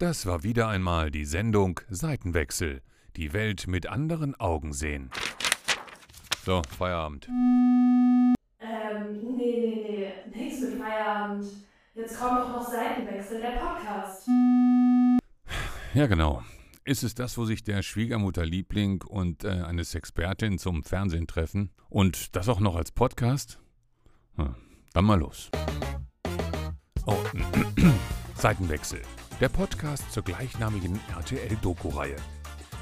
[0.00, 2.80] Das war wieder einmal die Sendung Seitenwechsel.
[3.16, 5.10] Die Welt mit anderen Augen sehen.
[6.42, 7.28] So, Feierabend.
[7.28, 8.32] Ähm,
[9.22, 11.44] nee, nee, nee, nichts mit Feierabend.
[11.94, 14.26] Jetzt kommt doch noch Seitenwechsel, der Podcast.
[15.92, 16.42] Ja, genau.
[16.86, 21.72] Ist es das, wo sich der Schwiegermutterliebling und äh, eine Sexpertin zum Fernsehen treffen?
[21.90, 23.60] Und das auch noch als Podcast?
[24.36, 24.54] Hm,
[24.94, 25.50] dann mal los.
[27.04, 27.18] Oh,
[28.36, 29.02] Seitenwechsel.
[29.40, 32.16] Der Podcast zur gleichnamigen RTL-Doku-Reihe.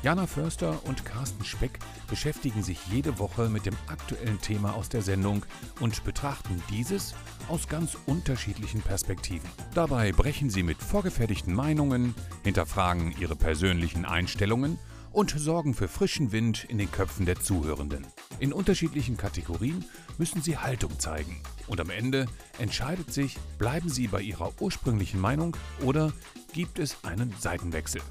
[0.02, 1.78] Jana Förster und Carsten Speck
[2.08, 5.46] beschäftigen sich jede Woche mit dem aktuellen Thema aus der Sendung
[5.78, 7.14] und betrachten dieses
[7.48, 9.48] aus ganz unterschiedlichen Perspektiven.
[9.72, 14.80] Dabei brechen sie mit vorgefertigten Meinungen, hinterfragen ihre persönlichen Einstellungen
[15.12, 18.06] und sorgen für frischen Wind in den Köpfen der Zuhörenden.
[18.40, 19.84] In unterschiedlichen Kategorien
[20.18, 21.40] müssen sie Haltung zeigen.
[21.66, 22.26] Und am Ende
[22.58, 26.12] entscheidet sich, bleiben sie bei ihrer ursprünglichen Meinung oder
[26.52, 28.00] gibt es einen Seitenwechsel.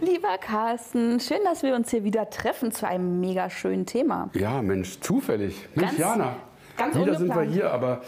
[0.00, 4.30] Lieber Carsten, schön, dass wir uns hier wieder treffen zu einem mega schönen Thema.
[4.34, 5.68] Ja, Mensch, zufällig.
[5.74, 6.36] Mensch, Ganz- Jana.
[6.78, 8.00] Ganz Wieder sind wir hier, aber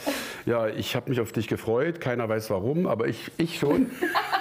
[0.47, 2.01] ja, ich habe mich auf dich gefreut.
[2.01, 3.91] Keiner weiß warum, aber ich, ich schon.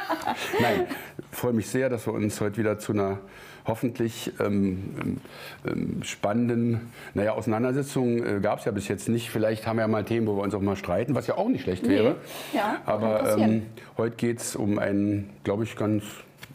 [0.62, 0.88] Nein,
[1.32, 3.20] freue mich sehr, dass wir uns heute wieder zu einer
[3.66, 5.20] hoffentlich ähm,
[5.66, 9.30] ähm, spannenden naja, Auseinandersetzung äh, gab es ja bis jetzt nicht.
[9.30, 11.50] Vielleicht haben wir ja mal Themen, wo wir uns auch mal streiten, was ja auch
[11.50, 12.16] nicht schlecht wäre.
[12.54, 13.64] ja, aber ähm,
[13.98, 16.04] heute geht es um ein, glaube ich, ganz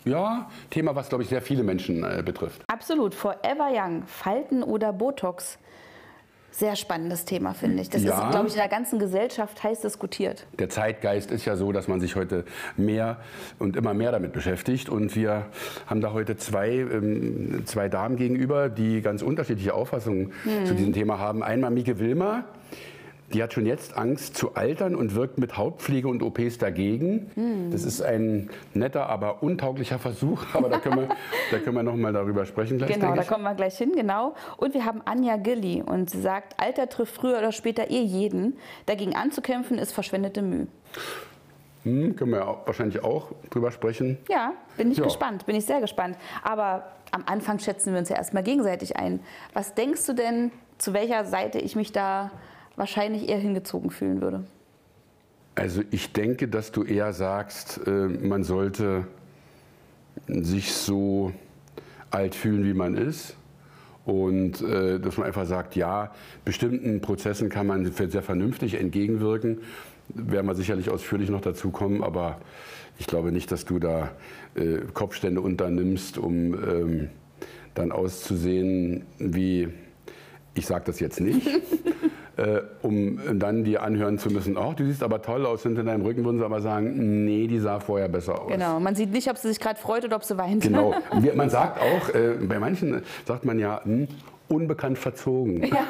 [0.04, 2.62] ja, Thema, was, glaube ich, sehr viele Menschen äh, betrifft.
[2.66, 3.14] Absolut.
[3.14, 5.58] Forever Young, Falten oder Botox.
[6.56, 7.90] Sehr spannendes Thema, finde ich.
[7.90, 8.26] Das Ja.
[8.26, 10.46] ist, glaube ich, in der ganzen Gesellschaft heiß diskutiert.
[10.56, 12.44] Der Zeitgeist ist ja so, dass man sich heute
[12.76, 13.16] mehr
[13.58, 14.88] und immer mehr damit beschäftigt.
[14.88, 15.46] Und wir
[15.86, 20.32] haben da heute zwei, ähm, zwei Damen gegenüber, die ganz unterschiedliche Auffassungen
[20.64, 21.42] zu diesem Thema haben.
[21.42, 22.44] Einmal Mieke Wilmer.
[23.32, 27.68] Die hat schon jetzt Angst zu altern und wirkt mit Hautpflege und OPs dagegen.
[27.72, 30.44] Das ist ein netter, aber untauglicher Versuch.
[30.52, 31.08] Aber da können wir,
[31.50, 32.92] da können wir noch mal darüber sprechen gleich.
[32.92, 34.34] Genau, da kommen wir gleich hin, genau.
[34.58, 38.56] Und wir haben Anja Gilli und sie sagt, Alter trifft früher oder später eh jeden.
[38.86, 40.66] Dagegen anzukämpfen ist verschwendete Mühe.
[41.84, 44.18] Hm, können wir ja wahrscheinlich auch drüber sprechen.
[44.28, 45.04] Ja, bin ich Ja.
[45.04, 46.16] gespannt, bin ich sehr gespannt.
[46.42, 49.20] Aber am Anfang schätzen wir uns ja erstmal gegenseitig ein.
[49.54, 52.30] Was denkst du denn, zu welcher Seite ich mich da
[52.76, 54.44] wahrscheinlich eher hingezogen fühlen würde?
[55.54, 59.06] Also ich denke, dass du eher sagst, äh, man sollte
[60.26, 61.32] sich so
[62.10, 63.36] alt fühlen, wie man ist.
[64.04, 66.12] Und äh, dass man einfach sagt, ja,
[66.44, 69.60] bestimmten Prozessen kann man sehr vernünftig entgegenwirken.
[70.08, 72.38] Werden wir sicherlich ausführlich noch dazu kommen, aber
[72.98, 74.10] ich glaube nicht, dass du da
[74.54, 77.08] äh, Kopfstände unternimmst, um ähm,
[77.74, 79.68] dann auszusehen wie,
[80.54, 81.46] ich sage das jetzt nicht,
[82.36, 86.02] äh, um dann dir anhören zu müssen, ach, du siehst aber toll aus, hinter deinem
[86.02, 88.50] Rücken würden sie aber sagen, nee, die sah vorher besser aus.
[88.50, 90.62] Genau, man sieht nicht, ob sie sich gerade freut oder ob sie weint.
[90.62, 90.94] Genau.
[91.34, 94.08] Man sagt auch, äh, bei manchen sagt man ja, hm,
[94.48, 95.70] unbekannt verzogen.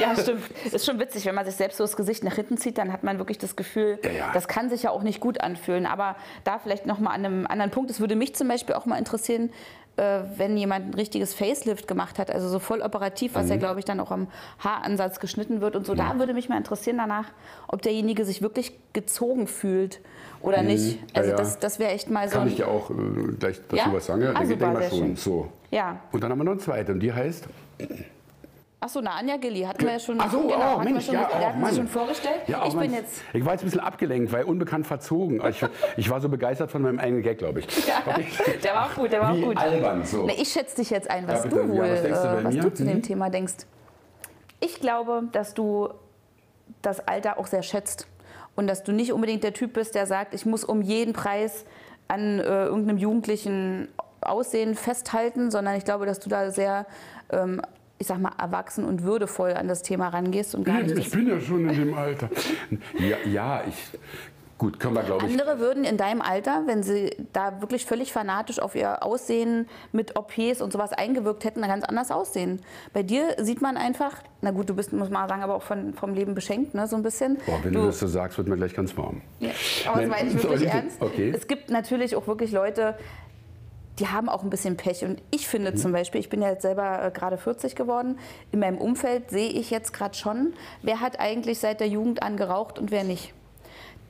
[0.00, 0.42] Ja, stimmt.
[0.64, 3.02] Ist schon witzig, wenn man sich selbst so das Gesicht nach hinten zieht, dann hat
[3.04, 4.30] man wirklich das Gefühl, Ja, ja.
[4.32, 5.86] das kann sich ja auch nicht gut anfühlen.
[5.86, 7.90] Aber da vielleicht noch mal an einem anderen Punkt.
[7.90, 9.50] Es würde mich zum Beispiel auch mal interessieren,
[9.96, 13.36] wenn jemand ein richtiges Facelift gemacht hat, also so voll operativ, Mhm.
[13.36, 14.26] was ja, glaube ich, dann auch am
[14.58, 15.94] Haaransatz geschnitten wird und so.
[15.94, 17.26] Da würde mich mal interessieren danach,
[17.68, 20.00] ob derjenige sich wirklich gezogen fühlt
[20.40, 21.00] oder nicht.
[21.00, 21.06] Mhm.
[21.08, 21.36] Ja, Also ja.
[21.36, 22.94] das, das wäre echt mal so Kann ich dir auch äh,
[23.38, 23.92] gleich dazu Ja?
[23.92, 24.22] was sagen?
[24.22, 25.16] Ja, Ah, denke ich super, mal schon.
[25.16, 25.48] So.
[25.70, 26.00] Ja.
[26.10, 27.44] Und dann haben wir noch eine zweite und die heißt,
[28.84, 31.56] Achso, na Anja Gilli hatten wir ja schon, Ach so, oh, Mensch, schon, ja, oh,
[31.56, 31.72] Mann.
[31.72, 32.40] schon vorgestellt.
[32.48, 35.40] ja, ich auch bin jetzt ich war jetzt ein bisschen abgelenkt, weil unbekannt verzogen.
[35.48, 35.64] Ich,
[35.96, 37.66] ich war so begeistert von meinem eigenen Gag, glaube ich.
[38.04, 38.26] Okay.
[38.64, 39.56] Der war auch gut, der war Wie auch gut.
[39.56, 40.24] albern, so.
[40.26, 41.68] Nee, ich schätze dich jetzt ein, was Ja, du bitte.
[41.68, 43.02] Ja, wohl, was du äh, was du zu dem Mhm.
[43.02, 43.54] Thema denkst.
[44.58, 45.88] Ich glaube, dass du
[46.82, 48.08] das Alter auch sehr schätzt
[48.56, 51.64] und dass du nicht unbedingt der Typ bist, der sagt, ich muss um jeden Preis
[52.08, 53.88] an äh, irgendeinem jugendlichen
[54.20, 56.86] Aussehen festhalten, sondern ich glaube, dass du da sehr,
[57.30, 57.62] ähm,
[58.02, 61.28] ich sag mal, erwachsen und würdevoll an das Thema rangehst und gar nicht Ich bin
[61.28, 62.28] ja schon in dem Alter.
[62.98, 63.98] Ja, ja ich.
[64.58, 65.32] Gut, können wir, glaube ich.
[65.32, 70.16] Andere würden in deinem Alter, wenn sie da wirklich völlig fanatisch auf ihr Aussehen mit
[70.16, 72.60] OPs und sowas eingewirkt hätten, ganz anders aussehen.
[72.92, 75.94] Bei dir sieht man einfach, na gut, du bist, muss man sagen, aber auch von,
[75.94, 77.38] vom Leben beschenkt, ne, so ein bisschen.
[77.46, 79.20] Boah, wenn du, du das so sagst, wird mir gleich ganz warm.
[79.38, 79.50] ja,
[79.86, 80.76] aber das Nein, meine ich wirklich sorry.
[80.76, 81.02] ernst.
[81.02, 81.32] Okay.
[81.34, 82.96] Es gibt natürlich auch wirklich Leute,
[83.98, 85.04] die haben auch ein bisschen Pech.
[85.04, 85.76] Und ich finde Mhm.
[85.76, 88.18] zum Beispiel, ich bin ja jetzt selber äh, gerade 40 geworden,
[88.50, 92.36] in meinem Umfeld sehe ich jetzt gerade schon, wer hat eigentlich seit der Jugend an
[92.36, 93.34] geraucht und wer nicht.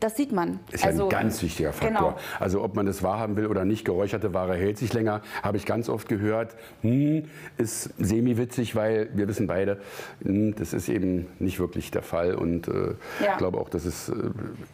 [0.02, 0.58] Das sieht man.
[0.72, 2.10] Ist also, ja ein ganz wichtiger Faktor.
[2.10, 2.16] Genau.
[2.40, 5.64] Also ob man das wahrhaben will oder nicht, geräucherte Ware hält sich länger, habe ich
[5.64, 6.56] ganz oft gehört.
[6.80, 7.26] Hm,
[7.56, 9.78] ist semi-witzig, weil wir wissen beide,
[10.24, 12.34] hm, das ist eben nicht wirklich der Fall.
[12.34, 13.30] Und äh, ja.
[13.30, 14.14] ich glaube auch, dass es, äh,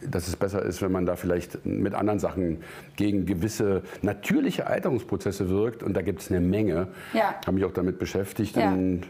[0.01, 2.63] dass es besser ist, wenn man da vielleicht mit anderen Sachen
[2.95, 5.83] gegen gewisse natürliche Alterungsprozesse wirkt.
[5.83, 6.87] Und da gibt es eine Menge.
[7.13, 7.35] Ja.
[7.45, 8.55] Habe mich auch damit beschäftigt.
[8.55, 8.71] Ja.
[8.71, 9.03] Und,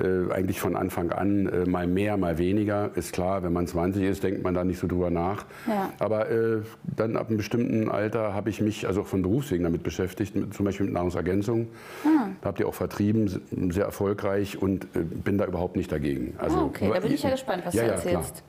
[0.00, 2.90] äh, eigentlich von Anfang an äh, mal mehr, mal weniger.
[2.96, 5.44] Ist klar, wenn man 20 ist, denkt man da nicht so drüber nach.
[5.66, 5.92] Ja.
[5.98, 6.62] Aber äh,
[6.96, 10.54] dann ab einem bestimmten Alter habe ich mich also auch von Berufswegen damit beschäftigt, mit,
[10.54, 11.68] zum Beispiel mit Nahrungsergänzung.
[12.04, 12.28] Ah.
[12.42, 16.34] Habt ihr auch vertrieben, sehr erfolgreich und äh, bin da überhaupt nicht dagegen.
[16.38, 18.42] Also, ah, okay, da bin ich ja gespannt, was ja, du erzählst.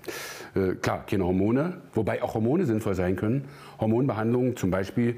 [0.53, 0.69] Klar.
[0.69, 3.45] Äh, klar, keine Hormone, wobei auch Hormone sinnvoll sein können.
[3.81, 5.17] Hormonbehandlung zum Beispiel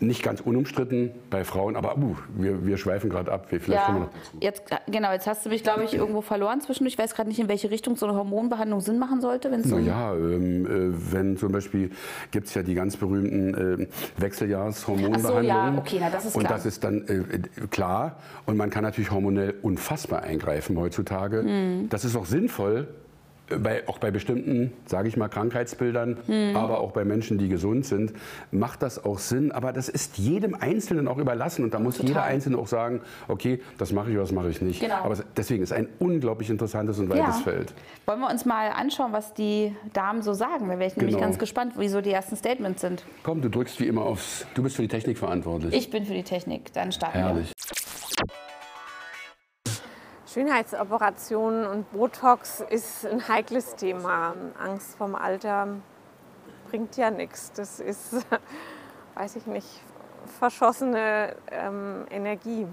[0.00, 3.46] nicht ganz unumstritten bei Frauen, aber uh, wir, wir schweifen gerade ab.
[3.48, 4.36] Vielleicht ja, kommen wir noch dazu.
[4.40, 6.94] Jetzt, genau, jetzt hast du mich, glaube ich, irgendwo verloren zwischendurch.
[6.94, 9.50] Ich weiß gerade nicht, in welche Richtung so eine Hormonbehandlung Sinn machen sollte.
[9.50, 11.90] Wenn's so ja, ähm, äh, wenn zum Beispiel
[12.30, 13.86] gibt es ja die ganz berühmten äh,
[14.18, 15.36] Wechseljahrshormonbehandlungen.
[15.36, 16.42] Ach so, ja, okay, na, das ist klar.
[16.42, 18.16] Und das ist dann äh, klar.
[18.46, 21.42] Und man kann natürlich hormonell unfassbar eingreifen heutzutage.
[21.42, 21.88] Mhm.
[21.88, 22.88] Das ist auch sinnvoll,
[23.48, 26.56] bei, auch bei bestimmten, sage ich mal, Krankheitsbildern, mhm.
[26.56, 28.12] aber auch bei Menschen, die gesund sind,
[28.50, 29.52] macht das auch Sinn.
[29.52, 31.64] Aber das ist jedem Einzelnen auch überlassen.
[31.64, 32.08] Und da muss Total.
[32.08, 34.80] jeder Einzelne auch sagen, okay, das mache ich oder das mache ich nicht.
[34.80, 34.96] Genau.
[34.96, 37.42] Aber deswegen ist ein unglaublich interessantes und weites ja.
[37.44, 37.72] Feld.
[38.06, 40.68] Wollen wir uns mal anschauen, was die Damen so sagen?
[40.68, 41.26] Da wäre ich nämlich genau.
[41.26, 43.04] ganz gespannt, wieso die ersten Statements sind.
[43.22, 44.46] Komm, du drückst wie immer aufs...
[44.54, 45.74] Du bist für die Technik verantwortlich.
[45.74, 46.72] Ich bin für die Technik.
[46.72, 47.48] Dann starten Herrlich.
[47.48, 47.53] wir.
[50.34, 54.34] Schönheitsoperationen und Botox ist ein heikles Thema.
[54.58, 55.68] Angst vorm Alter
[56.68, 57.52] bringt ja nichts.
[57.52, 58.26] Das ist,
[59.14, 59.68] weiß ich nicht,
[60.40, 62.66] verschossene ähm, Energie.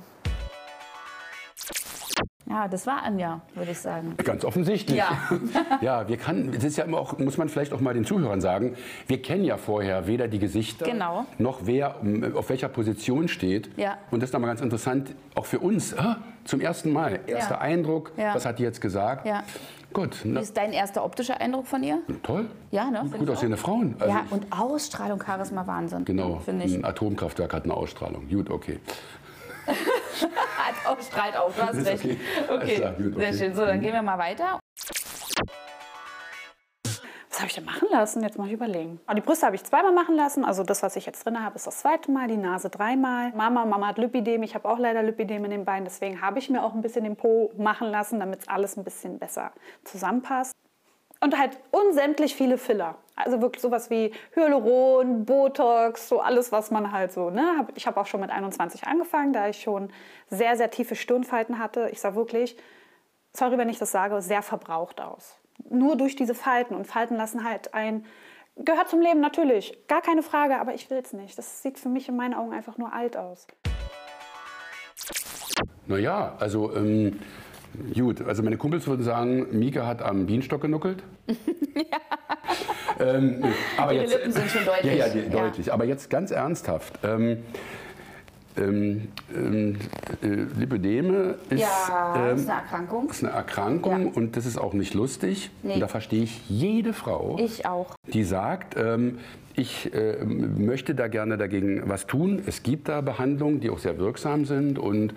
[2.52, 4.16] Ja, das war Anja, würde ich sagen.
[4.18, 4.98] Ganz offensichtlich.
[4.98, 5.18] Ja,
[5.82, 8.42] ja wir kann, das ist ja immer auch, muss man vielleicht auch mal den Zuhörern
[8.42, 8.76] sagen,
[9.08, 11.26] wir kennen ja vorher weder die Gesichter genau.
[11.38, 11.96] noch wer
[12.36, 13.70] auf welcher Position steht.
[13.78, 13.98] Ja.
[14.12, 17.22] Und das ist dann mal ganz interessant, auch für uns, ah, zum ersten Mal.
[17.26, 17.62] Erster ja.
[17.62, 18.36] Eindruck, ja.
[18.36, 19.26] was hat die jetzt gesagt?
[19.26, 19.44] Ja.
[19.94, 20.26] Gut.
[20.26, 22.00] Wie ist dein erster optischer Eindruck von ihr?
[22.24, 22.48] Toll.
[22.72, 23.10] Ja, ne?
[23.18, 23.96] Gut aussehende Frauen.
[24.00, 26.06] Also ja, und Ausstrahlung, Charisma, Wahnsinn.
[26.06, 26.42] Genau.
[26.48, 28.28] Ein Atomkraftwerk hat eine Ausstrahlung.
[28.30, 28.80] Gut, okay.
[30.24, 32.04] hat auch strahlt auf, du hast recht.
[32.04, 32.18] Okay,
[32.50, 32.76] okay.
[32.76, 33.32] Klar, gut, okay.
[33.32, 33.56] sehr schön.
[33.56, 34.60] So, dann gehen wir mal weiter.
[37.30, 38.24] Was habe ich denn machen lassen?
[38.24, 39.00] Jetzt ich überlegen.
[39.06, 40.44] Ah, die Brüste habe ich zweimal machen lassen.
[40.44, 42.28] Also das, was ich jetzt drin habe, ist das zweite Mal.
[42.28, 43.32] Die Nase dreimal.
[43.32, 44.44] Mama, Mama hat Lipidem.
[44.44, 45.86] Ich habe auch leider Lipidem in den Beinen.
[45.86, 48.84] Deswegen habe ich mir auch ein bisschen den Po machen lassen, damit es alles ein
[48.84, 49.54] bisschen besser
[49.86, 50.52] zusammenpasst.
[51.24, 52.96] Und halt unsämtlich viele Filler.
[53.16, 57.30] Also wirklich sowas wie Hyaluron, Botox, so alles, was man halt so.
[57.30, 57.68] Ne?
[57.76, 59.92] Ich habe auch schon mit 21 angefangen, da ich schon
[60.30, 61.90] sehr, sehr tiefe Stirnfalten hatte.
[61.92, 62.58] Ich sah wirklich,
[63.34, 65.38] sorry, wenn ich das sage, sehr verbraucht aus.
[65.70, 66.74] Nur durch diese Falten.
[66.74, 68.06] Und Falten lassen halt ein,
[68.56, 71.38] gehört zum Leben natürlich, gar keine Frage, aber ich will es nicht.
[71.38, 73.46] Das sieht für mich in meinen Augen einfach nur alt aus.
[75.86, 77.20] Naja, also ähm,
[77.96, 81.04] Gut, also meine Kumpels würden sagen, Mika hat am Bienenstock genuckelt.
[81.28, 81.36] ja.
[83.00, 83.44] ähm,
[83.78, 84.98] aber Ihre jetzt, Lippen sind schon deutlich.
[84.98, 85.72] Ja, ja, die, deutlich.
[85.72, 87.00] Aber jetzt ganz ernsthaft.
[87.04, 87.38] Ähm,
[88.58, 89.78] ähm, ähm,
[90.22, 90.28] äh,
[90.60, 93.10] Lipödeme ist, ja, ähm, ist, eine Erkrankung.
[93.10, 94.12] Ist eine Erkrankung ja.
[94.14, 95.52] und das ist auch nicht lustig.
[95.64, 95.76] Nee.
[95.76, 97.96] Und da verstehe ich jede Frau, ich auch.
[98.08, 99.20] die sagt, ähm,
[99.56, 102.42] ich äh, möchte da gerne dagegen was tun.
[102.46, 105.14] Es gibt da Behandlungen, die auch sehr wirksam sind und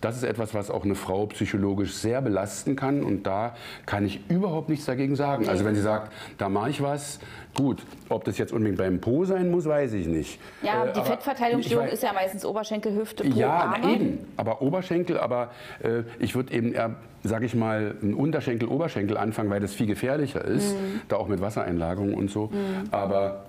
[0.00, 3.54] das ist etwas, was auch eine Frau psychologisch sehr belasten kann und da
[3.86, 5.48] kann ich überhaupt nichts dagegen sagen.
[5.48, 7.18] Also wenn sie sagt, da mache ich was,
[7.58, 7.82] gut.
[8.08, 10.40] Ob das jetzt unbedingt beim Po sein muss, weiß ich nicht.
[10.62, 13.92] Ja, äh, die Fettverteilungsstörung ist ja meistens Oberschenkel, Hüfte, Po, Ja, Arme.
[13.92, 14.18] eben.
[14.36, 15.50] Aber Oberschenkel, aber
[15.82, 19.86] äh, ich würde eben eher, sage ich mal, einen Unterschenkel, Oberschenkel anfangen, weil das viel
[19.86, 21.00] gefährlicher ist, mhm.
[21.08, 22.46] da auch mit Wassereinlagerung und so.
[22.46, 22.88] Mhm.
[22.92, 23.46] Aber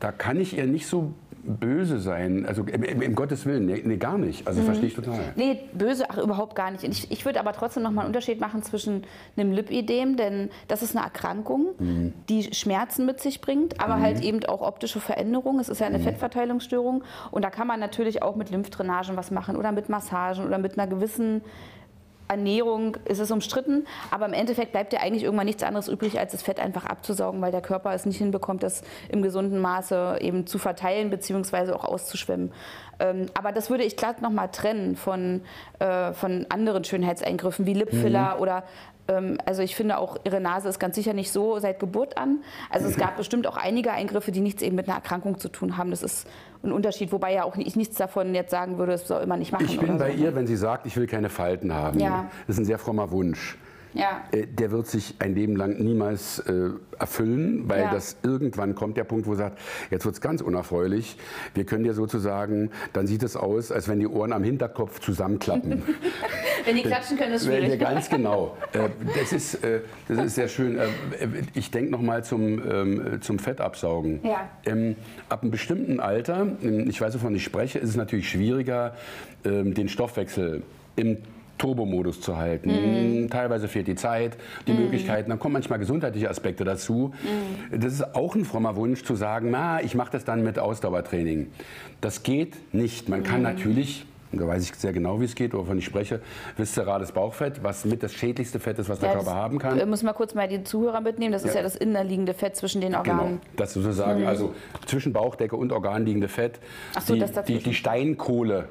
[0.00, 1.12] da kann ich ihr nicht so
[1.46, 2.46] böse sein.
[2.46, 4.46] Also im, im Gottes Willen, nee, nee, gar nicht.
[4.46, 4.66] Also mhm.
[4.66, 5.18] verstehe ich total.
[5.36, 6.84] Nee, böse, ach, überhaupt gar nicht.
[6.84, 9.04] Ich, ich würde aber trotzdem noch mal einen Unterschied machen zwischen
[9.36, 12.12] einem Lipidem, denn das ist eine Erkrankung, mhm.
[12.28, 14.02] die Schmerzen mit sich bringt, aber mhm.
[14.02, 15.60] halt eben auch optische Veränderungen.
[15.60, 16.04] Es ist ja eine mhm.
[16.04, 20.58] Fettverteilungsstörung und da kann man natürlich auch mit Lymphdrainagen was machen oder mit Massagen oder
[20.58, 21.42] mit einer gewissen
[22.28, 26.32] Ernährung ist es umstritten, aber im Endeffekt bleibt ja eigentlich irgendwann nichts anderes übrig, als
[26.32, 30.46] das Fett einfach abzusaugen, weil der Körper es nicht hinbekommt, das im gesunden Maße eben
[30.46, 31.72] zu verteilen bzw.
[31.72, 32.52] auch auszuschwemmen.
[32.98, 35.42] Ähm, aber das würde ich glatt nochmal trennen von,
[35.78, 38.42] äh, von anderen Schönheitseingriffen wie Lipfiller mhm.
[38.42, 38.64] oder
[39.44, 42.42] also ich finde auch, ihre Nase ist ganz sicher nicht so seit Geburt an.
[42.70, 45.76] Also es gab bestimmt auch einige Eingriffe, die nichts eben mit einer Erkrankung zu tun
[45.76, 45.90] haben.
[45.90, 46.26] Das ist
[46.62, 49.52] ein Unterschied, wobei ja auch ich nichts davon jetzt sagen würde, das soll immer nicht
[49.52, 49.66] machen.
[49.66, 50.16] Ich bin bei so.
[50.16, 52.00] ihr, wenn sie sagt, ich will keine Falten haben.
[52.00, 52.26] Ja.
[52.46, 53.56] Das ist ein sehr frommer Wunsch.
[53.96, 54.22] Ja.
[54.32, 57.90] äh, der wird sich ein Leben lang niemals äh, erfüllen, weil Ja.
[57.92, 59.58] das irgendwann kommt der Punkt, wo er sagt,
[59.90, 61.16] jetzt wird es ganz unerfreulich.
[61.54, 65.82] Wir können dir sozusagen, dann sieht es aus, als wenn die Ohren am Hinterkopf zusammenklappen.
[66.64, 67.78] Wenn die klatschen können, ist Ja, schwierig.
[67.78, 68.56] ganz genau.
[68.72, 68.88] Äh,
[69.20, 70.76] Das ist, äh, das ist sehr schön.
[70.76, 70.88] Äh,
[71.54, 74.18] Ich denke noch mal zum, ähm, zum Fettabsaugen.
[74.24, 74.48] Ja.
[74.64, 74.96] Ähm,
[75.28, 78.96] Ab einem bestimmten Alter, ähm, ich weiß, wovon ich spreche, ist es natürlich schwieriger,
[79.44, 80.62] ähm, den Stoffwechsel
[80.96, 81.18] im
[81.58, 83.28] Turbomodus zu halten.
[83.30, 84.36] Teilweise fehlt die Zeit,
[84.66, 85.30] die Möglichkeiten.
[85.30, 87.12] Dann kommen manchmal gesundheitliche Aspekte dazu.
[87.70, 91.48] Das ist auch ein frommer Wunsch zu sagen, na, ich mache das dann mit Ausdauertraining.
[92.00, 93.08] Das geht nicht.
[93.08, 96.20] Man kann natürlich und da weiß ich sehr genau, wie es geht, wovon ich spreche,
[96.56, 99.78] viszerales Bauchfett, was mit das schädlichste Fett ist, was der Ja, Körper das, haben kann.
[99.78, 101.32] äh, Muss mal kurz mal die Zuhörer mitnehmen.
[101.32, 101.58] Das ist Ja.
[101.58, 103.40] ja das innerliegende Fett zwischen den Genau, Organen.
[103.56, 104.52] das sozusagen, also
[104.84, 106.58] zwischen Bauchdecke und Organ liegende Fett.
[106.96, 108.68] Ach so, die, das die, die Steinkohle.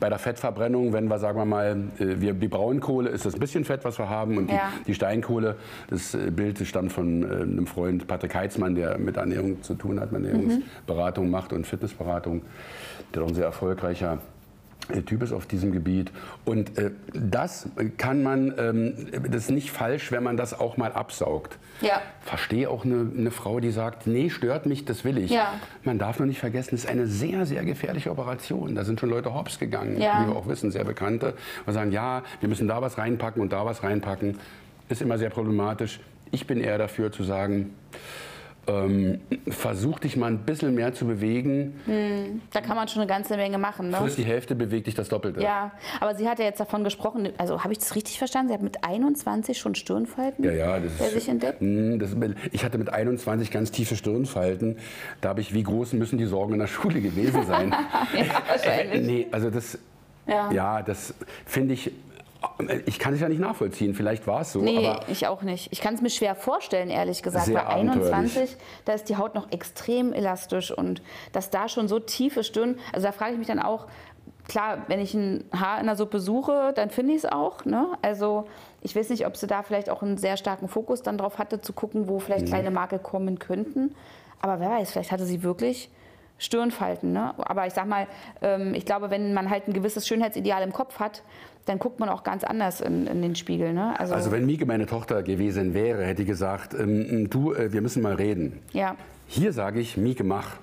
[0.00, 3.40] Bei der Fettverbrennung, wenn wir, sagen wir mal, äh, wir, die Braunkohle ist das ein
[3.40, 4.38] bisschen Fett, was wir haben.
[4.38, 4.72] Und die, Ja.
[4.86, 5.56] die Steinkohle,
[5.88, 10.00] das äh, Bild stammt von äh, einem Freund, Patrick Heitzmann, der mit Ernährung zu tun
[10.00, 12.42] hat, Ernährungsberatung macht und Fitnessberatung.
[13.14, 14.18] Der auch ein sehr erfolgreicher
[15.04, 16.10] Typ ist auf diesem Gebiet.
[16.44, 17.68] Und äh, das
[17.98, 18.94] kann man, ähm,
[19.30, 21.58] das ist nicht falsch, wenn man das auch mal absaugt.
[21.80, 22.02] Ja.
[22.20, 25.30] Verstehe auch eine, eine Frau, die sagt, nee, stört mich, das will ich.
[25.30, 25.54] Ja.
[25.84, 28.74] Man darf nur nicht vergessen, es ist eine sehr, sehr gefährliche Operation.
[28.74, 30.22] Da sind schon Leute hops gegangen, Ja.
[30.22, 31.34] wie wir auch wissen, sehr bekannte.
[31.66, 34.38] Und sagen, ja, wir müssen da was reinpacken und da was reinpacken.
[34.88, 36.00] Ist immer sehr problematisch.
[36.32, 37.74] Ich bin eher dafür zu sagen,
[38.66, 42.40] ähm, versuch dich mal ein bisschen mehr zu bewegen.
[42.52, 43.90] Da kann man schon eine ganze Menge machen.
[43.90, 43.96] Ne?
[43.96, 45.42] Friss die Hälfte, beweg dich das Doppelte.
[45.42, 48.48] Ja, aber sie hat ja jetzt davon gesprochen, also habe ich das richtig verstanden?
[48.48, 51.60] Sie hat mit 21 schon Stirnfalten Ja, ja, das ist, sich entdeckt?
[51.60, 52.14] Mm, Das,
[52.52, 54.76] ich hatte mit 21 ganz tiefe Stirnfalten.
[55.20, 57.70] Da habe ich, wie groß müssen die Sorgen in der Schule gewesen sein?
[58.14, 59.06] ja, wahrscheinlich.
[59.06, 59.78] nee, also das,
[60.26, 60.50] Ja.
[60.52, 61.14] ja, das
[61.46, 61.92] finde ich,
[62.86, 63.94] ich kann es ja nicht nachvollziehen.
[63.94, 65.72] Vielleicht war es so, Nee, aber ich auch nicht.
[65.72, 67.52] Ich kann es mir schwer vorstellen, ehrlich gesagt.
[67.52, 68.56] Bei 21, abenteuerlich.
[68.84, 73.06] da ist die Haut noch extrem elastisch und dass da schon so tiefe Stirn, also
[73.06, 73.86] da frage ich mich dann auch,
[74.48, 77.64] klar, wenn ich ein Haar in der Suppe suche, dann finde ich es auch.
[77.64, 77.86] Ne?
[78.02, 78.46] Also
[78.82, 81.60] ich weiß nicht, ob sie da vielleicht auch einen sehr starken Fokus dann drauf hatte,
[81.60, 82.50] zu gucken, wo vielleicht Mhm.
[82.50, 83.94] kleine Makel kommen könnten.
[84.42, 85.90] Aber wer weiß, vielleicht hatte sie wirklich
[86.38, 87.12] Stirnfalten.
[87.12, 87.34] Ne?
[87.38, 88.06] Aber ich sag mal,
[88.40, 91.22] ähm, ich glaube, wenn man halt ein gewisses Schönheitsideal im Kopf hat,
[91.66, 93.72] dann guckt man auch ganz anders in, in den Spiegel.
[93.72, 93.98] Ne?
[93.98, 98.02] also wenn Mieke meine Tochter gewesen wäre, hätte ich gesagt, ähm, du, äh, wir müssen
[98.02, 98.58] mal reden.
[98.72, 98.96] ja.
[99.32, 100.56] Hier sage ich, Mieke, mach.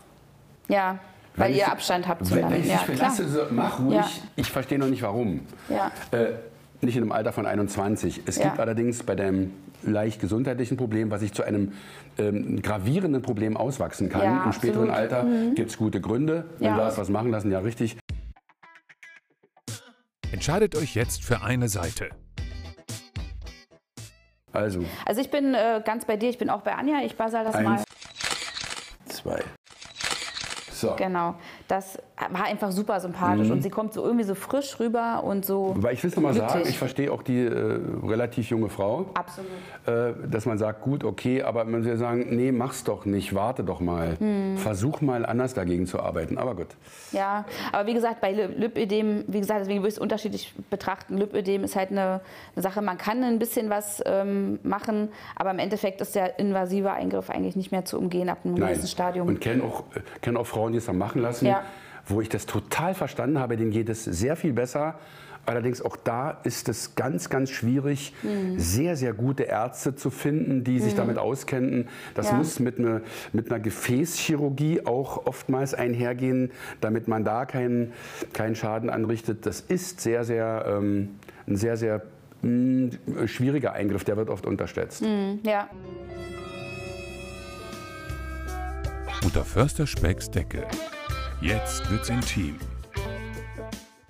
[0.68, 1.00] Ja,
[1.38, 2.56] weil Wenn ich- ihr Abstand habt Wenn, zueinander.
[2.58, 2.98] wenn ich Ja, klar.
[2.98, 3.96] verlasse, so, mach ruhig.
[3.96, 4.06] Ja.
[4.36, 5.40] Ich verstehe noch nicht, warum.
[5.70, 5.90] Ja.
[6.12, 6.34] Äh,
[6.82, 8.24] nicht in einem Alter von 21.
[8.26, 11.72] Es gibt allerdings bei deinem leicht gesundheitlichen Problem, was sich zu einem
[12.18, 15.24] ähm, gravierenden Problem auswachsen kann, im späteren absolut.
[15.24, 15.34] Mhm.
[15.46, 16.44] Alter, gibt es gute Gründe.
[16.60, 17.96] Wenn wir das was machen lassen, ja richtig.
[20.48, 22.08] Entscheidet euch jetzt für eine Seite.
[24.54, 27.44] Also, Also ich bin äh, ganz bei dir, ich bin auch bei Anja, ich basal
[27.44, 27.74] das mal.
[27.74, 27.84] eins,
[29.10, 29.44] zwei.
[30.72, 30.96] So.
[30.96, 31.36] Genau,
[31.68, 32.00] das
[32.32, 35.94] war einfach super sympathisch und sie kommt so irgendwie so frisch rüber und so Weil
[35.94, 39.06] ich will es nochmal sagen, ich verstehe auch die äh, relativ junge Frau.
[39.14, 39.50] Absolut.
[39.86, 43.64] äh, dass man sagt, gut, okay, aber man soll sagen, nee, mach's doch nicht, warte
[43.64, 44.18] doch mal.
[44.20, 44.58] Hm.
[44.58, 46.40] Versuch mal anders dagegen zu arbeiten.
[46.40, 46.68] Aber gut.
[47.12, 51.18] Ja, aber wie gesagt, bei Lip- Lipödem, wie gesagt, deswegen würde ich es unterschiedlich betrachten.
[51.18, 52.22] Lipödem ist halt eine,
[52.56, 56.92] eine Sache, man kann ein bisschen was ähm, machen, aber im Endeffekt ist der invasive
[56.92, 59.28] Eingriff eigentlich nicht mehr zu umgehen ab einem gewissen Stadium.
[59.28, 61.62] Und kenne auch, äh, kenn auch Frauen, die es dann machen lassen, Ja.
[62.08, 64.96] Wo ich das total verstanden habe, denen geht es sehr viel besser.
[65.46, 68.60] Allerdings auch da ist es ganz, ganz schwierig, Hm.
[68.60, 71.88] sehr, sehr gute Ärzte zu finden, die sich damit auskennen.
[72.16, 72.36] Das Ja.
[72.36, 77.94] muss mit, eine, mit einer Gefäßchirurgie auch oftmals einhergehen, damit man da keinen,
[78.34, 79.46] keinen Schaden anrichtet.
[79.46, 81.12] Das ist sehr, sehr, ähm,
[81.48, 82.02] ein sehr, sehr
[82.42, 82.98] mh,
[83.28, 85.02] schwieriger Eingriff, der wird oft unterschätzt.
[85.44, 85.70] ja.
[89.24, 90.64] Unter Förster Specks Decke.
[91.42, 92.58] Jetzt wird's intim.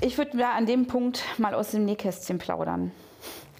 [0.02, 2.92] Ich würde da an dem Punkt mal aus dem Nähkästchen plaudern.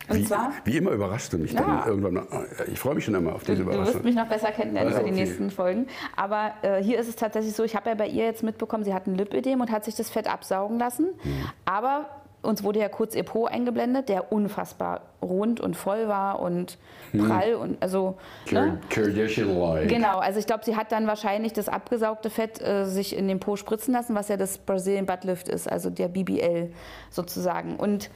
[0.10, 1.86] Und Wie, zwar, wie immer überraschst du mich dann Ja.
[1.86, 2.14] irgendwann.
[2.14, 2.48] mal.
[2.72, 4.04] Ich freue mich schon immer auf diese du wirst Überraschung.
[4.04, 5.22] mich noch besser kennenlernen Ah, über die okay.
[5.26, 5.88] nächsten Folgen.
[6.16, 8.94] Aber äh, hier ist es tatsächlich so, ich habe ja bei ihr jetzt mitbekommen, sie
[8.94, 11.08] hat ein Lipödem und hat sich das Fett absaugen lassen.
[11.24, 11.46] Mhm.
[11.66, 12.06] Aber
[12.42, 16.78] uns wurde ja kurz ihr Po eingeblendet, der unfassbar rund und voll war und
[17.14, 17.28] Mhm.
[17.28, 18.18] prall und also
[18.52, 18.80] ne?
[18.90, 19.88] Kardashian-like.
[19.88, 23.40] Genau, also ich glaube, sie hat dann wahrscheinlich das abgesaugte Fett äh, sich in den
[23.40, 26.72] Po spritzen lassen, was ja das Brazilian Butt Lift ist, also der BBL
[27.10, 27.78] sozusagen.
[27.78, 28.10] Und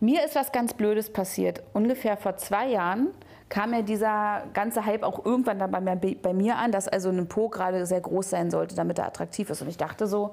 [0.00, 1.62] mir ist was ganz Blödes passiert.
[1.74, 3.08] Ungefähr vor zwei Jahren
[3.50, 7.10] kam ja dieser ganze Hype auch irgendwann dann bei mir, bei mir an, dass also
[7.10, 9.60] ein Po gerade sehr groß sein sollte, damit er attraktiv ist.
[9.60, 10.30] Und ich dachte so,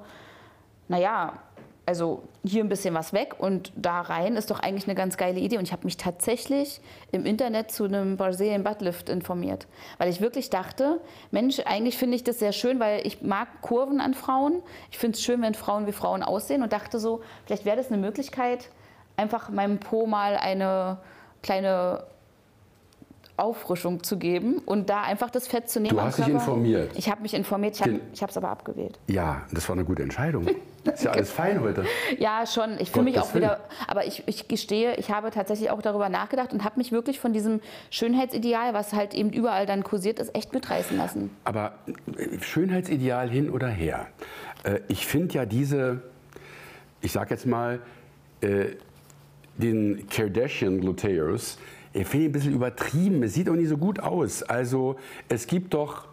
[0.88, 1.34] naja,
[1.86, 5.40] also hier ein bisschen was weg und da rein ist doch eigentlich eine ganz geile
[5.40, 5.58] Idee.
[5.58, 6.80] Und ich habe mich tatsächlich
[7.12, 9.66] im Internet zu einem Brazilian Buttlift informiert,
[9.98, 14.00] weil ich wirklich dachte, Mensch, eigentlich finde ich das sehr schön, weil ich mag Kurven
[14.00, 14.62] an Frauen.
[14.90, 17.88] Ich finde es schön, wenn Frauen wie Frauen aussehen und dachte so, vielleicht wäre das
[17.88, 18.68] eine Möglichkeit,
[19.16, 20.98] einfach meinem Po mal eine
[21.42, 22.04] kleine
[23.40, 25.96] Auffrischung zu geben und da einfach das Fett zu nehmen.
[25.96, 26.90] Du hast dich informiert.
[26.94, 27.82] Ich habe mich informiert, ich
[28.22, 28.98] habe es aber abgewählt.
[29.06, 30.46] Ja, das war eine gute Entscheidung.
[30.84, 31.84] Ist ja alles fein heute.
[32.18, 32.78] Ja, schon.
[32.78, 36.52] Ich fühle mich auch wieder, aber ich, ich gestehe, ich habe tatsächlich auch darüber nachgedacht
[36.54, 40.54] und habe mich wirklich von diesem Schönheitsideal, was halt eben überall dann kursiert ist, echt
[40.54, 41.30] mitreißen lassen.
[41.44, 41.74] Aber
[42.16, 44.06] äh, Schönheitsideal hin oder her.
[44.64, 46.02] Äh, Ich finde ja diese,
[47.02, 47.80] ich sag jetzt mal,
[48.40, 48.66] äh,
[49.58, 51.58] den Kardashian Gluteus,
[51.92, 53.22] ich finde ein bisschen übertrieben.
[53.22, 54.42] Es sieht auch nicht so gut aus.
[54.42, 54.96] Also
[55.28, 56.06] es gibt doch,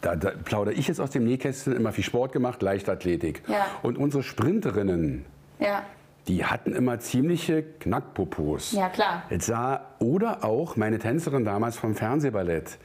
[0.00, 3.42] da, da plaudere ich jetzt aus dem Nähkästchen, immer viel Sport gemacht, Leichtathletik.
[3.48, 3.66] Ja.
[3.82, 5.24] Und unsere Sprinterinnen,
[5.58, 5.82] Ja,
[6.28, 8.72] die hatten immer ziemliche Knackpopos.
[8.72, 9.24] ja klar.
[9.30, 12.78] Es sah, oder auch meine Tänzerin damals vom Fernsehballett,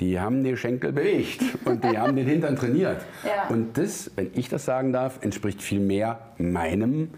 [0.00, 3.04] die haben den Schenkel bewegt und die haben den Hintern trainiert.
[3.24, 3.48] Ja.
[3.48, 7.10] Und das, wenn ich das sagen darf, entspricht viel mehr meinem,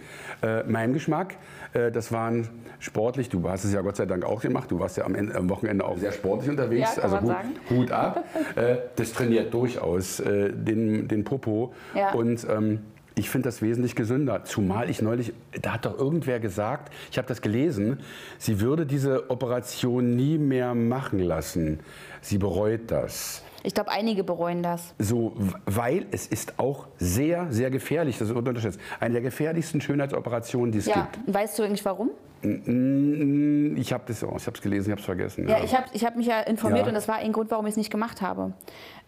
[0.43, 1.37] äh, meinem Geschmack.
[1.75, 2.49] Äh, das waren
[2.81, 5.37] sportlich, du hast es ja Gott sei Dank auch gemacht, du warst ja am, Ende,
[5.37, 6.97] am Wochenende auch sehr sportlich unterwegs.
[6.97, 7.37] Ja, kann also man
[7.71, 8.25] Hut, ab.
[8.57, 11.73] äh, das trainiert durchaus äh, den, den Popo.
[11.95, 12.13] Ja.
[12.13, 12.81] Und ähm,
[13.15, 14.45] ich finde das wesentlich gesünder.
[14.45, 18.01] Zumal ich neulich, da hat doch irgendwer gesagt, ich habe das gelesen,
[18.39, 21.81] sie würde diese Operation nie mehr machen lassen.
[22.23, 23.43] Sie bereut das.
[23.63, 24.95] Ich glaube, einige bereuen das.
[24.99, 25.35] So,
[25.67, 28.19] weil es ist auch sehr, sehr gefährlich.
[28.19, 28.81] Das ist unterschätzt.
[29.01, 31.35] Eine der gefährlichsten Schönheitsoperationen, die es Ja, gibt.
[31.35, 32.11] weißt du eigentlich warum?
[32.43, 35.49] Ich habe das, oh, ich habe es gelesen, ich habe es vergessen.
[35.49, 36.89] Ja, ich habe ich hab mich ja informiert Ja.
[36.89, 38.53] und das war ein Grund, warum ich es nicht gemacht habe.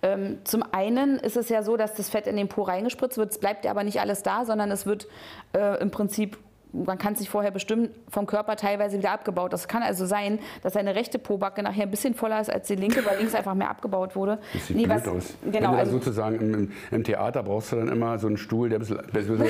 [0.03, 3.31] Ähm, zum einen ist es ja so, dass das Fett in den Po reingespritzt wird,
[3.31, 5.07] es bleibt ja aber nicht alles da, sondern es wird
[5.57, 6.37] äh, im Prinzip,
[6.73, 9.52] man kann es sich vorher bestimmen, vom Körper teilweise wieder abgebaut.
[9.52, 12.76] Das kann also sein, dass seine rechte Pobacke nachher ein bisschen voller ist als die
[12.76, 14.38] linke, weil links einfach mehr abgebaut wurde.
[14.52, 15.35] Das sieht Nee, blöd was- aus.
[15.50, 18.81] Genau, also, sozusagen im, im, Theater brauchst du dann immer so einen Stuhl, der ein
[18.81, 19.47] bisschen, bisschen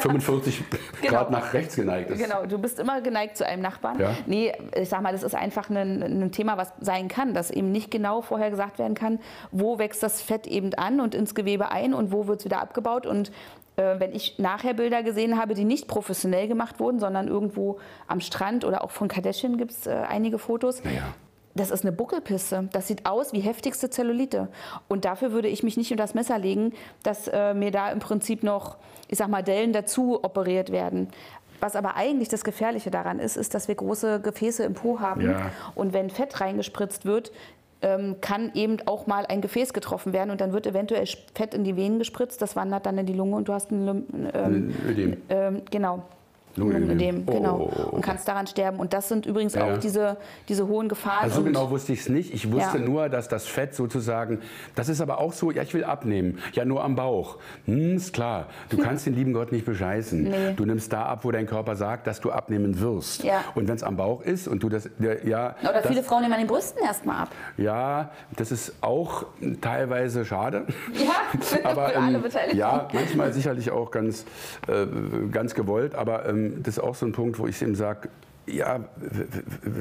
[0.00, 0.62] 45
[1.02, 1.12] Genau.
[1.12, 2.22] Grad nach rechts geneigt ist.
[2.22, 3.98] Genau, du bist immer geneigt zu einem Nachbarn.
[4.00, 4.14] Ja.
[4.26, 7.70] Nee, ich sag mal, das ist einfach ein, ein Thema, was sein kann, dass eben
[7.72, 9.18] nicht genau vorher gesagt werden kann,
[9.50, 12.60] wo wächst das Fett eben an und ins Gewebe ein und wo wird es wieder
[12.62, 13.06] abgebaut.
[13.06, 13.30] Und
[13.98, 18.64] wenn ich nachher Bilder gesehen habe, die nicht professionell gemacht wurden, sondern irgendwo am Strand
[18.64, 20.82] oder auch von Kardashian gibt es äh, einige Fotos.
[20.84, 21.14] Naja.
[21.56, 22.68] Das ist eine Buckelpiste.
[22.72, 24.48] Das sieht aus wie heftigste Zellulite.
[24.88, 26.72] Und dafür würde ich mich nicht unter das Messer legen,
[27.04, 28.76] dass äh, mir da im Prinzip noch,
[29.08, 31.08] ich sag mal, Dellen dazu operiert werden.
[31.60, 35.22] Was aber eigentlich das Gefährliche daran ist, ist, dass wir große Gefäße im Po haben.
[35.22, 35.50] Ja.
[35.76, 37.30] Und wenn Fett reingespritzt wird,
[37.84, 41.64] ähm, kann eben auch mal ein Gefäß getroffen werden und dann wird eventuell Fett in
[41.64, 44.74] die Venen gespritzt, das wandert dann in die Lunge und du hast ein Lym ähm,
[44.88, 45.16] Ödem.
[45.28, 46.02] ähm, genau.
[46.56, 47.26] Lungenödem.
[47.26, 47.70] Genau.
[47.72, 47.96] Oh, oh.
[47.96, 48.78] Und kannst daran sterben.
[48.78, 50.16] Und das sind übrigens Ja, auch diese,
[50.48, 51.24] diese hohen Gefahren.
[51.24, 52.32] Also so genau wusste ich es nicht.
[52.34, 52.84] Ich wusste Ja.
[52.84, 54.40] nur, dass das Fett sozusagen,
[54.74, 56.38] das ist aber auch so, ja, ich will abnehmen.
[56.52, 57.38] Ja, nur am Bauch.
[57.66, 58.46] Hm, ist klar.
[58.68, 60.22] Du kannst den lieben Gott nicht bescheißen.
[60.34, 60.54] Nee.
[60.56, 63.22] Du nimmst da ab, wo dein Körper sagt, dass du abnehmen wirst.
[63.22, 63.44] Ja.
[63.54, 64.88] Und wenn es am Bauch ist und du das,
[65.24, 65.54] ja.
[65.62, 67.28] Oder das, viele Frauen nehmen an den Brüsten erstmal ab.
[67.56, 69.26] Ja, das ist auch
[69.60, 70.66] teilweise schade.
[70.94, 72.56] Ja, für alle ähm, Beteiligten.
[72.58, 74.24] ja, manchmal sicherlich auch ganz,
[74.68, 74.86] äh,
[75.30, 78.08] ganz gewollt, aber ähm, das ist auch so ein Punkt, wo ich eben sage,
[78.46, 78.80] ja,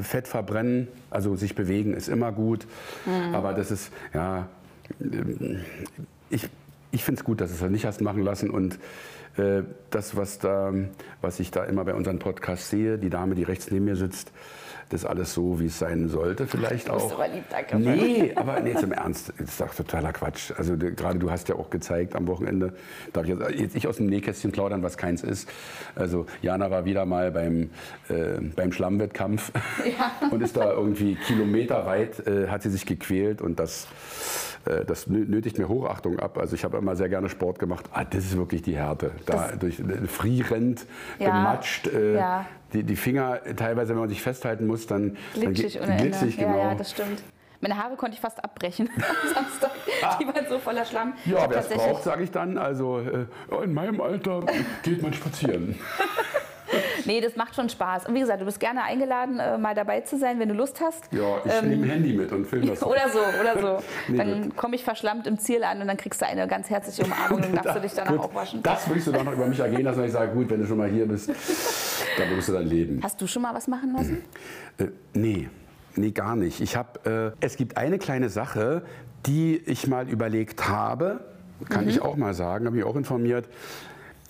[0.02, 2.65] Fett verbrennen, also sich bewegen ist immer gut,
[3.06, 3.36] Mhm.
[3.36, 4.47] aber das ist, ja,
[5.02, 5.60] ähm,
[6.30, 6.49] ich,
[6.91, 8.80] ich finde es gut, dass du es halt nicht hast machen lassen und
[9.38, 10.71] äh, das, was, da,
[11.21, 14.32] was ich da immer bei unseren Podcasts sehe, die Dame, die rechts neben mir sitzt,
[14.93, 17.13] das ist alles so, wie es sein sollte, vielleicht Du bist auch.
[17.13, 17.79] aber lieb, danke.
[17.79, 20.51] Nee, aber nee, jetzt im Ernst, das ist doch totaler Quatsch.
[20.56, 22.73] Also gerade du hast ja auch gezeigt am Wochenende,
[23.12, 25.49] darf ich jetzt, jetzt ich aus dem Nähkästchen plaudern, was keins ist.
[25.95, 27.71] Also Jana war wieder mal beim,
[28.08, 29.51] äh, beim Schlammwettkampf
[30.32, 33.88] und ist da irgendwie kilometerweit, äh, hat sie sich gequält und das,
[34.86, 36.38] das nö- nötigt mir Hochachtung ab.
[36.38, 37.86] Also ich habe immer sehr gerne Sport gemacht.
[37.93, 39.12] Ah, das ist wirklich die Härte.
[39.26, 40.86] Da Das- durch äh, frierend,
[41.19, 42.45] Ja, gematscht, äh, ja.
[42.73, 46.04] die, die Finger teilweise, wenn man sich festhalten muss, dann, dann Glitschig ge- ohne Ende.
[46.10, 46.58] glitschig, Ja, genau.
[46.60, 47.21] ja, das stimmt.
[47.62, 49.71] Meine Haare konnte ich fast abbrechen am Samstag.
[50.19, 51.13] Die waren so voller Schlamm.
[51.26, 52.58] Ja, wer es braucht, sage ich dann.
[52.58, 54.41] Also äh, ja, in meinem Alter
[54.84, 55.76] geht man spazieren.
[57.05, 58.05] Nee, das macht schon Spaß.
[58.07, 60.79] Und wie gesagt, du bist gerne eingeladen, äh, mal dabei zu sein, wenn du Lust
[60.81, 61.03] hast.
[61.11, 62.83] Ja, ich Ähm, nehme ein Handy mit und filme das.
[62.83, 63.83] Oder so, oder so.
[64.07, 67.03] Nee, dann komme ich verschlammt im Ziel an und dann kriegst du eine ganz herzliche
[67.03, 68.61] Umarmung und darfst du dich danach Gut, auch waschen.
[68.63, 70.65] Das willst du dann noch über mich ergehen lassen, wenn ich sage, gut, wenn du
[70.67, 72.99] schon mal hier bist, dann wirst du dein Leben.
[73.03, 74.23] Hast du schon mal was machen lassen?
[74.79, 75.49] Äh, nee,
[75.95, 76.59] nee, gar nicht.
[76.59, 78.81] Ich habe, äh, es gibt eine kleine Sache,
[79.27, 81.19] die ich mal überlegt habe,
[81.69, 81.89] kann Mhm.
[81.91, 83.47] ich auch mal sagen, habe ich auch informiert.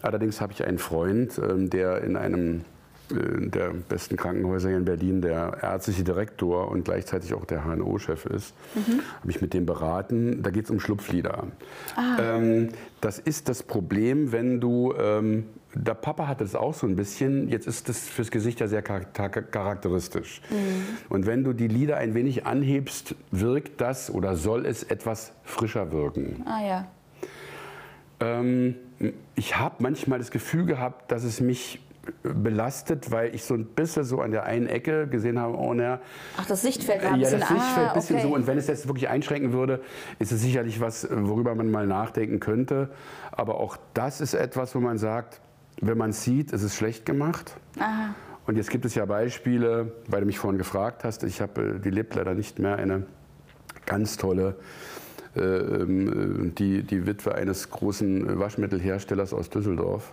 [0.04, 2.66] Allerdings habe ich einen Freund, ähm, der in einem
[3.10, 8.26] äh, der besten Krankenhäuser hier in Berlin der ärztliche Direktor und gleichzeitig auch der HNO-Chef
[8.26, 9.00] ist, mhm.
[9.22, 10.44] habe ich mit dem beraten.
[10.44, 11.48] Da geht es um Schlupflieder.
[11.96, 12.18] Ah.
[12.20, 12.70] Ähm,
[13.02, 17.50] das ist das Problem, wenn du, ähm, der Papa hatte es auch so ein bisschen,
[17.50, 20.42] jetzt ist das fürs Gesicht ja sehr charakteristisch.
[20.50, 20.56] Mhm.
[21.10, 25.92] Und wenn du die Lider ein wenig anhebst, wirkt das oder soll es etwas frischer
[25.92, 26.44] wirken.
[26.46, 26.88] Ah ja.
[28.20, 28.76] Ähm,
[29.36, 31.80] ich habe manchmal das Gefühl gehabt, dass es mich
[32.22, 36.00] belastet, weil ich so ein bisschen so an der einen Ecke gesehen habe, oh ne.
[36.38, 38.28] Ach, das Sichtfeld war ein bisschen, Ja, das Sichtfeld ein ah, bisschen okay.
[38.28, 38.36] so.
[38.36, 39.82] Und wenn es jetzt wirklich einschränken würde,
[40.20, 42.90] ist es sicherlich was, worüber man mal nachdenken könnte.
[43.32, 45.40] Aber auch das ist etwas, wo man sagt,
[45.82, 47.56] wenn man es sieht, ist es schlecht gemacht.
[47.80, 48.14] Aha.
[48.46, 51.80] Und jetzt gibt es ja Beispiele, weil du mich vorhin gefragt hast, ich habe, äh,
[51.80, 53.06] die lebt leider nicht mehr, eine
[53.86, 54.56] ganz tolle äh, äh,
[55.36, 60.12] die, die Witwe eines großen Waschmittelherstellers aus Düsseldorf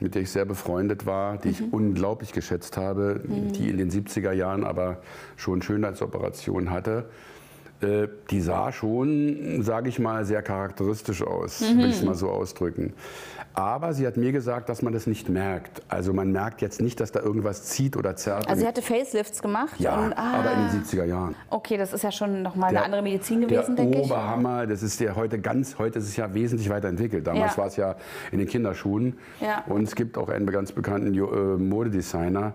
[0.00, 1.54] mit der ich sehr befreundet war, die mhm.
[1.54, 3.52] ich unglaublich geschätzt habe, mhm.
[3.52, 4.98] die in den 70er Jahren aber
[5.36, 7.06] schon Schönheitsoperationen hatte.
[7.82, 11.78] Äh, die sah schon, sage ich mal, sehr charakteristisch aus, mhm.
[11.78, 12.94] will ich es mal so ausdrücken.
[13.52, 15.82] Aber sie hat mir gesagt, dass man das nicht merkt.
[15.88, 18.48] Also man merkt jetzt nicht, dass da irgendwas zieht oder zerrt.
[18.48, 19.78] Also sie hatte Facelifts gemacht?
[19.78, 20.40] Ja, und, ah.
[20.40, 21.34] aber in den 70er Jahren.
[21.48, 24.08] Okay, das ist ja schon nochmal eine andere Medizin gewesen, denke ich.
[24.08, 27.26] Der Oberhammer, das ist ja heute ganz, heute ist es ja wesentlich weiterentwickelt.
[27.26, 27.58] Damals ja.
[27.58, 27.96] war es ja
[28.30, 29.18] in den Kinderschuhen.
[29.40, 29.64] Ja.
[29.66, 32.52] Und es gibt auch einen ganz bekannten äh, Modedesigner,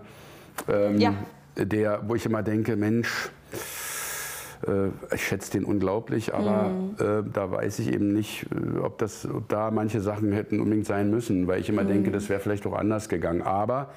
[0.68, 1.14] ähm, ja.
[1.56, 3.30] der, wo ich immer denke, Mensch,
[5.12, 6.94] ich schätze den unglaublich, aber mhm.
[6.98, 10.86] äh, da weiß ich eben nicht, äh, ob, das, ob da manche Sachen hätten unbedingt
[10.86, 11.88] sein müssen, weil ich immer mhm.
[11.88, 13.42] denke, das wäre vielleicht auch anders gegangen.
[13.42, 13.90] Aber,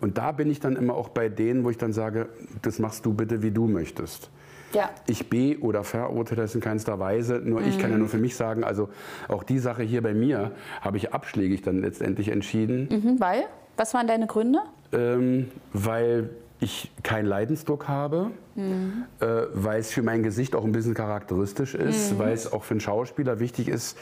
[0.00, 2.28] und da bin ich dann immer auch bei denen, wo ich dann sage,
[2.62, 4.30] das machst du bitte, wie du möchtest.
[4.72, 4.90] Ja.
[5.06, 7.42] Ich be- oder verurteile das in keinster Weise.
[7.44, 7.68] Nur mhm.
[7.68, 8.88] ich kann ja nur für mich sagen, also
[9.28, 12.88] auch die Sache hier bei mir habe ich abschlägig dann letztendlich entschieden.
[12.90, 13.44] Mhm, weil?
[13.76, 14.60] Was waren deine Gründe?
[14.92, 16.30] Ähm, weil
[16.62, 19.04] ich keinen Leidensdruck habe, mhm.
[19.20, 22.18] äh, weil es für mein Gesicht auch ein bisschen charakteristisch ist, mhm.
[22.18, 23.98] weil es auch für einen Schauspieler wichtig ist,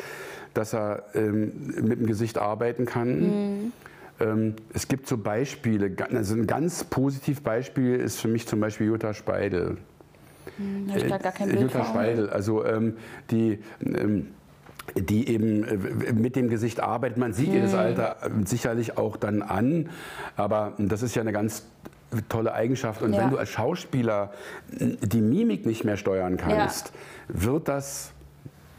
[0.55, 3.21] dass er ähm, mit dem Gesicht arbeiten kann.
[3.21, 3.73] Mhm.
[4.21, 8.89] Ähm, es gibt so Beispiele, also ein ganz positives Beispiel ist für mich zum Beispiel
[8.89, 9.79] Jutta Speidel.
[10.59, 12.97] Mhm, ich gar kein Bild Jutta Speidel, also ähm,
[13.31, 14.29] die ähm,
[14.97, 17.17] die eben äh, mit dem Gesicht arbeitet.
[17.17, 17.79] Man sieht ihr das mhm.
[17.79, 19.89] Alter sicherlich auch dann an,
[20.37, 21.65] aber das ist ja eine ganz
[22.29, 23.03] tolle Eigenschaft.
[23.03, 23.21] Und ja.
[23.21, 24.33] wenn du als Schauspieler
[24.71, 26.93] die Mimik nicht mehr steuern kannst,
[27.29, 27.43] ja.
[27.43, 28.13] wird das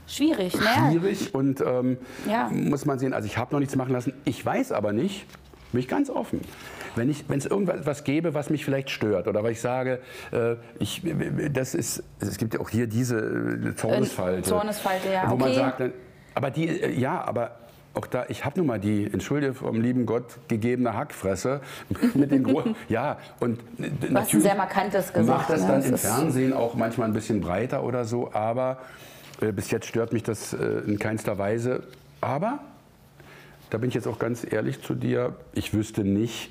[0.07, 0.53] schwierig.
[0.55, 0.67] Ne?
[0.89, 2.49] Schwierig und ähm, ja.
[2.51, 3.13] muss man sehen.
[3.13, 4.13] Also ich habe noch nichts machen lassen.
[4.25, 5.25] Ich weiß aber nicht,
[5.71, 6.41] bin ich ganz offen.
[6.95, 9.99] Wenn es irgendwas gäbe, was mich vielleicht stört oder weil ich sage,
[10.33, 11.01] äh, ich,
[11.53, 14.41] das ist, es gibt ja auch hier diese äh, Zornesfalte.
[14.41, 15.29] Zornesfalte, ja.
[15.29, 15.43] Wo okay.
[15.43, 15.81] man sagt,
[16.35, 17.60] aber die, äh, ja, aber
[17.93, 21.61] auch da, ich habe nun mal die, entschuldige vom lieben Gott, gegebene Hackfresse
[22.13, 22.75] mit den großen.
[22.89, 23.59] ja, und
[24.13, 25.27] hast ein sehr markantes gesagt.
[25.27, 25.67] Macht das ne?
[25.67, 28.77] dann das im Fernsehen auch manchmal ein bisschen breiter oder so, aber
[29.41, 31.83] äh, bis jetzt stört mich das äh, in keinster Weise.
[32.21, 32.59] Aber,
[33.69, 36.49] da bin ich jetzt auch ganz ehrlich zu dir, ich wüsste nicht,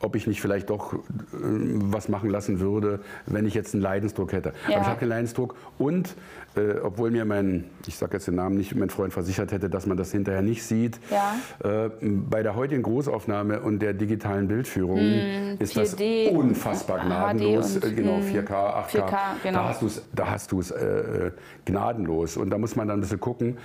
[0.00, 0.98] ob ich nicht vielleicht doch äh,
[1.32, 4.52] was machen lassen würde, wenn ich jetzt einen Leidensdruck hätte.
[4.66, 4.74] Ja.
[4.74, 6.14] Aber ich habe keinen Leidensdruck und
[6.56, 9.86] äh, obwohl mir mein, ich sage jetzt den Namen nicht, mein Freund versichert hätte, dass
[9.86, 11.36] man das hinterher nicht sieht, ja.
[11.62, 17.76] äh, bei der heutigen Großaufnahme und der digitalen Bildführung mm, ist 4D, das unfassbar gnadenlos.
[17.76, 18.88] Und, genau, 4K, 8K.
[18.88, 19.58] 4K genau.
[19.58, 21.30] Da hast du es da hast du's, äh,
[21.64, 22.36] gnadenlos.
[22.36, 23.58] Und da muss man dann ein bisschen gucken.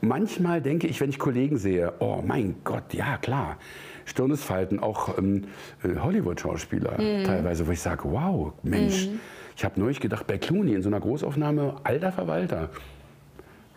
[0.00, 3.56] Manchmal denke ich, wenn ich Kollegen sehe, oh mein Gott, ja klar,
[4.04, 5.44] Stirnesfalten, auch ähm,
[5.82, 7.24] äh, Hollywood-Schauspieler mm.
[7.24, 9.08] teilweise, wo ich sage, wow, Mensch.
[9.08, 9.20] Mm
[9.56, 12.70] ich habe neulich gedacht, bei Clooney in so einer Großaufnahme, alter Verwalter.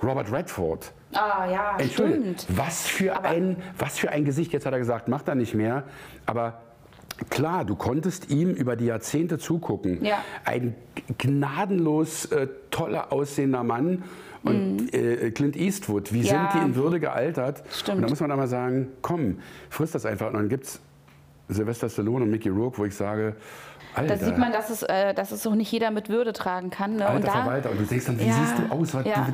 [0.01, 0.91] Robert Redford.
[1.13, 2.45] Ah ja, stimmt.
[2.49, 4.51] Was für, ein, was für ein Gesicht.
[4.51, 5.83] Jetzt hat er gesagt, macht er nicht mehr.
[6.25, 6.61] Aber
[7.29, 10.03] Klar, du konntest ihm über die Jahrzehnte zugucken.
[10.03, 10.17] Ja.
[10.43, 10.75] Ein
[11.17, 14.03] gnadenlos äh, toller aussehender Mann.
[14.45, 14.89] Und mhm.
[14.91, 16.51] äh, Clint Eastwood, wie ja.
[16.51, 17.63] sind die in Würde gealtert?
[17.71, 17.97] Stimmt.
[17.97, 20.27] Und da muss man einmal sagen, komm, frisst das einfach.
[20.27, 20.79] Und dann gibt es
[21.49, 23.35] Sylvester Stallone und Mickey Rourke, wo ich sage,
[23.95, 24.17] Alter.
[24.17, 26.97] Da sieht man, dass es, äh, dass es auch nicht jeder mit Würde tragen kann.
[26.97, 27.05] Ne?
[27.05, 27.71] Alter und da, Verwalter.
[27.71, 28.93] Und du denkst dann, wie ja, siehst du aus?
[28.93, 29.27] Was, ja,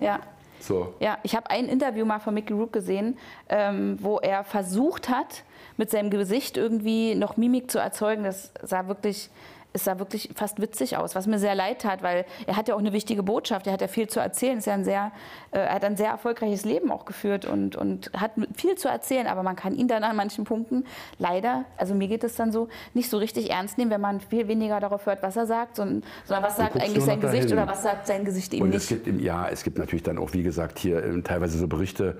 [0.00, 0.20] ja.
[0.60, 0.94] So.
[0.98, 3.16] ja, ich habe ein Interview mal von Mickey Rook gesehen,
[3.48, 5.44] ähm, wo er versucht hat,
[5.76, 8.24] mit seinem Gesicht irgendwie noch Mimik zu erzeugen.
[8.24, 9.30] Das sah wirklich
[9.78, 12.74] es sah wirklich fast witzig aus, was mir sehr leid tat, weil er hat ja
[12.74, 15.12] auch eine wichtige Botschaft, er hat ja viel zu erzählen, ist ja ein sehr,
[15.50, 19.26] äh, er hat ein sehr erfolgreiches Leben auch geführt und, und hat viel zu erzählen,
[19.26, 20.84] aber man kann ihn dann an manchen Punkten
[21.18, 24.48] leider, also mir geht es dann so, nicht so richtig ernst nehmen, wenn man viel
[24.48, 27.82] weniger darauf hört, was er sagt, sondern, sondern was sagt eigentlich sein Gesicht oder was
[27.82, 28.82] sagt sein Gesicht ihm und nicht.
[28.82, 32.18] Es gibt, ja, es gibt natürlich dann auch, wie gesagt, hier äh, teilweise so Berichte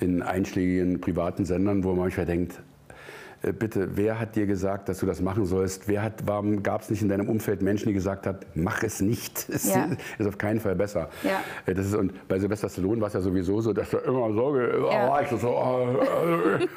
[0.00, 2.60] in einschlägigen privaten Sendern, wo man manchmal denkt,
[3.50, 5.88] bitte, wer hat dir gesagt, dass du das machen sollst?
[5.88, 9.00] Wer hat, warum gab es nicht in deinem Umfeld Menschen, die gesagt haben, mach es
[9.00, 9.46] nicht?
[9.52, 9.88] Es Ja.
[10.18, 11.08] ist auf keinen Fall besser.
[11.24, 11.40] Ja.
[11.66, 14.32] Äh, Das ist, und bei Sylvester Stallone war es ja sowieso so, dass er immer
[14.32, 15.12] so, Ja.
[15.12, 15.96] oh, ich so, oh,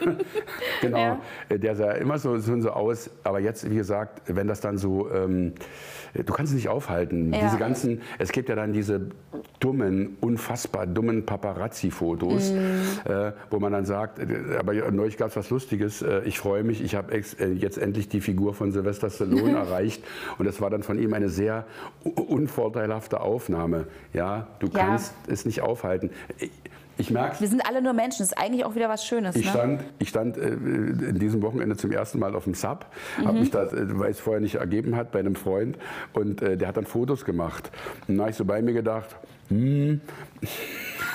[0.04, 0.16] äh,
[0.82, 1.20] genau.
[1.50, 3.10] Äh, der sah immer so, so, aus.
[3.24, 5.54] Aber jetzt, wie gesagt, wenn das dann so, ähm,
[6.14, 7.32] du kannst es nicht aufhalten.
[7.32, 9.10] Diese ganzen, es gibt ja dann diese
[9.66, 13.12] dummen, unfassbar dummen Paparazzi-Fotos, Mhm.
[13.12, 16.64] äh, wo man dann sagt, äh, aber neulich gab es was Lustiges, äh, ich freue
[16.64, 17.24] mich, ich habe äh,
[17.54, 20.04] jetzt endlich die Figur von Sylvester Stallone erreicht
[20.38, 21.66] und das war dann von ihm eine sehr
[22.04, 23.88] unvorteilhafte Aufnahme.
[24.14, 24.74] Ja, du Ja.
[24.86, 26.10] kannst es nicht aufhalten.
[26.38, 26.52] Ich,
[26.98, 29.36] ich merke Wir sind alle nur Menschen, das ist eigentlich auch wieder was Schönes.
[29.36, 29.52] ich ne?
[29.52, 32.86] stand, ich stand äh, in diesem Wochenende zum ersten Mal auf dem Sub,
[33.20, 33.28] Mhm.
[33.28, 35.78] habe mich da, äh, weil es vorher nicht ergeben hat, bei einem Freund
[36.14, 37.72] und äh, der hat dann Fotos gemacht.
[38.08, 39.16] Und da habe ich so bei mir gedacht,
[39.50, 40.02] hm,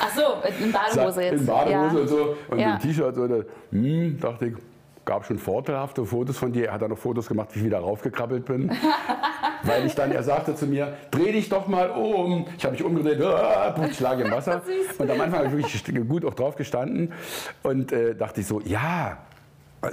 [0.00, 0.22] Ach so,
[0.64, 1.40] in Badehose jetzt.
[1.40, 2.00] in Badehose ja.
[2.02, 2.74] und so und Ja.
[2.74, 3.40] im T-Shirt so, da,
[3.70, 4.54] hm, dachte ich,
[5.04, 6.66] gab schon vorteilhafte Fotos von dir.
[6.68, 8.70] Er hat dann noch Fotos gemacht, wie ich wieder raufgekrabbelt bin.
[9.64, 12.46] Weil ich dann, er sagte zu mir, dreh dich doch mal um.
[12.56, 13.18] Ich habe mich umgedreht,
[13.90, 14.62] ich lag im Wasser.
[14.98, 17.12] Und am Anfang habe ich wirklich gut auch drauf gestanden
[17.62, 19.18] und äh, dachte ich so, ja,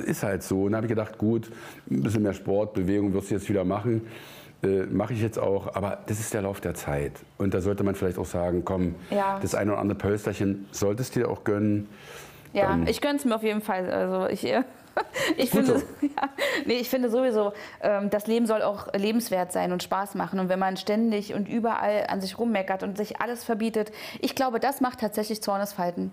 [0.05, 0.63] ist halt so.
[0.63, 1.49] Und dann habe ich gedacht, gut,
[1.89, 4.07] ein bisschen mehr Sport, Bewegung wirst du jetzt wieder machen.
[4.63, 7.11] Äh, Mache ich jetzt auch, aber das ist der Lauf der Zeit.
[7.37, 9.37] Und da sollte man vielleicht auch sagen, komm, Ja.
[9.41, 11.87] das eine oder andere Pölsterchen solltest du dir auch gönnen.
[12.53, 13.89] Ja, Dann- ich gönne es mir auf jeden Fall.
[13.91, 14.63] Also ich, äh,
[15.37, 15.85] ich, Gut finde, so.
[16.01, 16.29] ja,
[16.65, 20.39] nee, ich finde sowieso, ähm, das Leben soll auch lebenswert sein und Spaß machen.
[20.39, 24.59] Und wenn man ständig und überall an sich rummeckert und sich alles verbietet, ich glaube,
[24.59, 26.11] das macht tatsächlich Zornesfalten.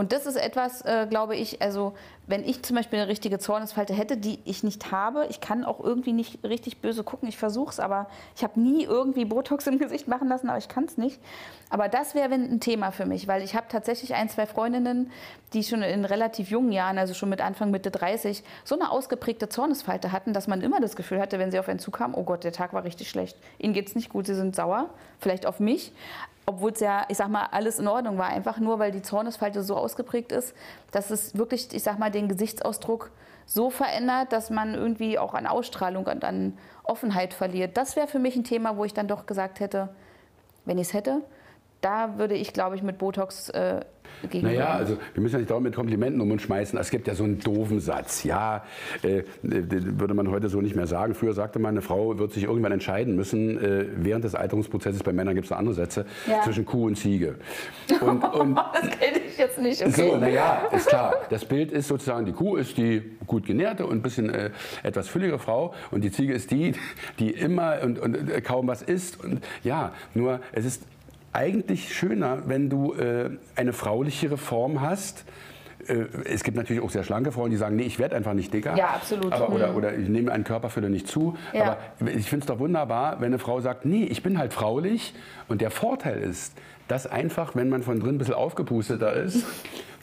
[0.00, 1.92] Und das ist etwas, äh, glaube ich, also
[2.28, 5.80] wenn ich zum Beispiel eine richtige Zornesfalte hätte, die ich nicht habe, ich kann auch
[5.80, 8.06] irgendwie nicht richtig böse gucken, ich versuche es, aber
[8.36, 11.20] ich habe nie irgendwie Botox im Gesicht machen lassen, aber ich kann es nicht.
[11.68, 15.10] Aber das wäre ein Thema für mich, weil ich habe tatsächlich ein, zwei Freundinnen,
[15.52, 19.48] die schon in relativ jungen Jahren, also schon mit Anfang, Mitte 30, so eine ausgeprägte
[19.48, 22.44] Zornesfalte hatten, dass man immer das Gefühl hatte, wenn sie auf einen zukamen, oh Gott,
[22.44, 23.36] der Tag war richtig schlecht.
[23.58, 25.92] Ihnen geht es nicht gut, sie sind sauer, vielleicht auf mich,
[26.48, 28.28] obwohl es ja, ich sag mal, alles in Ordnung war.
[28.28, 30.54] Einfach nur, weil die Zornesfalte so ausgeprägt ist,
[30.92, 33.10] dass es wirklich, ich sag mal, den Gesichtsausdruck
[33.44, 37.76] so verändert, dass man irgendwie auch an Ausstrahlung und an Offenheit verliert.
[37.76, 39.90] Das wäre für mich ein Thema, wo ich dann doch gesagt hätte,
[40.64, 41.20] wenn ich es hätte,
[41.80, 43.80] da würde ich, glaube ich, mit Botox äh,
[44.30, 44.46] gegen.
[44.46, 46.76] Naja, also wir müssen ja nicht dauernd mit Komplimenten um uns schmeißen.
[46.78, 48.24] Es gibt ja so einen doofen Satz.
[48.24, 48.64] Ja,
[49.02, 51.14] äh, den würde man heute so nicht mehr sagen.
[51.14, 53.62] Früher sagte man, eine Frau wird sich irgendwann entscheiden müssen.
[53.62, 56.42] Äh, während des Alterungsprozesses, bei Männern gibt es andere Sätze, Ja.
[56.42, 57.36] zwischen Kuh und Ziege.
[58.00, 59.80] Und, und das kenne ich jetzt nicht.
[59.82, 59.90] Okay.
[60.10, 61.14] so, naja, ist klar.
[61.30, 64.50] Das Bild ist sozusagen, die Kuh ist die gut genährte und ein bisschen äh,
[64.82, 66.72] etwas füllige Frau und die Ziege ist die,
[67.18, 69.22] die immer und, und äh, kaum was isst.
[69.22, 70.82] Und ja, nur es ist
[71.38, 75.24] eigentlich schöner, wenn du äh, eine fraulichere Form hast.
[75.86, 78.52] Äh, Es gibt natürlich auch sehr schlanke Frauen, die sagen, nee, ich werde einfach nicht
[78.52, 78.74] dicker.
[78.76, 79.32] Ja, absolut.
[79.32, 79.76] Aber, oder, Mhm.
[79.76, 81.36] oder ich nehme einen Körperfülle nicht zu.
[81.52, 81.76] Ja.
[82.00, 85.14] Aber ich finde es doch wunderbar, wenn eine Frau sagt, nee, ich bin halt fraulich.
[85.46, 86.54] Und der Vorteil ist,
[86.88, 89.46] dass einfach, wenn man von drin ein bisschen aufgepusteter ist,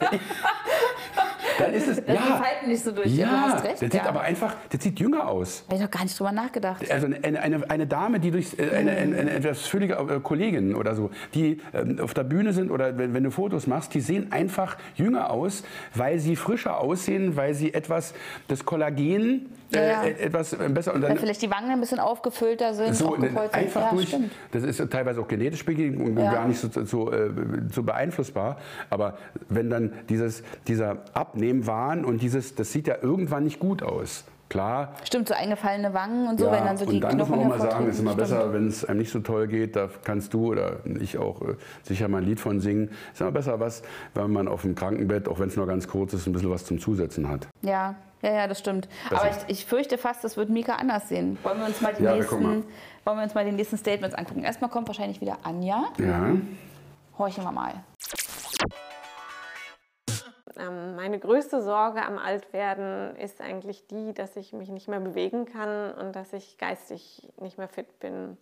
[1.58, 3.06] dann ist es, Das ja, Falten nicht so durch.
[3.06, 3.72] ja, du hast recht.
[3.74, 4.06] das sieht ja.
[4.06, 5.64] aber einfach, das sieht jünger aus.
[5.66, 6.90] Habe ich noch gar nicht drüber nachgedacht.
[6.90, 10.74] Also eine, eine, eine Dame, die durch äh, eine, eine, eine etwas füllige äh, Kollegin
[10.74, 14.00] oder so, die ähm, auf der Bühne sind oder wenn, wenn du Fotos machst, die
[14.00, 15.62] sehen einfach jünger aus,
[15.94, 18.14] weil sie frischer aussehen, weil sie etwas
[18.48, 21.80] das Kollagen äh, Ja, äh, etwas äh, besser und Weil dann vielleicht die Wangen ein
[21.80, 23.54] bisschen aufgefüllter sind, so, aufgepolstert.
[23.54, 24.32] einfach ja, durch, stimmt.
[24.52, 26.32] das ist teilweise auch genetisch bedingt und Ja.
[26.32, 27.30] gar nicht so, so, äh,
[27.72, 28.58] so beeinflussbar.
[28.90, 34.24] Aber wenn dann dieses, dieser Abnehmwahn und dieses, das sieht ja irgendwann nicht gut aus.
[34.48, 37.28] Klar, Stimmt, so eingefallene Wangen und so, ja, wenn dann so die und dann muss
[37.28, 38.38] man Knochen auch mal sagen, es ist immer hervortreten.
[38.38, 41.56] besser, wenn es einem nicht so toll geht, da kannst du oder ich auch äh,
[41.82, 42.90] sicher mal ein Lied von singen.
[43.08, 43.82] Es ist immer besser was,
[44.14, 46.64] wenn man auf dem Krankenbett, auch wenn es nur ganz kurz ist, ein bisschen was
[46.64, 47.48] zum Zusetzen hat.
[47.62, 48.88] Ja, ja, ja, das stimmt.
[49.08, 49.22] Besser.
[49.22, 51.38] Aber ich, ich fürchte fast, das wird Mika anders sehen.
[51.42, 52.64] Wollen wir uns mal die, Ja, nächsten,
[53.04, 54.42] wollen wir uns mal die nächsten Statements angucken?
[54.44, 55.84] Erstmal kommt wahrscheinlich wieder Anja.
[55.98, 56.36] Ja.
[57.18, 57.74] Horchen wir mal.
[60.58, 65.44] Ähm, meine größte Sorge am Altwerden ist eigentlich die, dass ich mich nicht mehr bewegen
[65.44, 68.38] kann und dass ich geistig nicht mehr fit bin.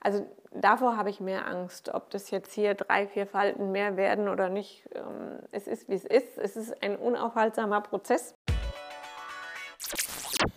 [0.00, 4.28] Also davor habe ich mehr Angst, ob das jetzt hier drei, vier Falten mehr werden
[4.28, 4.88] oder nicht.
[4.94, 6.38] Ähm, Es ist, wie es ist.
[6.38, 8.34] Es ist ein unaufhaltsamer Prozess.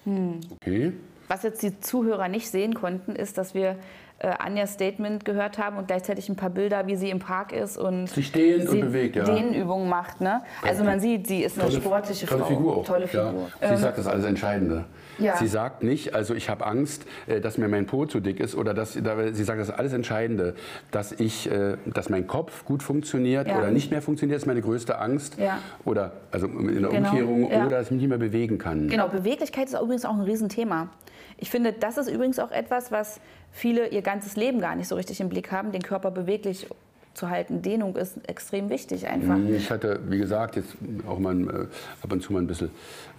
[0.06, 0.94] Okay.
[1.28, 3.78] was jetzt die Zuhörer nicht sehen konnten, ist, dass wir
[4.24, 7.78] äh, Anjas Statement gehört haben und gleichzeitig ein paar Bilder, wie sie im Park ist
[7.78, 9.24] und Sich dehnt und bewegt, ja.
[9.24, 10.22] Dehnübungen macht.
[10.22, 10.42] Ne?
[10.62, 12.48] Also man sieht, sie ist eine sportliche tolle Frau.
[12.48, 12.86] Figur auch.
[12.86, 13.28] Tolle Ja.
[13.30, 13.48] Figur.
[13.68, 14.86] Sie sagt das alles Entscheidende.
[15.18, 15.38] Ja.
[15.38, 18.56] Sie sagt nicht, also ich habe Angst, äh, dass mir mein Po zu dick ist
[18.56, 20.56] oder dass da- sie sagt das alles Entscheidende,
[20.92, 23.58] dass ich, äh, dass mein Kopf gut funktioniert Ja.
[23.60, 25.38] oder nicht mehr funktioniert, ist meine größte Angst.
[25.40, 25.60] Ja.
[25.86, 27.58] Oder also in der Genau, Umkehrung ja.
[27.66, 28.88] oder dass ich mich nicht mehr bewegen kann.
[28.88, 30.90] Genau, Beweglichkeit ist übrigens auch ein Riesenthema.
[31.38, 33.20] Ich finde, das ist übrigens auch etwas, was
[33.52, 36.68] viele ihr ganzes Leben gar nicht so richtig im Blick haben, den Körper beweglich
[37.14, 37.62] zu halten.
[37.62, 39.38] Dehnung ist extrem wichtig einfach.
[39.50, 40.76] Ich hatte, wie gesagt, jetzt
[41.08, 41.68] auch mal äh,
[42.02, 42.70] ab und zu mal ein bisschen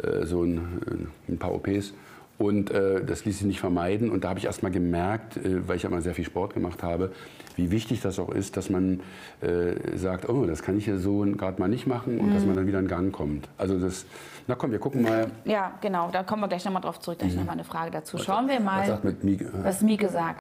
[0.02, 1.92] äh, so ein, ein paar OPs.
[2.38, 4.10] Und äh, das ließ sich nicht vermeiden.
[4.10, 6.54] Und da habe ich erst mal gemerkt, äh, weil ich ja mal sehr viel Sport
[6.54, 7.12] gemacht habe,
[7.56, 9.00] wie wichtig das auch ist, dass man
[9.94, 12.66] sagt, oh, das kann ich ja so gerade mal nicht machen und dass man dann
[12.66, 13.46] wieder in Gang kommt.
[13.58, 14.06] Also das,
[14.46, 15.31] na komm, wir gucken mal.
[15.44, 17.18] Ja, genau, da kommen wir gleich nochmal drauf zurück.
[17.18, 18.18] Da habe ich nochmal eine Frage dazu.
[18.18, 19.50] Schauen wir Was mal, sagt mit Mieke?
[19.64, 20.40] was Mieke sagt.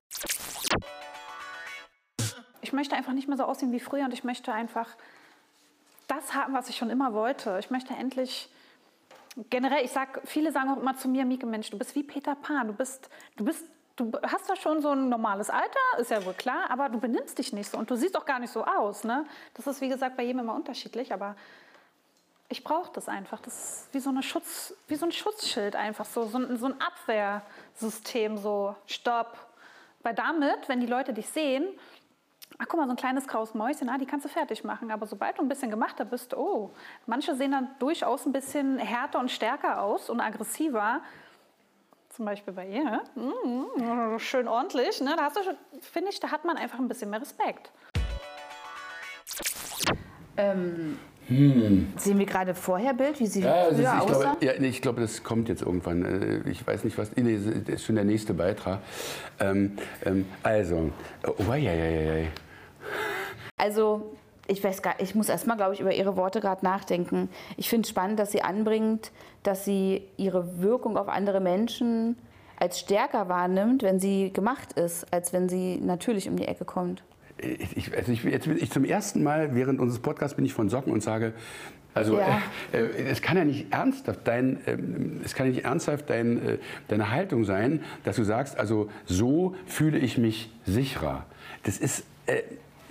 [2.62, 4.88] Ich möchte einfach nicht mehr so aussehen wie früher und ich möchte einfach
[6.08, 7.58] das haben, was ich schon immer wollte.
[7.60, 8.50] Ich möchte endlich
[9.50, 12.36] generell, ich sag, viele sagen auch immer zu mir, Mieke, Mensch, du bist wie Peter
[12.36, 12.68] Pan.
[12.68, 16.34] Du bist, du bist, du hast zwar schon so ein normales Alter, ist ja wohl
[16.34, 19.04] klar, aber du benimmst dich nicht so und du siehst auch gar nicht so aus.
[19.04, 19.26] Ne?
[19.54, 21.36] Das ist wie gesagt bei jedem immer unterschiedlich, aber
[22.52, 23.40] ich brauche das einfach.
[23.40, 26.68] Das ist wie so, eine Schutz, wie so ein Schutzschild einfach, so, so, ein, so
[26.68, 29.38] ein Abwehrsystem, so Stopp.
[30.04, 31.68] Weil damit, wenn die Leute dich sehen,
[32.58, 34.92] ach guck mal, so ein kleines graues Mäuschen, ah, die kannst du fertig machen.
[34.92, 36.72] Aber sobald du ein bisschen gemachter bist, oh,
[37.06, 41.02] manche sehen dann durchaus ein bisschen härter und stärker aus und aggressiver.
[42.10, 45.00] Zum Beispiel bei ihr, mm, schön ordentlich.
[45.00, 45.16] Ne?
[45.16, 47.72] Da hast du schon, finde ich, da hat man einfach ein bisschen mehr Respekt.
[50.36, 51.00] Ähm,
[51.98, 53.48] Sehen wir gerade vorher Bild, wie sie Hm.
[53.48, 54.20] Ja, ist, früher ich, aussah?
[54.20, 56.04] glaube, ja, nee, ich glaube, das kommt jetzt irgendwann.
[56.06, 57.16] Äh, Ich weiß nicht, was.
[57.16, 58.80] Nee, das ist schon der nächste Beitrag.
[59.40, 60.92] Ähm, ähm, also,
[61.26, 62.28] oh, ja, ja, ja, ja.
[63.58, 64.12] Also,
[64.48, 67.30] ich weiß gar ich muss erstmal, glaube ich, über ihre Worte gerade nachdenken.
[67.58, 69.12] Ich finde es spannend, dass sie anbringt,
[69.44, 72.18] dass sie ihre Wirkung auf andere Menschen
[72.60, 77.02] als stärker wahrnimmt, wenn sie gemacht ist, als wenn sie natürlich um die Ecke kommt.
[77.42, 80.94] Ich, also ich, jetzt ich zum ersten Mal während unseres Podcasts bin ich von Socken
[80.94, 81.34] und sage,
[81.94, 82.42] also Ja.
[82.72, 86.38] äh, äh, es kann ja nicht ernsthaft dein, ähm, es kann ja nicht ernsthaft dein,
[86.48, 91.26] äh, deine Haltung sein, dass du sagst, also so fühle ich mich sicherer.
[91.64, 92.42] Das ist äh,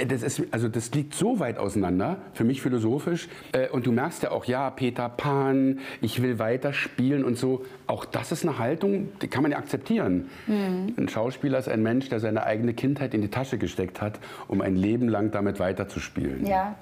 [0.06, 3.28] das ist, also das liegt so weit auseinander, für mich philosophisch.
[3.52, 7.64] Äh, Und du merkst ja auch, ja, Peter Pan, ich will weiterspielen und so.
[7.86, 10.28] Auch das ist eine Haltung, die kann man ja akzeptieren.
[10.46, 14.60] Ein Schauspieler ist ein Mensch, der seine eigene Kindheit in die Tasche gesteckt hat, um
[14.60, 16.46] ein Leben lang damit weiterzuspielen.
[16.46, 16.76] Ja,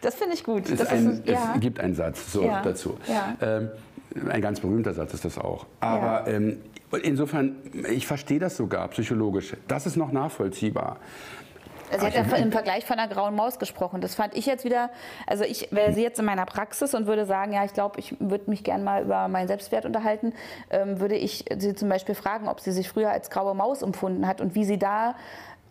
[0.00, 0.68] das finde ich gut.
[0.68, 1.52] Ist ein, ist, ja.
[1.54, 2.62] es gibt einen Satz so Ja.
[2.62, 2.96] dazu.
[3.08, 3.36] Ja.
[3.40, 3.70] Ähm,
[4.28, 5.66] ein ganz berühmter Satz ist das auch.
[5.80, 6.58] Aber ähm,
[7.02, 7.56] insofern,
[7.90, 9.54] ich verstehe das sogar psychologisch.
[9.68, 10.98] Das ist noch nachvollziehbar.
[11.98, 14.00] Sie hat ja im Vergleich von einer grauen Maus gesprochen.
[14.00, 14.90] Das fand ich jetzt wieder,
[15.26, 18.16] also ich wäre sie jetzt in meiner Praxis und würde sagen, ja, ich glaube, ich
[18.20, 20.32] würde mich gern mal über meinen Selbstwert unterhalten,
[20.70, 24.26] ähm, würde ich sie zum Beispiel fragen, ob sie sich früher als graue Maus empfunden
[24.26, 25.14] hat und wie sie da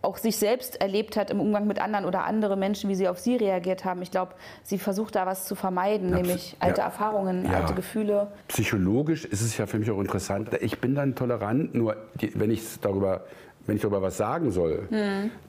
[0.04, 3.20] auch sich selbst erlebt hat im Umgang mit anderen oder andere Menschen, wie sie auf
[3.20, 4.02] sie reagiert haben.
[4.02, 4.32] Ich glaube,
[4.64, 6.58] sie versucht da was zu vermeiden, Ja, nämlich ja.
[6.60, 7.60] alte Erfahrungen, Ja.
[7.60, 8.32] alte Gefühle.
[8.48, 10.50] Psychologisch ist es ja für mich auch interessant.
[10.60, 13.22] Ich bin dann tolerant, nur die, wenn, ich darüber,
[13.66, 14.88] wenn ich darüber was sagen soll,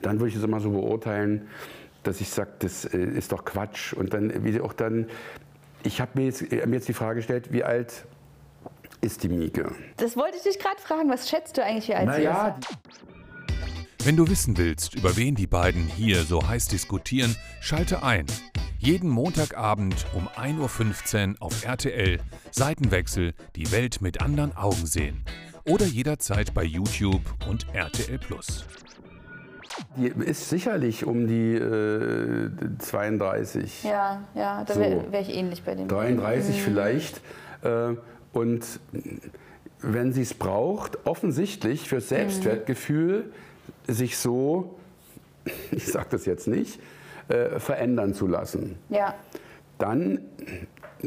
[0.02, 1.48] dann würde ich es immer so beurteilen,
[2.02, 3.92] dass ich sage, das äh, ist doch Quatsch.
[3.94, 5.06] Und dann, wie auch dann,
[5.82, 8.04] ich habe mir, jetzt- mir jetzt die Frage gestellt, wie alt
[9.00, 9.72] ist die Mieke?
[9.96, 11.08] Das wollte ich dich gerade fragen.
[11.10, 12.24] Was schätzt du eigentlich, wie alt sie ist?
[12.24, 12.58] Naja,
[14.04, 18.26] Wenn du wissen willst, über wen die beiden hier so heiß diskutieren, schalte ein.
[18.78, 22.18] Jeden Montagabend um 1.15 Uhr auf RTL
[22.50, 25.24] Seitenwechsel die Welt mit anderen Augen sehen.
[25.66, 28.64] Oder jederzeit bei YouTube und RTL Plus.
[29.96, 33.84] die ist sicherlich um die äh, 32.
[33.84, 34.80] Ja, ja, da So.
[34.80, 35.88] wäre wär ich ähnlich bei dem.
[35.88, 37.20] 33 vielleicht.
[37.62, 37.94] Äh,
[38.32, 38.64] und
[39.80, 43.32] wenn sie es braucht, offensichtlich fürs Selbstwertgefühl,
[43.86, 44.74] sich so,
[45.70, 46.78] ich sage das jetzt nicht,
[47.28, 48.76] äh, verändern zu lassen.
[48.90, 49.14] Ja,
[49.78, 50.20] Dann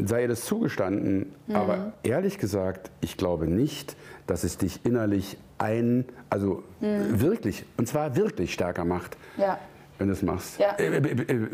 [0.06, 1.34] sei ihr das zugestanden.
[1.54, 3.96] Aber ehrlich gesagt, ich glaube nicht,
[4.28, 9.58] dass es dich innerlich ein, also wirklich, und zwar wirklich stärker macht, ja.
[9.98, 10.60] wenn du es machst.
[10.60, 10.72] Ja.
[10.78, 11.48] Äh, äh, äh,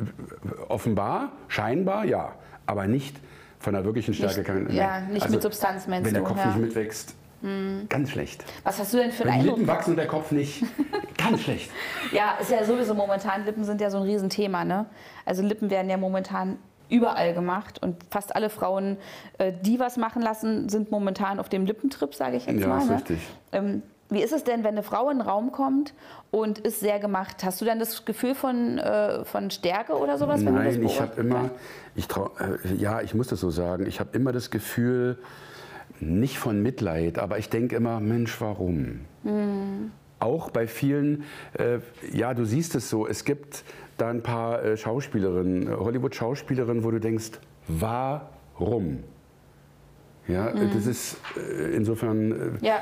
[0.67, 2.34] offenbar, scheinbar, ja,
[2.65, 3.15] aber nicht
[3.60, 4.39] von einer wirklichen Stärke.
[4.39, 6.47] Nicht- kann, ja, nicht mit Substanz, meinst Wenn der Kopf ja.
[6.47, 7.15] nicht mitwächst,
[7.89, 8.43] ganz schlecht.
[8.63, 9.58] Was hast du denn für einen die Eindruck?
[9.58, 10.63] Lippen wachsen und der Kopf nicht,
[11.17, 11.71] ganz schlecht.
[12.12, 14.86] Ja, ist ja sowieso momentan, Lippen sind ja so ein Riesenthema, ne?
[15.25, 16.58] Also Lippen werden ja momentan
[16.89, 18.98] überall gemacht und fast alle Frauen,
[19.38, 22.79] äh, die was machen lassen, sind momentan auf dem Lippentrip, sage ich jetzt Ja, mal.
[22.79, 22.96] ist ne?
[22.96, 23.19] richtig.
[23.52, 25.94] Ähm, wie ist es denn, wenn eine Frau in den Raum kommt
[26.29, 27.44] und ist sehr gemacht?
[27.44, 30.46] Hast du dann das Gefühl von, äh, von Stärke oder sowas?
[30.46, 31.50] wenn du das Nein, ich habe immer,
[31.96, 35.17] ich trau, äh, ja, ich muss das so sagen, ich habe immer das Gefühl,
[36.00, 39.02] nicht von Mitleid, aber ich denke immer, Mensch, warum?
[40.19, 41.23] Auch bei vielen,
[41.54, 41.79] äh,
[42.12, 43.63] ja, du siehst es so, es gibt
[44.04, 47.31] da ein paar äh, Schauspielerinnen, äh, Hollywood-Schauspielerinnen, wo du denkst,
[47.67, 48.99] warum?
[50.27, 51.17] Ja, äh, das ist
[51.73, 52.81] insofern, Ja,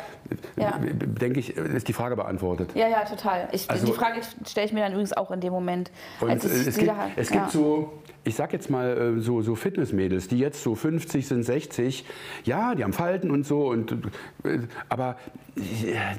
[0.57, 0.80] ja.
[0.80, 2.69] denke ich, ist die Frage beantwortet.
[2.76, 3.49] Ja, ja, total.
[3.51, 5.91] Ich, Also- die Frage stelle ich mir dann übrigens auch in dem Moment.
[6.19, 7.39] Und als ich es, gibt, es ja.
[7.39, 7.93] gibt so,
[8.24, 12.05] ich sag jetzt mal so, so Fitnessmädels, die jetzt so 50 sind, 60,
[12.43, 13.95] ja, die haben Falten und so, und,
[14.89, 15.17] aber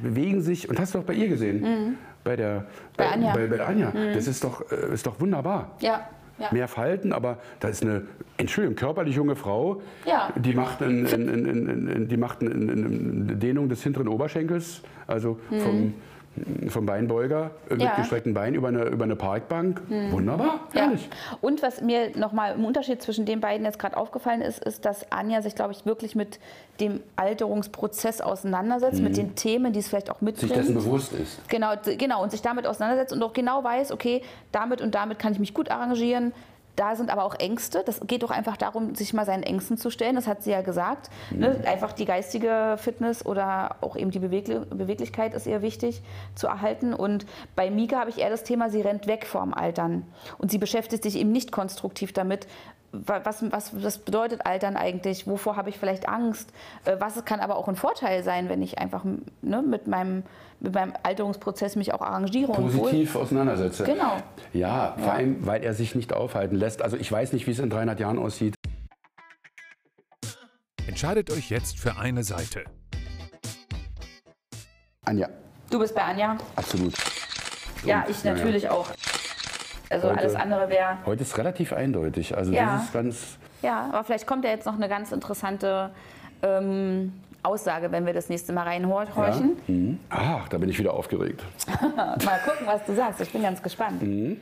[0.02, 2.64] bewegen sich, und hast du auch bei ihr gesehen, bei der Mhm.
[2.96, 3.30] Bei Anja.
[3.36, 3.50] Mhm.
[3.50, 3.92] Bei, bei Anja.
[4.14, 5.72] Das ist doch, äh, ist doch wunderbar.
[5.80, 6.08] Ja,
[6.38, 6.48] ja.
[6.50, 8.02] Mehr Falten, aber da ist eine,
[8.36, 10.30] Entschuldigung, körperlich junge Frau, Ja.
[10.36, 15.38] die macht, ein, ein, ein, die macht ein, ein, eine Dehnung des hinteren Oberschenkels, also
[15.48, 15.94] vom,
[16.68, 17.82] vom Beinbeuger mit.
[17.82, 17.94] Ja.
[17.96, 19.82] Gestreckten Beinen über eine, über eine Parkbank.
[20.10, 20.82] Wunderbar, Ja.
[20.82, 21.08] herrlich.
[21.42, 25.10] Und was mir nochmal im Unterschied zwischen den beiden jetzt gerade aufgefallen ist, ist, dass
[25.12, 26.38] Anja sich, glaube ich, wirklich mit
[26.80, 30.28] dem Alterungsprozess auseinandersetzt, mit den Themen, die es vielleicht auch Mhm.
[30.28, 30.56] Sich mitbringt.
[30.56, 31.46] dessen bewusst ist.
[31.48, 34.22] Genau, genau, und sich damit auseinandersetzt und auch genau weiß, okay,
[34.52, 36.32] damit und damit kann ich mich gut arrangieren.
[36.76, 37.82] Da sind aber auch Ängste.
[37.84, 40.14] Das geht doch einfach darum, sich mal seinen Ängsten zu stellen.
[40.16, 41.10] Das hat sie ja gesagt.
[41.30, 41.62] Ne?
[41.66, 46.02] Einfach die geistige Fitness oder auch eben die Bewegli Beweglichkeit ist ihr wichtig
[46.34, 46.94] zu erhalten.
[46.94, 50.06] Und bei Mika habe ich eher das Thema, sie rennt weg vorm Altern.
[50.38, 52.46] Und sie beschäftigt sich eben nicht konstruktiv damit,
[52.92, 55.26] wa- was, was, was bedeutet Altern eigentlich?
[55.26, 56.50] Wovor habe ich vielleicht Angst?
[56.86, 59.04] Äh, Was kann aber auch ein Vorteil sein, wenn ich einfach
[59.42, 60.22] ne, mit, meinem,
[60.70, 62.70] meinem Alterungsprozess mich auch arrangiere und.
[62.76, 63.84] Positiv auseinandersetze.
[63.84, 64.16] Genau.
[64.52, 66.82] Ja, vor allem, weil er sich nicht aufhalten lässt.
[66.82, 68.54] Also ich weiß nicht, wie es in 300 Jahren aussieht.
[70.86, 72.64] Entscheidet euch jetzt für eine Seite.
[75.04, 75.28] Anja,
[75.70, 76.36] Du bist bei Anja?
[76.56, 76.92] absolut.
[77.84, 78.36] Ja, Und, ich naja.
[78.36, 78.88] natürlich auch.
[79.90, 80.98] Also Heute- alles andere wäre.
[81.04, 82.36] Heute ist relativ eindeutig.
[82.36, 82.74] Also Ja.
[82.76, 83.38] das ist ganz.
[83.62, 85.90] Ja, aber vielleicht kommt ja jetzt noch eine ganz interessante
[86.42, 89.56] ähm, Aussage, wenn wir das nächste Mal reinhorchen.
[89.66, 89.74] Ja?
[89.74, 89.98] Mhm.
[90.10, 91.42] Ach, da bin ich wieder aufgeregt.
[91.96, 93.20] Mal gucken, was du sagst.
[93.20, 94.02] Ich bin ganz gespannt.
[94.02, 94.40] Mhm.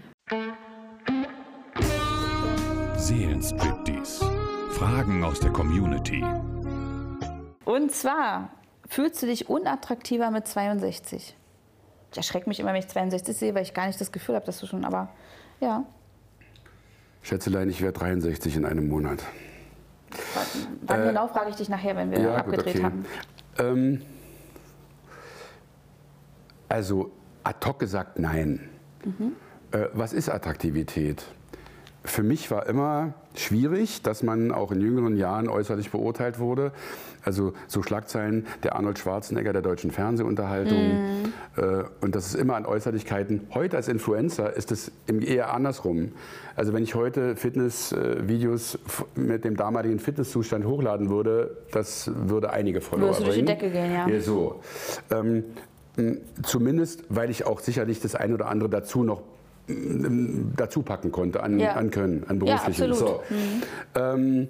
[2.97, 4.25] Seelenstriptease.
[4.71, 6.25] Fragen aus der Community.
[7.65, 8.51] Und zwar,
[8.89, 11.37] fühlst du dich unattraktiver mit 62?
[12.13, 14.45] Ich erschrecke mich immer, wenn ich 62 sehe, weil ich gar nicht das Gefühl habe,
[14.45, 15.11] dass du schon, aber
[15.61, 15.85] ja.
[17.23, 19.23] Schätzelein, ich werde 63 in einem Monat.
[20.83, 23.05] Wann genau frage ich dich nachher, wenn wir abgedreht haben.
[23.59, 24.03] Ähm,
[26.69, 27.11] also
[27.45, 28.69] ad hoc gesagt nein.
[29.05, 29.33] Mhm.
[29.73, 31.25] Äh, was ist Attraktivität?
[32.05, 36.73] Für mich war immer schwierig, dass man auch in jüngeren Jahren äußerlich beurteilt wurde.
[37.25, 40.79] Also so Schlagzeilen der Arnold Schwarzenegger der deutschen Fernsehunterhaltung.
[41.57, 43.43] Äh, und das ist immer an Äußerlichkeiten.
[43.53, 46.13] Heute als Influencer ist es eher andersrum.
[46.57, 52.81] Also wenn ich heute Fitnessvideos f- mit dem damaligen Fitnesszustand hochladen würde, das würde einige
[52.81, 53.45] Follower Würdest du durch die.
[53.45, 54.21] Decke gehen, ja.
[54.21, 54.61] so.
[55.11, 55.45] Ähm,
[56.43, 59.23] zumindest, weil ich auch sicherlich das eine oder andere dazu noch
[60.57, 61.75] dazu packen konnte an, Ja.
[61.75, 62.91] an Können, an Ja, beruflichen.
[62.91, 63.21] absolut.
[63.31, 63.37] Mhm.
[63.95, 64.01] so.
[64.01, 64.49] ähm, äh,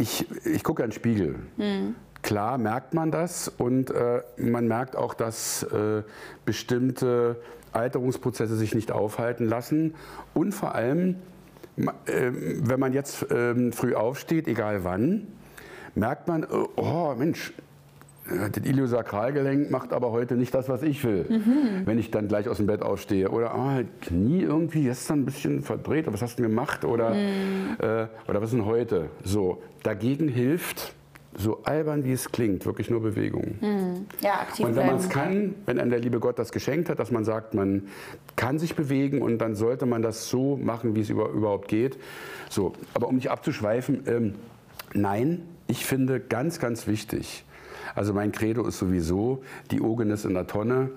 [0.00, 1.36] ich, ich gucke an den Spiegel.
[1.56, 1.94] Mhm.
[2.22, 6.02] Klar merkt man das und äh, man merkt auch, dass äh,
[6.44, 7.40] bestimmte
[7.72, 9.94] Alterungsprozesse sich nicht aufhalten lassen
[10.34, 11.16] und vor allem,
[11.76, 15.28] ähm, wenn man jetzt ähm, früh aufsteht, egal wann,
[15.94, 16.46] merkt man, äh,
[16.76, 17.52] oh Mensch, äh,
[18.30, 21.26] das Iliosakralgelenk macht aber heute nicht das, was ich will,
[21.84, 23.30] wenn ich dann gleich aus dem Bett aufstehe.
[23.30, 26.84] Oder ah, Knie irgendwie gestern ein bisschen verdreht, was hast du denn gemacht?
[26.84, 29.10] Oder, äh, oder was ist denn heute?
[29.24, 30.94] So, dagegen hilft,
[31.36, 33.58] so albern wie es klingt, wirklich nur Bewegung.
[34.20, 36.98] Ja, aktiv Und wenn man es kann, wenn einem der liebe Gott das geschenkt hat,
[36.98, 37.88] dass man sagt, man
[38.36, 41.98] kann sich bewegen und dann sollte man das so machen, wie es über, überhaupt geht.
[42.48, 44.34] So, aber um nicht abzuschweifen, ähm,
[44.92, 47.44] nein, ich finde ganz, ganz wichtig.
[47.94, 50.90] Also mein Credo ist sowieso, die Ogen ist in der Tonne.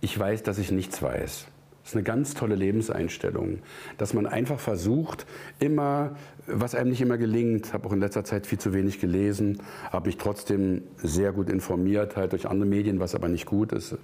[0.00, 1.46] Ich weiß, dass ich nichts weiß.
[1.86, 3.60] Das ist eine ganz tolle Lebenseinstellung,
[3.96, 5.24] dass man einfach versucht,
[5.60, 6.16] immer,
[6.48, 9.62] was einem nicht immer gelingt, habe auch in letzter Zeit viel zu wenig gelesen,
[9.92, 13.92] habe mich trotzdem sehr gut informiert, halt durch andere Medien, was aber nicht gut ist,
[13.92, 13.96] äh,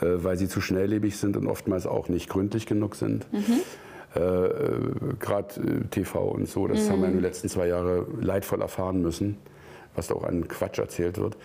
[0.00, 3.26] weil sie zu schnelllebig sind und oftmals auch nicht gründlich genug sind.
[4.16, 4.18] Äh,
[5.20, 9.02] Gerade äh, TV und so, das haben wir in den letzten zwei Jahren leidvoll erfahren
[9.02, 9.36] müssen,
[9.94, 11.36] was da auch an Quatsch erzählt wird.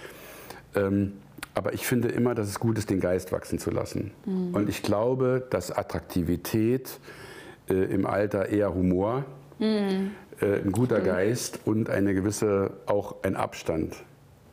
[0.75, 1.13] Ähm,
[1.55, 4.11] aber ich finde immer, dass es gut ist, den Geist wachsen zu lassen.
[4.53, 6.99] Und ich glaube, dass Attraktivität
[7.69, 9.25] äh, im Alter eher Humor
[10.41, 13.95] äh, ein guter Geist und eine gewisse, auch ein Abstand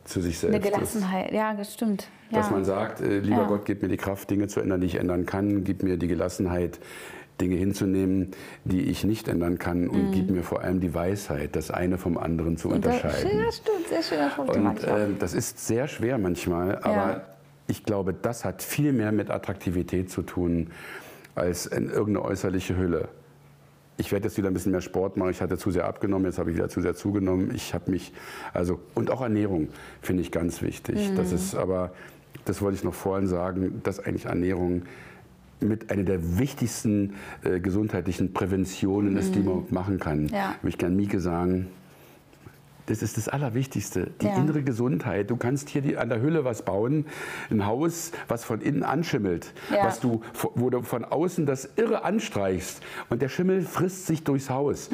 [0.03, 0.55] zu sich selbst.
[0.55, 2.09] Eine Gelassenheit, ja, das stimmt.
[2.31, 2.39] Ja.
[2.39, 3.47] Dass man sagt, äh, lieber Ja.
[3.47, 5.63] Gott, gib mir die Kraft, Dinge zu ändern, die ich ändern kann.
[5.63, 6.79] Gib mir die Gelassenheit,
[7.39, 8.31] Dinge hinzunehmen,
[8.65, 9.87] die ich nicht ändern kann.
[9.87, 12.75] Und gib mir vor allem die Weisheit, das eine vom anderen zu Mhm.
[12.75, 13.39] Unterscheiden.
[13.39, 17.21] Ja, stimmt, sehr schöner Und äh, das ist sehr schwer manchmal, aber Ja.
[17.67, 20.71] ich glaube, das hat viel mehr mit Attraktivität zu tun
[21.35, 23.09] als in irgendeine äußerliche Hülle.
[23.99, 25.31] Ich werde jetzt wieder ein bisschen mehr Sport machen.
[25.31, 27.51] Ich hatte zu sehr abgenommen, jetzt habe ich wieder zu sehr zugenommen.
[27.55, 28.13] Ich habe mich,
[28.53, 29.69] also, und auch Ernährung
[30.01, 31.11] finde ich ganz wichtig.
[31.11, 31.15] Mhm.
[31.15, 31.91] Das ist aber,
[32.45, 34.83] das wollte ich noch vorhin sagen, dass eigentlich Ernährung
[35.59, 40.23] mit einer der wichtigsten äh, gesundheitlichen Präventionen ist, die man machen kann.
[40.23, 40.27] Mhm.
[40.29, 40.55] Ja.
[40.61, 41.67] Würde ich gerne Mieke sagen,
[42.85, 44.37] das ist das Allerwichtigste, die Ja.
[44.37, 45.29] innere Gesundheit.
[45.29, 47.05] Du kannst hier die, an der Hülle was bauen,
[47.51, 49.83] ein Haus, was von innen anschimmelt, Ja.
[49.85, 50.21] was du,
[50.55, 54.89] wo du von außen das irre anstreichst und der Schimmel frisst sich durchs Haus.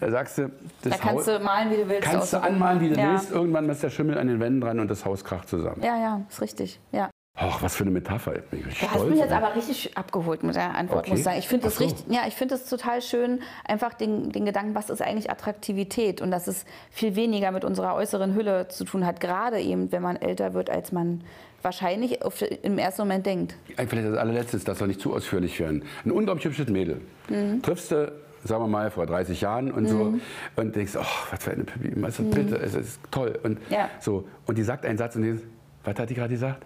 [0.00, 0.58] Da sagst du, das Mhm.
[0.82, 2.02] Da kannst Haus, du malen, wie du willst.
[2.02, 3.12] kannst du anmalen, wie du ja.
[3.12, 3.30] willst.
[3.30, 5.82] Irgendwann ist der Schimmel an den Wänden dran und das Haus kracht zusammen.
[5.82, 6.80] Ja, ja, ist richtig.
[6.92, 7.10] Ja.
[7.36, 8.36] Ach, was für eine Metapher.
[8.36, 11.10] Ich bin Du stolz hast mich jetzt aber richtig abgeholt mit der Antwort, Okay.
[11.10, 11.38] muss ich sagen.
[11.40, 11.84] Ich finde das so.
[11.84, 16.20] richtig, ja, ich finde es total schön, einfach den, den Gedanken, was ist eigentlich Attraktivität
[16.22, 20.00] und dass es viel weniger mit unserer äußeren Hülle zu tun hat, gerade eben, wenn
[20.02, 21.24] man älter wird, als man
[21.62, 22.20] wahrscheinlich
[22.62, 23.56] im ersten Moment denkt.
[23.74, 25.82] Vielleicht das allerletzte, das soll nicht zu ausführlich werden.
[26.04, 27.00] Ein unglaublich hübsches Mädel.
[27.28, 27.62] Mhm.
[27.62, 28.12] Triffst du,
[28.44, 30.14] sagen wir mal, vor 30 Jahren und so
[30.54, 31.64] und denkst, oh, was für eine
[32.04, 33.36] also bitte, es ist toll.
[33.42, 33.74] Und, Mhm.
[33.74, 33.88] Ja.
[34.00, 35.42] so, und die sagt einen Satz und denkst,
[35.84, 36.64] was hat die gerade gesagt?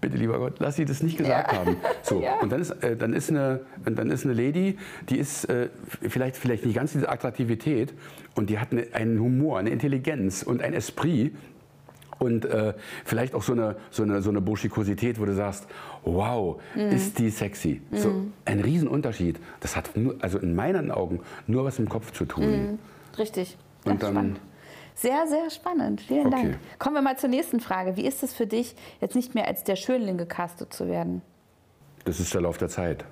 [0.00, 1.76] Bitte, lieber Gott, lass sie das nicht gesagt haben.
[2.02, 4.78] So, Und dann ist, äh, dann, ist eine, dann ist eine Lady,
[5.08, 5.68] die ist äh,
[6.08, 7.92] vielleicht, vielleicht nicht ganz diese Attraktivität
[8.34, 11.34] und die hat eine, einen Humor, eine Intelligenz und ein Esprit,
[12.20, 12.74] und äh,
[13.04, 15.68] vielleicht auch so eine, so, eine, so eine Burschikosität, wo du sagst,
[16.02, 17.80] wow, ist die sexy.
[17.92, 18.12] So
[18.44, 19.38] ein Riesenunterschied.
[19.60, 22.80] Das hat nur, also in meinen Augen nur was im Kopf zu tun.
[23.16, 23.56] Richtig.
[23.84, 24.40] Und ja, dann- spannend.
[25.00, 26.00] Sehr, sehr spannend.
[26.00, 26.42] Vielen Okay.
[26.42, 26.58] Dank.
[26.80, 27.96] Kommen wir mal zur nächsten Frage.
[27.96, 31.22] Wie ist es für dich, jetzt nicht mehr als der Schönling gecastet zu werden?
[32.04, 33.04] Das ist der Lauf der Zeit.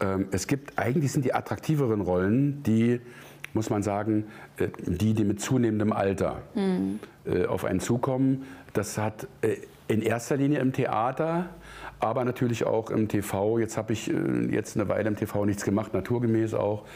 [0.00, 3.00] Ähm, es gibt, eigentlich sind die attraktiveren Rollen, die,
[3.52, 4.26] muss man sagen,
[4.58, 6.42] äh, die, die mit zunehmendem Alter
[7.24, 8.46] äh, auf einen zukommen.
[8.72, 9.56] Das hat äh,
[9.92, 11.50] in erster Linie im Theater,
[12.00, 13.58] aber natürlich auch im TV.
[13.58, 16.86] Jetzt habe ich äh, jetzt eine Weile im TV nichts gemacht, naturgemäß auch.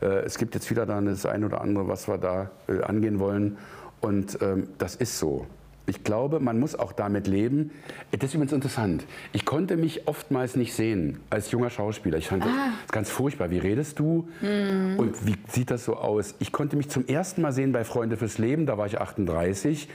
[0.00, 3.18] Äh, Es gibt jetzt wieder dann das eine oder andere, was wir da äh, angehen
[3.18, 3.58] wollen.
[4.00, 5.46] Und ähm, das ist so.
[5.88, 7.70] Ich glaube, man muss auch damit leben.
[8.12, 9.04] Das ist übrigens interessant.
[9.32, 12.18] Ich konnte mich oftmals nicht sehen als junger Schauspieler.
[12.18, 12.52] Ich fand das
[12.90, 13.50] ganz furchtbar.
[13.50, 14.28] Wie redest du?
[14.42, 16.34] Und wie sieht das so aus?
[16.38, 18.66] Ich konnte mich zum ersten Mal sehen bei Freunde fürs Leben.
[18.66, 19.88] Da war ich 38.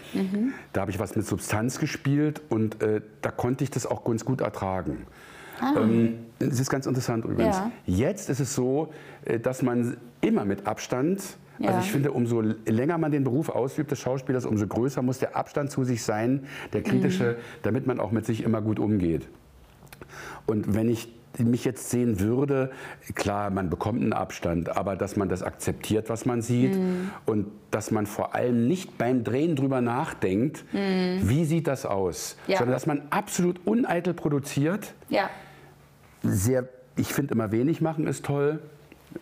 [0.73, 4.25] Da habe ich was mit Substanz gespielt und äh, da konnte ich das auch ganz
[4.25, 5.05] gut ertragen.
[5.75, 7.57] Ähm, das ist ganz interessant übrigens.
[7.57, 7.71] Ja.
[7.85, 8.91] Jetzt ist es so,
[9.25, 11.21] äh, dass man immer mit Abstand,
[11.59, 11.69] Ja.
[11.69, 15.35] also ich finde, umso länger man den Beruf ausübt des Schauspielers, umso größer muss der
[15.35, 19.27] Abstand zu sich sein, der kritische, damit man auch mit sich immer gut umgeht.
[20.45, 22.69] Und wenn ich mich jetzt sehen würde,
[23.15, 26.77] klar, man bekommt einen Abstand, aber dass man das akzeptiert, was man sieht
[27.25, 32.57] und dass man vor allem nicht beim Drehen drüber nachdenkt, wie sieht das aus, Ja.
[32.57, 34.93] sondern dass man absolut uneitel produziert.
[35.09, 35.29] Ja.
[36.21, 38.59] Sehr, ich finde immer wenig machen ist toll.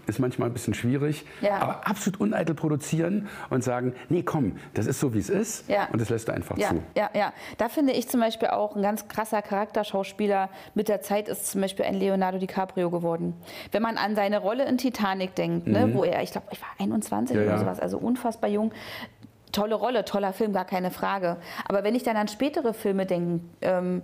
[0.08, 1.58] Ist manchmal ein bisschen schwierig, Ja.
[1.60, 5.88] aber absolut uneitel produzieren und sagen, nee, komm, das ist so, wie es ist Ja.
[5.92, 6.82] und das lässt du einfach Ja, zu.
[6.96, 7.34] ja, ja.
[7.58, 11.62] Da finde ich zum Beispiel auch ein ganz krasser Charakterschauspieler mit der Zeit ist zum
[11.62, 13.34] Beispiel ein Leonardo DiCaprio geworden.
[13.72, 16.70] Wenn man an seine Rolle in Titanic denkt, ne, wo er, ich glaube, ich war
[16.80, 17.44] 21 Mhm.
[17.44, 18.72] Ja, oder sowas, also unfassbar jung.
[19.52, 21.38] Tolle Rolle, toller Film, gar keine Frage.
[21.68, 24.02] Aber wenn ich dann an spätere Filme denke, ähm,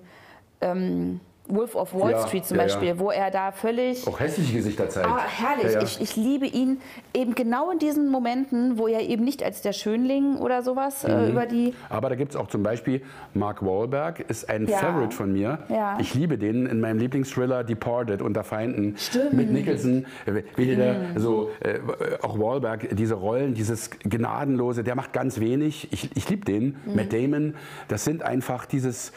[0.60, 1.20] ähm,
[1.50, 2.68] Wolf of Wall Ja, Street zum ja, ja.
[2.68, 5.08] Beispiel, wo er da völlig Auch hässliche Gesichter zeigt.
[5.08, 5.78] Ah, herrlich.
[5.84, 6.80] Ich, ich liebe ihn
[7.14, 11.10] eben genau in diesen Momenten, wo er eben nicht als der Schönling oder sowas Mhm.
[11.10, 11.74] äh, über die.
[11.90, 13.02] Aber da gibt es auch zum Beispiel
[13.34, 14.68] Mark Wahlberg, ist ein.
[14.68, 15.60] Favorite von mir.
[15.70, 15.98] Ja.
[16.00, 18.96] Ich liebe den in meinem Lieblingsthriller Departed unter Feinden.
[18.98, 19.34] Stimmt.
[19.34, 20.06] Mit Nicholson.
[20.26, 21.20] äh, Wie der, Mhm.
[21.20, 21.80] so, äh,
[22.22, 25.88] auch Wahlberg, diese Rollen, dieses Gnadenlose, der macht ganz wenig.
[25.92, 26.76] Ich, ich liebe den.
[26.86, 26.96] Mhm.
[26.96, 27.56] Matt Damon.
[27.88, 29.12] Das sind einfach dieses.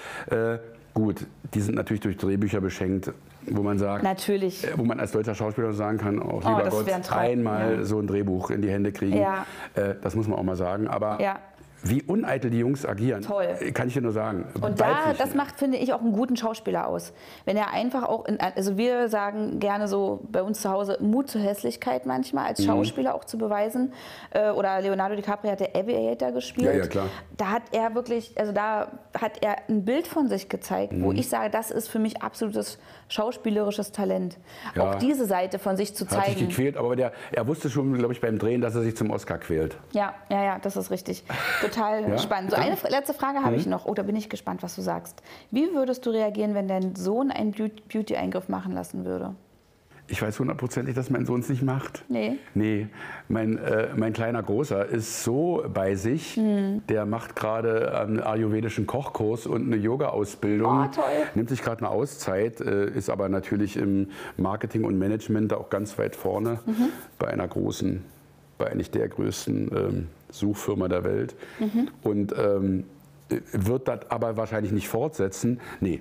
[1.00, 3.10] Gut, die sind natürlich durch Drehbücher beschenkt,
[3.46, 4.02] wo man sagt.
[4.04, 4.66] Natürlich.
[4.66, 7.02] äh, Wo man als deutscher Schauspieler sagen kann, oh, lieber das Gott, ein
[7.38, 7.84] einmal Ja.
[7.84, 9.16] so ein Drehbuch in die Hände kriegen.
[9.16, 9.46] Ja.
[9.74, 10.88] Äh, das muss man auch mal sagen.
[10.88, 11.38] Aber Ja.
[11.82, 13.22] Wie uneitel die Jungs agieren.
[13.22, 13.48] Toll.
[13.74, 14.46] Kann ich dir nur sagen.
[14.60, 17.12] Und da, das macht, finde ich, auch einen guten Schauspieler aus.
[17.44, 21.30] Wenn er einfach auch, in, also wir sagen gerne so bei uns zu Hause, Mut
[21.30, 22.48] zur Hässlichkeit manchmal Mhm.
[22.48, 23.92] als Schauspieler auch zu beweisen.
[24.30, 26.66] Äh, Oder Leonardo DiCaprio hat der Aviator gespielt.
[26.66, 27.06] Ja, ja, klar.
[27.36, 31.02] Da hat er wirklich, also da hat er ein Bild von sich gezeigt, Mhm.
[31.04, 32.78] wo ich sage, das ist für mich absolutes
[33.08, 34.38] schauspielerisches Talent.
[34.74, 34.90] Ja.
[34.90, 36.48] Auch diese Seite von sich zu Hat sich zeigen.
[36.48, 39.38] gequält, aber der, er wusste schon, glaube ich, beim Drehen, dass er sich zum Oscar
[39.38, 39.76] quält.
[39.92, 41.24] Ja, ja, ja, das ist richtig.
[41.70, 42.18] Total Ja?
[42.18, 42.50] spannend.
[42.50, 43.70] So eine letzte Frage habe ich Mhm.
[43.72, 43.86] noch.
[43.86, 45.22] Oh, da bin ich gespannt, was du sagst.
[45.50, 49.34] Wie würdest du reagieren, wenn dein Sohn einen Beau- Beauty-Eingriff machen lassen würde?
[50.12, 52.04] Ich weiß hundertprozentig, dass mein Sohn es nicht macht.
[52.08, 52.36] Nee.
[52.54, 52.88] Nee,
[53.28, 56.82] mein, äh, mein kleiner Großer ist so bei sich, Hm.
[56.88, 60.86] der macht gerade einen ayurvedischen Kochkurs und eine Yoga-Ausbildung.
[60.88, 61.04] Oh, toll.
[61.36, 65.70] Nimmt sich gerade eine Auszeit, äh, ist aber natürlich im Marketing und Management da auch
[65.70, 66.88] ganz weit vorne Mhm.
[67.20, 68.02] bei einer großen,
[68.58, 71.34] bei eigentlich der größten ähm, Suchfirma der Welt.
[71.58, 71.88] Mhm.
[72.02, 72.84] Und ähm,
[73.52, 75.60] wird das aber wahrscheinlich nicht fortsetzen.
[75.80, 76.00] Nee,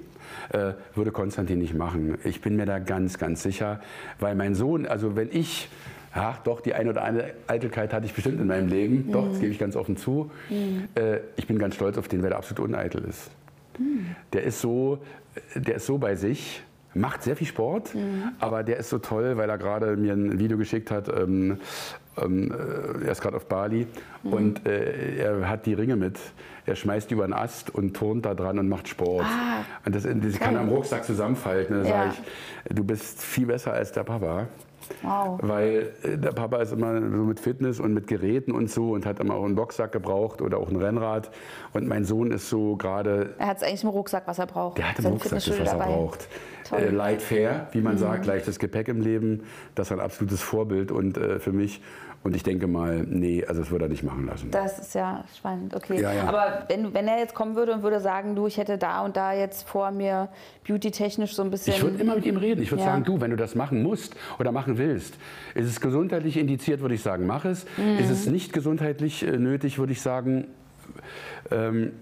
[0.52, 2.18] äh, würde Konstantin nicht machen.
[2.24, 3.82] Ich bin mir da ganz, ganz sicher,
[4.20, 5.70] weil mein Sohn, also wenn ich,
[6.14, 9.40] ach doch, die eine oder andere Eitelkeit hatte ich bestimmt in meinem Leben, doch, das
[9.40, 10.32] gebe ich ganz offen zu.
[10.96, 13.30] Äh, ich bin ganz stolz auf den, weil er absolut uneitel ist.
[14.34, 15.00] Der ist so,
[15.56, 16.64] der ist so bei sich.
[16.96, 17.94] Macht sehr viel Sport,
[18.40, 21.08] aber der ist so toll, weil er gerade mir ein Video geschickt hat.
[21.08, 21.60] Ähm,
[22.24, 23.88] ähm, äh, er ist gerade auf Bali
[24.24, 26.18] und äh, er hat die Ringe mit.
[26.66, 29.26] Er schmeißt über einen Ast und turnt da dran und macht Sport.
[29.86, 31.84] und das, das kann er am Rucksack zusammenfalten.
[31.84, 31.96] Da Ja.
[32.06, 32.12] sage
[32.70, 34.48] ich, du bist viel besser als der Papa.
[35.04, 35.40] Wow.
[35.44, 39.06] Weil äh, der Papa ist immer so mit Fitness und mit Geräten und so und
[39.06, 41.30] hat immer auch einen Boxsack gebraucht oder auch ein Rennrad.
[41.74, 44.78] Und mein Sohn ist so gerade Er hat es eigentlich im Rucksack, was er braucht.
[44.80, 45.86] der hat im Rucksack das, was er dabei.
[45.86, 46.28] braucht.
[46.68, 46.80] Toll.
[46.82, 46.88] Mhm.
[46.88, 49.44] Äh, light fair, wie man sagt, leichtes Gepäck im Leben.
[49.76, 51.82] Das ist ein absolutes Vorbild und äh, für mich.
[52.22, 54.52] Und ich denke mal, nee, also das würde er nicht machen lassen.
[54.52, 56.02] Das ist ja spannend, okay.
[56.02, 56.24] Ja, ja.
[56.28, 59.16] Aber wenn, wenn er jetzt kommen würde und würde sagen, du, ich hätte da und
[59.16, 60.28] da jetzt vor mir
[60.68, 61.74] beauty-technisch so ein bisschen...
[61.76, 62.62] Ich würde immer mit ihm reden.
[62.62, 62.90] Ich würde Ja.
[62.92, 65.16] sagen, du, wenn du das machen musst oder machen willst,
[65.56, 67.66] ist es gesundheitlich indiziert, würde ich sagen, mach es.
[67.78, 67.98] Mhm.
[68.00, 70.48] Ist es nicht gesundheitlich äh, nötig, würde ich sagen,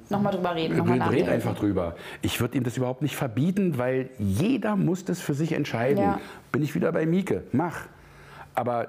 [0.09, 1.29] Nochmal drüber reden, nochmal red nachdenken.
[1.29, 1.95] einfach drüber.
[2.21, 6.03] Ich würde ihm das überhaupt nicht verbieten, weil jeder muss das für sich entscheiden.
[6.03, 6.19] Ja.
[6.51, 7.43] Bin ich wieder bei Mieke?
[7.51, 7.81] Mach.
[8.55, 8.87] Aber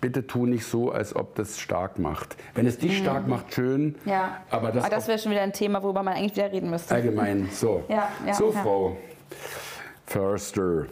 [0.00, 2.36] bitte tu nicht so, als ob das stark macht.
[2.54, 3.96] Wenn es dich stark macht, schön.
[4.04, 4.10] Mhm.
[4.10, 6.70] Ja, Aber das, Aber das wäre schon wieder ein Thema, worüber man eigentlich wieder reden
[6.70, 6.94] müsste.
[6.94, 7.48] allgemein.
[7.52, 8.52] So, Ja, ja, so.
[8.52, 8.96] Frau
[10.06, 10.86] Förster.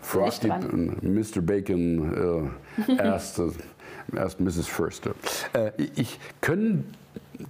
[0.00, 0.96] Frosty, ich dran.
[1.02, 1.40] Mr.
[1.42, 2.50] Bacon,
[2.88, 3.48] äh, erst, äh,
[4.14, 4.68] erst Mrs.
[4.68, 5.10] Förster.
[5.52, 6.94] Äh, ich, können,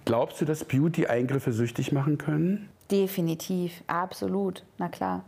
[0.06, 2.68] glaubst du, dass Beauty-Eingriffe süchtig machen können?
[2.90, 5.24] Definitiv, absolut, na klar.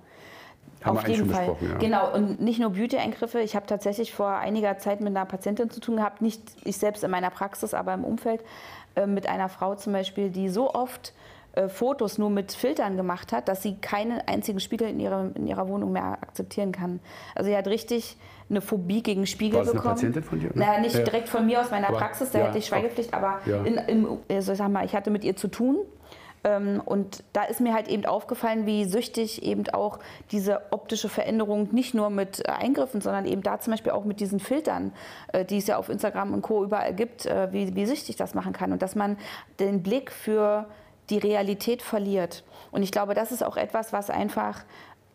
[0.83, 1.49] Haben wir Auf eigentlich jeden schon Fall.
[1.51, 1.79] besprochen, ja.
[1.79, 3.41] Genau, und nicht nur Beauty-Eingriffe.
[3.41, 7.05] Ich habe tatsächlich vor einiger Zeit mit einer Patientin zu tun gehabt, nicht ich selbst
[7.05, 8.43] in meiner Praxis, aber im Umfeld,
[8.97, 11.13] äh, mit einer Frau zum Beispiel, die so oft
[11.53, 15.47] äh, Fotos nur mit Filtern gemacht hat, dass sie keinen einzigen Spiegel in ihrer, in
[15.47, 17.01] ihrer Wohnung mehr akzeptieren kann.
[17.35, 18.17] Also sie hat richtig
[18.49, 19.95] eine Phobie gegen Spiegel War das eine bekommen.
[19.97, 20.59] Patientin von dir, oder?
[20.61, 21.03] Naja, nicht Ja.
[21.03, 24.19] direkt von mir aus meiner Aber- Praxis, da ja, hätte ich Schweigepflicht, aber in, im,
[24.31, 25.77] also ich sag mal, ich hatte mit ihr zu tun.
[26.43, 29.99] Ähm, und da ist mir halt eben aufgefallen, wie süchtig eben auch
[30.31, 34.21] diese optische Veränderung nicht nur mit äh, Eingriffen, sondern eben da zum Beispiel auch mit
[34.21, 34.93] diesen Filtern,
[35.33, 36.65] äh, die es ja auf Instagram und Co.
[36.65, 38.73] überall gibt, äh, wie, wie süchtig das machen kann.
[38.73, 39.19] Und dass man
[39.59, 40.67] den Blick für
[41.11, 42.45] die Realität verliert.
[42.71, 44.65] Und ich glaube, das ist auch etwas, was einfach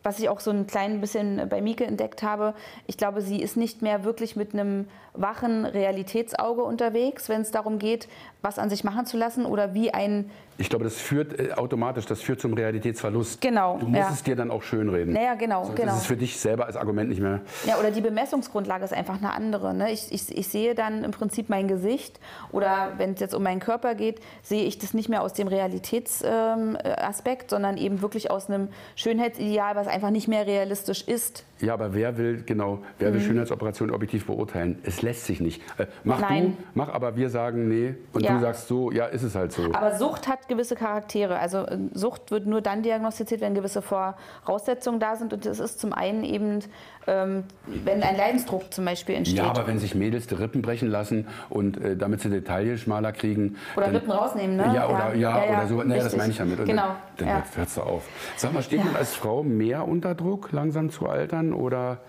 [0.06, 2.54] was ich auch so ein klein bisschen bei Mieke entdeckt habe,
[2.86, 7.80] ich glaube, sie ist nicht mehr wirklich mit einem wachen Realitätsauge unterwegs, wenn es darum
[7.80, 8.08] geht,
[8.46, 12.06] was an sich machen zu lassen oder wie ein, Ich glaube, das führt äh, automatisch,
[12.06, 13.42] das führt zum Realitätsverlust.
[13.42, 14.10] Genau, Du musst ja.
[14.14, 15.14] es dir dann auch schönreden.
[15.14, 15.92] naja, genau, Sonst genau.
[15.94, 17.42] ist es für dich selber als Argument nicht mehr.
[17.66, 19.74] Ja, oder die Bemessungsgrundlage ist einfach eine andere.
[19.74, 19.92] Ne?
[19.92, 22.20] Ich, ich, ich sehe dann im Prinzip mein Gesicht
[22.52, 25.48] oder wenn es jetzt um meinen Körper geht, sehe ich das nicht mehr aus dem
[25.48, 31.44] Realitätsaspekt, ähm, Aspekt, sondern eben wirklich aus einem Schönheitsideal, was einfach nicht mehr realistisch ist.
[31.62, 34.80] Ja, aber wer will, genau, wer will Schönheitsoperationen objektiv beurteilen?
[34.84, 35.62] Es lässt sich nicht.
[35.78, 36.22] Äh, mach Mhm.
[36.28, 36.44] Nein.
[36.58, 38.35] du, mach aber wir sagen nee und Ja.
[38.36, 39.64] Du sagst so, ja, ist es halt so.
[39.74, 41.40] Aber Sucht hat gewisse Charaktere.
[41.40, 45.34] Also äh, Sucht wird nur dann diagnostiziert, wenn gewisse Voraussetzungen da sind.
[45.34, 46.60] Und das ist zum einen eben,
[47.08, 49.38] ähm, wenn ein Leidensdruck zum Beispiel entsteht.
[49.38, 53.12] Ja, aber wenn sich Mädels die Rippen brechen lassen und äh, damit sie Details schmaler
[53.12, 53.58] kriegen.
[53.76, 54.72] Oder dann, Rippen rausnehmen, ne?
[54.76, 55.82] Ja, oder, ja, Ja, ja, oder so.
[55.84, 56.60] Naja, das meine ich damit.
[56.60, 58.08] Und Genau, Dann, dann hört- hört's da auf.
[58.38, 62.00] Sag mal, steht man als Frau mehr unter Druck, langsam zu altern oder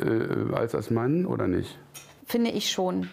[0.00, 1.78] äh, als als Mann oder nicht?
[2.26, 3.08] Finde ich schon.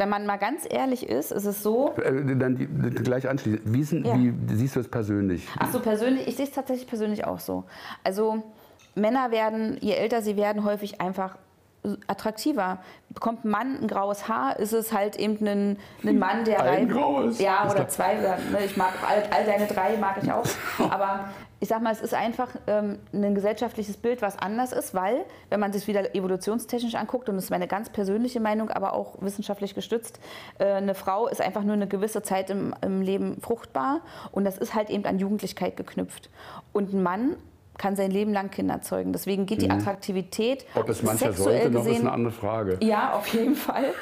[0.00, 3.60] Wenn man mal ganz ehrlich ist, ist es so, Äh, dann die, die, gleich anschließend.
[3.70, 4.14] Wie, sind, Ja.
[4.16, 5.46] wie siehst du es persönlich?
[5.58, 7.64] ach so persönlich, ich sehe es tatsächlich persönlich auch so.
[8.02, 8.42] Also
[8.94, 11.36] Männer werden, je älter sie werden, häufig einfach
[12.06, 12.78] attraktiver.
[13.10, 16.68] Bekommt ein Mann ein graues Haar, ist es halt eben ein, ein Mann, der Ein
[16.68, 17.38] rein- graues.
[17.38, 18.14] Ja, oder zwei.
[18.14, 20.44] Ne, ich mag all, all deine drei, mag ich auch.
[20.90, 21.28] Aber
[21.62, 25.60] ich sag mal, es ist einfach ähm, ein gesellschaftliches Bild, was anders ist, weil, wenn
[25.60, 29.74] man sich wieder evolutionstechnisch anguckt, und das ist meine ganz persönliche Meinung, aber auch wissenschaftlich
[29.74, 30.20] gestützt,
[30.58, 34.00] äh, eine Frau ist einfach nur eine gewisse Zeit im, im Leben fruchtbar
[34.32, 36.30] und das ist halt eben an Jugendlichkeit geknüpft.
[36.72, 37.36] Und ein Mann
[37.76, 39.12] kann sein Leben lang Kinder zeugen.
[39.12, 40.80] Deswegen geht die Attraktivität Mhm.
[40.80, 42.78] Ob es mancher sexuell sollte, noch ist gesehen, eine andere Frage.
[42.80, 43.92] ja, auf jeden Fall.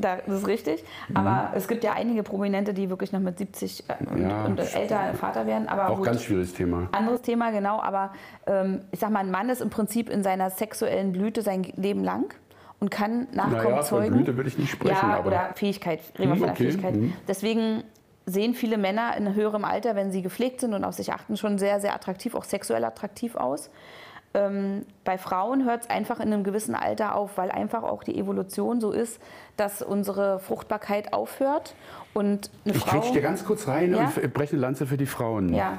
[0.00, 0.84] Da, das ist richtig.
[1.08, 1.16] Mhm.
[1.16, 4.58] Aber es gibt ja einige Prominente, die wirklich noch mit 70 äh, und, Ja, und
[4.58, 5.68] älter Vater werden.
[5.68, 6.88] Aber Auch gut, ganz schwieriges Thema.
[6.92, 7.80] anderes Thema, genau.
[7.80, 8.12] Aber
[8.46, 12.04] ähm, ich sag mal, ein Mann ist im Prinzip in seiner sexuellen Blüte sein Leben
[12.04, 12.32] lang
[12.80, 14.14] und kann Nachkommen Naja, von zeugen.
[14.16, 16.00] Blüte würde ich nicht sprechen, Ja, aber- oder Fähigkeit.
[16.18, 16.94] Reden wir Hm, von der okay, Fähigkeit.
[16.94, 17.12] hm.
[17.28, 17.84] Deswegen
[18.26, 21.58] sehen viele Männer in höherem Alter, wenn sie gepflegt sind und auf sich achten, schon
[21.58, 23.70] sehr, sehr attraktiv, auch sexuell attraktiv aus.
[24.32, 28.16] Ähm, bei Frauen hört es einfach in einem gewissen Alter auf, weil einfach auch die
[28.16, 29.20] Evolution so ist,
[29.56, 31.74] dass unsere Fruchtbarkeit aufhört
[32.14, 32.90] und eine Ich Frau.
[32.98, 34.12] quetsche dir ganz kurz rein Ja?
[34.22, 35.52] und breche eine Lanze für die Frauen.
[35.52, 35.78] ja,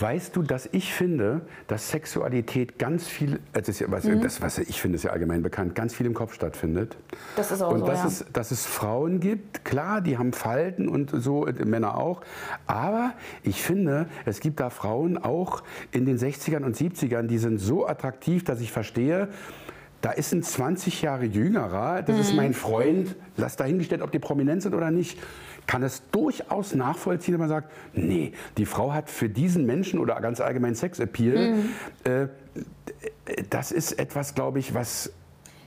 [0.00, 4.22] Weißt du, dass ich finde, dass Sexualität ganz viel, also das, ist ja was, Mhm.
[4.22, 6.96] das was ich finde, ist ja allgemein bekannt, ganz viel im Kopf stattfindet.
[7.36, 7.86] das ist auch Und so.
[7.86, 8.06] dass, ja.
[8.06, 12.22] es, dass es Frauen gibt, klar, die haben Falten und so, äh, Männer auch.
[12.66, 17.58] Aber ich finde, es gibt da Frauen auch in den 60ern und 70ern, die sind
[17.58, 19.28] so attraktiv, dass ich verstehe,
[20.00, 22.22] da ist ein 20 Jahre jüngerer, das Mhm.
[22.22, 25.18] ist mein Freund, lass dahingestellt, ob die prominent sind oder nicht,
[25.66, 30.18] kann es durchaus nachvollziehen, wenn man sagt, nee, die Frau hat für diesen Menschen oder
[30.20, 31.68] ganz allgemein Sexappeal, Mhm.
[32.04, 32.26] äh,
[33.50, 35.12] das ist etwas, glaube ich, was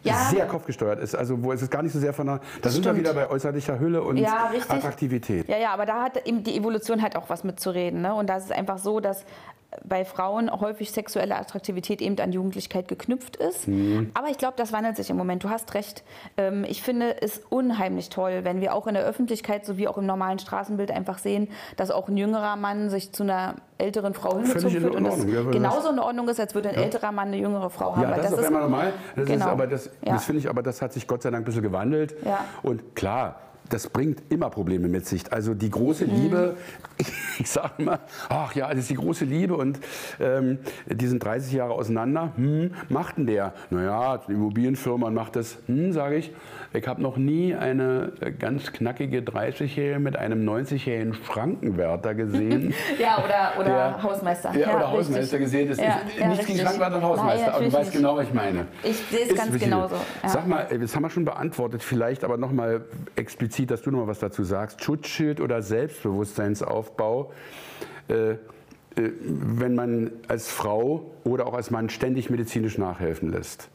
[0.04, 0.16] Ja.
[0.32, 1.16] sehr kopfgesteuert ist.
[1.16, 2.42] Also wo es ist gar nicht so sehr von der.
[2.62, 4.52] Da sind wir wieder bei äußerlicher Hülle und Ja.
[4.68, 5.48] Attraktivität.
[5.48, 8.02] Ja, ja, aber da hat eben die Evolution halt auch was mitzureden.
[8.02, 8.14] Ne?
[8.14, 9.24] Und da ist es einfach so, dass
[9.84, 13.68] bei Frauen häufig sexuelle Attraktivität eben an Jugendlichkeit geknüpft ist.
[13.68, 14.12] Mhm.
[14.14, 15.44] Aber ich glaube, das wandelt sich im Moment.
[15.44, 16.04] Du hast recht.
[16.38, 20.06] Ähm, Ich finde es unheimlich toll, wenn wir auch in der Öffentlichkeit sowie auch im
[20.06, 21.48] normalen Straßenbild einfach sehen,
[21.78, 25.34] dass auch ein jüngerer Mann sich zu einer älteren Frau hingezogen fühlt und das Ordnung,
[25.34, 28.04] ja, genauso in Ordnung ist, als würde ein älterer Mann eine jüngere Frau haben.
[28.04, 28.94] Ja, Weil das, ist einmal normal.
[29.16, 29.46] Das, ist Genau.
[29.48, 30.14] aber das, Ja.
[30.14, 32.16] das finde ich, aber das hat sich Gott sei Dank ein bisschen gewandelt.
[32.26, 32.46] Ja.
[32.62, 33.40] Und klar,
[33.70, 35.32] das bringt immer Probleme mit sich.
[35.32, 36.22] Also die große Mhm.
[36.22, 36.58] Liebe,
[37.40, 38.00] ich, sage immer,
[38.30, 39.80] ach ja, das ist die große Liebe und
[40.20, 42.34] ähm, die sind 30 Jahre auseinander.
[42.36, 43.54] Hm, macht denn der?
[43.70, 45.58] Naja, die Immobilienfirma macht das.
[45.68, 46.32] Hm, sage ich.
[46.76, 52.74] Ich habe noch nie eine äh, ganz knackige 30-Jährige mit einem 90-jährigen Schrankenwärter gesehen.
[53.00, 54.56] Ja, oder, oder Der- Hausmeister.
[54.58, 54.92] Ja, oder richtig.
[55.00, 55.70] Hausmeister gesehen.
[55.70, 56.62] Das Ja, ist ja, nichts gegen richtig.
[56.62, 57.98] Schrankwart und Hausmeister, Nein, aber du weißt nicht.
[57.98, 58.66] genau, was ich meine.
[58.84, 60.30] Ich sehe es ganz genauso, ja.
[60.30, 62.82] Sag mal, äh, das haben wir schon beantwortet, vielleicht aber nochmal
[63.16, 64.84] explizit, dass du noch mal was dazu sagst.
[64.84, 67.32] Schutzschild oder Selbstbewusstseinsaufbau.
[68.10, 68.38] Äh, äh,
[68.96, 73.70] wenn man als Frau oder auch als Mann ständig medizinisch nachhelfen lässt.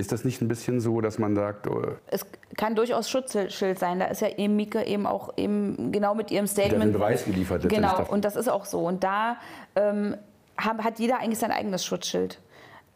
[0.00, 2.24] Ist das nicht ein bisschen so, dass man sagt, oh, es
[2.56, 3.98] kann durchaus Schutzschild sein.
[3.98, 6.84] Da ist ja eben Mieke eben auch eben genau mit ihrem Statement.
[6.84, 8.80] den Beweis geliefert Genau, und das ist auch so.
[8.80, 9.36] Und da
[9.76, 10.16] ähm,
[10.56, 12.40] hat jeder eigentlich sein eigenes Schutzschild.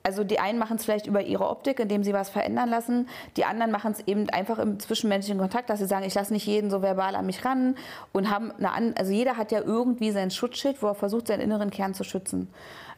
[0.07, 3.09] Also die einen machen es vielleicht über ihre Optik, indem sie was verändern lassen.
[3.39, 6.47] Die anderen machen es eben einfach im zwischenmenschlichen Kontakt, dass sie sagen, ich lasse nicht
[6.47, 7.77] jeden so verbal an mich ran
[8.13, 11.71] und haben eine also jeder hat ja irgendwie sein Schutzschild, wo er versucht, seinen inneren
[11.71, 12.49] Kern zu schützen.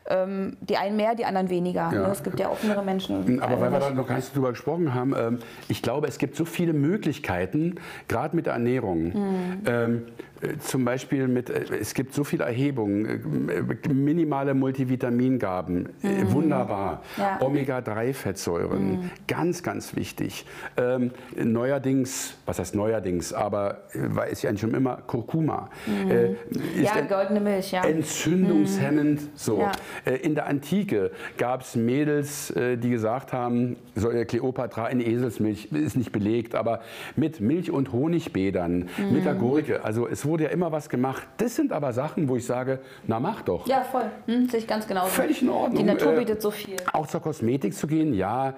[0.08, 1.90] Ähm, die einen mehr, die anderen weniger.
[1.92, 2.02] Ja.
[2.02, 2.08] Ne?
[2.12, 3.40] Es gibt ja offenere Menschen.
[3.40, 5.38] Aber weil wir da noch gar nicht drüber gesprochen haben, ähm,
[5.68, 7.76] ich glaube, es gibt so viele Möglichkeiten,
[8.08, 9.12] gerade mit der Ernährung.
[9.12, 9.62] Hm.
[9.66, 10.02] Ähm,
[10.35, 17.02] äh, zum Beispiel mit, äh, es gibt so viele Erhebungen, äh, minimale Multivitamingaben, äh, wunderbar.
[17.16, 17.38] Ja.
[17.40, 17.46] Hm.
[17.46, 20.46] Omega-3-Fettsäuren, ganz, ganz wichtig.
[20.76, 21.10] Ähm,
[21.42, 25.70] neuerdings, was heißt neuerdings, aber äh, es ja eigentlich schon immer Kurkuma.
[26.08, 26.36] Äh, ist
[26.76, 26.82] Hm.
[26.84, 27.84] ja, goldene Milch, ja.
[27.84, 29.20] entzündungshemmend.
[29.34, 29.60] So.
[29.60, 29.72] Ja.
[30.04, 35.00] Äh, In der Antike gab es Mädels, äh, die gesagt haben, so, äh, Kleopatra in
[35.00, 36.80] Eselsmilch ist nicht belegt, aber
[37.16, 39.12] mit Milch- und Honigbädern, Mhm.
[39.14, 39.84] mit der Gurke.
[39.84, 41.26] Also es wurde ja immer was gemacht.
[41.38, 43.66] Das sind aber Sachen, wo ich sage, na mach doch.
[43.66, 44.10] Ja, voll.
[44.26, 45.08] Hm, sehe ich ganz genauso.
[45.08, 45.76] Völlig in Ordnung.
[45.78, 46.76] Die Natur Äh, bietet so viel.
[46.92, 48.54] Auch zur Kosmetik zu gehen, ja,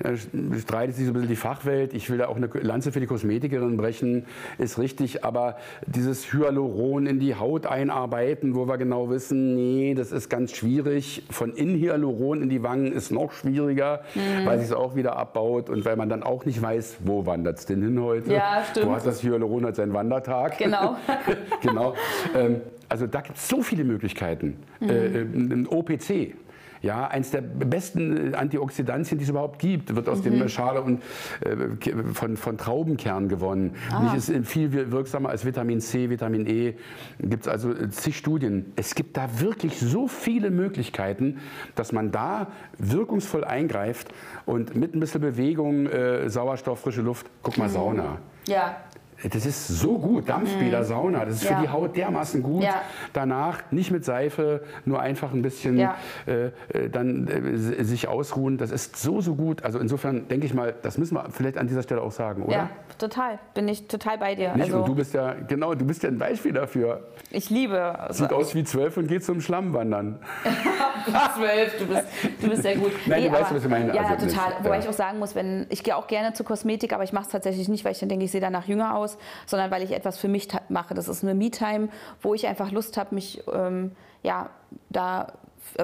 [0.00, 0.16] äh,
[0.58, 1.94] streitet sich so ein bisschen die Fachwelt.
[1.94, 4.26] Ich will da auch eine Lanze für die Kosmetikerin brechen,
[4.58, 5.24] ist richtig.
[5.24, 5.56] Aber
[5.86, 11.24] dieses Hyaluron in die Haut einarbeiten, wo wir genau wissen, nee, das ist ganz schwierig.
[11.30, 14.46] Von in Hyaluron in die Wangen ist noch schwieriger, Mhm.
[14.46, 17.58] weil sich es auch wieder abbaut und weil man dann auch nicht weiß, wo wandert
[17.58, 18.32] es denn hin heute.
[18.32, 18.86] Ja, stimmt.
[18.86, 20.58] Wo hat das Hyaluron hat seinen Wandertag?
[20.58, 20.96] Genau.
[21.62, 21.94] genau.
[22.34, 24.56] Ähm, also da gibt es so viele Möglichkeiten.
[24.80, 24.88] Mhm.
[24.90, 26.34] Äh, ein OPC
[26.82, 30.38] Ja, eins der besten äh, Antioxidantien, die es überhaupt gibt, wird aus Mhm.
[30.40, 31.00] dem Schale und
[31.40, 31.54] äh,
[32.12, 33.76] von, von Traubenkern gewonnen.
[33.92, 34.02] Ah.
[34.12, 36.74] Nicht, ist viel wir- wirksamer als Vitamin C, Vitamin E.
[37.20, 38.72] Gibt es also äh, zig Studien.
[38.74, 41.38] Es gibt da wirklich so viele Möglichkeiten,
[41.76, 42.48] dass man da
[42.78, 44.08] wirkungsvoll eingreift
[44.44, 47.26] und mit ein bisschen Bewegung, äh, Sauerstoff, frische Luft.
[47.44, 47.62] Guck Mhm.
[47.62, 48.18] mal, Sauna.
[48.48, 48.76] Ja.
[49.30, 51.56] Das ist so gut, Dampfbäder, Sauna, das ist für Mhm.
[51.58, 51.62] Ja.
[51.62, 52.62] die Haut dermaßen gut.
[52.64, 52.82] Ja.
[53.12, 55.94] Danach nicht mit Seife, nur einfach ein bisschen Ja.
[56.26, 56.46] äh,
[56.76, 58.58] äh, dann äh, sich ausruhen.
[58.58, 59.64] Das ist so, so gut.
[59.64, 62.52] Also insofern denke ich mal, das müssen wir vielleicht an dieser Stelle auch sagen, oder?
[62.56, 63.38] Ja, total.
[63.54, 64.54] Bin ich total bei dir.
[64.56, 64.66] Nicht?
[64.66, 67.02] und du Also, bist ja, genau, du bist ja ein Beispiel dafür.
[67.30, 70.18] ich liebe also, Sieht aus wie zwölf und geht zum Schlammwandern.
[71.36, 71.78] zwölf.
[71.78, 72.04] Du bist,
[72.40, 72.92] du bist sehr gut.
[73.06, 73.94] Nein, du weißt, was ich meine.
[73.94, 74.48] Ja, Also total.
[74.50, 77.12] nicht, Wobei ich auch sagen muss, wenn ich gehe auch gerne zur Kosmetik, aber ich
[77.12, 79.11] mache es tatsächlich nicht, weil ich dann denke, ich sehe danach jünger aus,
[79.46, 80.94] sondern weil ich etwas für mich mache.
[80.94, 81.88] Das ist eine Me-Time,
[82.20, 83.92] wo ich einfach Lust habe, mich ähm,
[84.22, 84.50] ja
[84.90, 85.32] da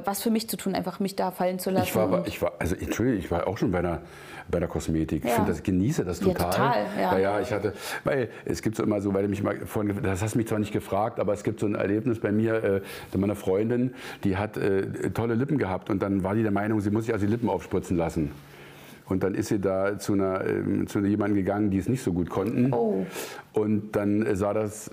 [0.04, 1.84] was für mich zu tun, einfach mich da fallen zu lassen.
[1.86, 4.02] Ich war, aber- ich war, also Entschuldigung, ich war auch schon bei der,
[4.50, 5.22] bei der Kosmetik.
[5.24, 5.36] Ich Ja.
[5.36, 6.50] finde das, genieße das Ja, total.
[6.50, 7.18] total, ja.
[7.18, 7.72] ja, ich hatte,
[8.02, 10.48] weil es gibt so immer so, weil du mich mal vorhin, das hast du mich
[10.48, 12.82] zwar nicht gefragt, aber es gibt so ein Erlebnis bei mir,
[13.14, 16.80] äh, meiner Freundin, die hat äh, tolle Lippen gehabt und dann war die der Meinung,
[16.80, 18.32] sie muss sich also die Lippen aufspritzen lassen.
[19.08, 22.12] Und dann ist sie da zu, einer, ähm, zu jemandem gegangen, die es nicht so
[22.12, 22.72] gut konnten.
[22.72, 23.06] Oh.
[23.52, 24.90] Und dann äh, sah das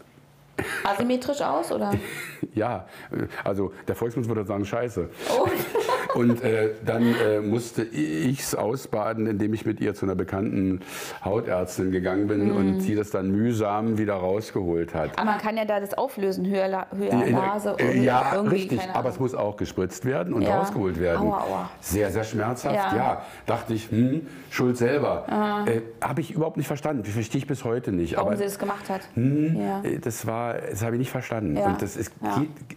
[0.86, 1.92] Asymmetrisch aus, oder?
[2.54, 5.10] ja, äh, also der Volksmund würde sagen, scheiße.
[5.38, 5.48] Oh.
[6.14, 10.82] Und äh, dann äh, musste ich es ausbaden, indem ich mit ihr zu einer bekannten
[11.24, 12.56] Hautärztin gegangen bin Mhm.
[12.56, 15.12] und sie das dann mühsam wieder rausgeholt hat.
[15.18, 17.76] Aber man kann ja da das auflösen, Hyala- Äh, Hyalase.
[17.80, 20.60] äh, ja, richtig, aber es muss auch gespritzt werden und Ja.
[20.60, 21.28] rausgeholt werden.
[21.28, 21.70] Aua, aua.
[21.82, 22.96] Sehr, sehr schmerzhaft, Ja.
[22.96, 23.22] ja.
[23.46, 25.64] Dachte ich, hm, Schuld selber.
[25.66, 28.16] Äh, Habe ich überhaupt nicht verstanden, verstehe ich bis heute nicht.
[28.16, 29.02] Warum aber sie das gemacht hat.
[29.16, 29.82] hm, Ja.
[29.84, 31.58] äh, das war, das habe ich nicht verstanden.
[31.58, 32.12] Und das ist,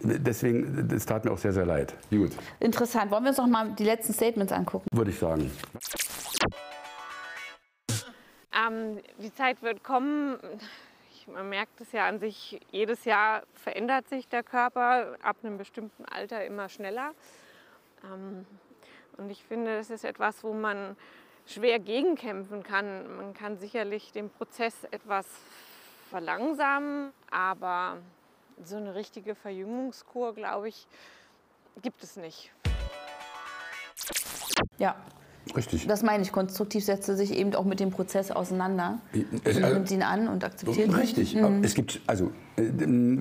[0.03, 1.93] deswegen, das tat mir auch sehr, sehr leid.
[2.09, 3.11] Gut, Interessant.
[3.19, 4.87] Wollen wir uns noch mal die letzten Statements angucken?
[4.93, 5.51] würde ich sagen.
[8.55, 10.39] Ähm, die Zeit wird kommen.
[11.11, 15.57] Ich, man merkt es ja an sich, jedes Jahr verändert sich der Körper ab einem
[15.57, 17.11] bestimmten Alter immer schneller.
[18.05, 18.45] Ähm,
[19.17, 20.95] und ich finde, das ist etwas, wo man
[21.45, 23.17] schwer gegenkämpfen kann.
[23.17, 25.25] Man kann sicherlich den Prozess etwas
[26.09, 27.97] verlangsamen, aber
[28.63, 30.87] so eine richtige Verjüngungskur, glaube ich,
[31.81, 32.53] gibt es nicht.
[34.79, 34.95] Ja,
[35.55, 35.87] Richtig.
[35.87, 36.31] das meine ich.
[36.31, 38.99] Konstruktiv setzt sie sich eben auch mit dem Prozess auseinander.
[39.43, 40.93] Es- und also- nimmt ihn an und akzeptiert ihn.
[40.93, 41.35] Richtig.
[41.61, 42.31] Es gibt, also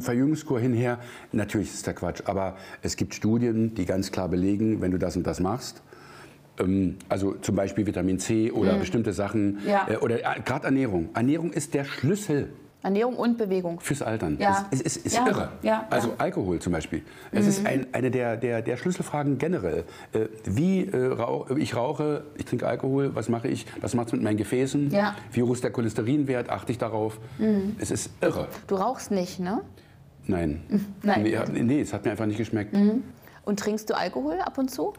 [0.01, 0.99] Verjüngungskur hinher,
[1.33, 5.17] natürlich ist der Quatsch, aber es gibt Studien, die ganz klar belegen, wenn du das
[5.17, 5.83] und das machst,
[6.59, 9.87] ähm, also zum Beispiel Vitamin C oder bestimmte Sachen, Ja.
[10.01, 11.11] oder gerade Ernährung.
[11.15, 12.53] Ernährung ist der Schlüssel
[12.83, 13.81] Ernährung und Bewegung.
[13.81, 14.37] fürs Altern.
[14.41, 14.67] Ja.
[14.71, 15.27] Es, es, es ist Ja.
[15.27, 15.49] irre.
[15.63, 15.87] Ja.
[15.91, 16.09] Also.
[16.09, 16.15] Mhm.
[16.19, 17.03] Alkohol zum Beispiel.
[17.33, 19.85] Es ist ein, eine der, der, der Schlüsselfragen generell.
[20.13, 24.13] Äh, wie äh, rauch, ich rauche, ich trinke Alkohol, was mache ich, was macht es
[24.13, 25.17] mit meinen Gefäßen, Ja.
[25.33, 27.19] wie hoch ist der Cholesterinwert, achte ich darauf.
[27.79, 28.47] Es ist irre.
[28.69, 29.61] Du rauchst nicht, ne?
[30.27, 30.63] Nein.
[31.03, 31.23] Nein.
[31.53, 32.77] Nee, nee, es hat mir einfach nicht geschmeckt.
[33.45, 34.93] Und trinkst du Alkohol ab und zu?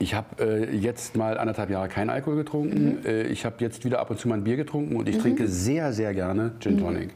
[0.00, 0.26] Ich habe
[0.70, 3.04] äh, jetzt mal anderthalb Jahre keinen Alkohol getrunken.
[3.04, 5.48] Äh, ich habe jetzt wieder ab und zu mal ein Bier getrunken und ich trinke
[5.48, 7.10] sehr, sehr gerne Gin Tonic.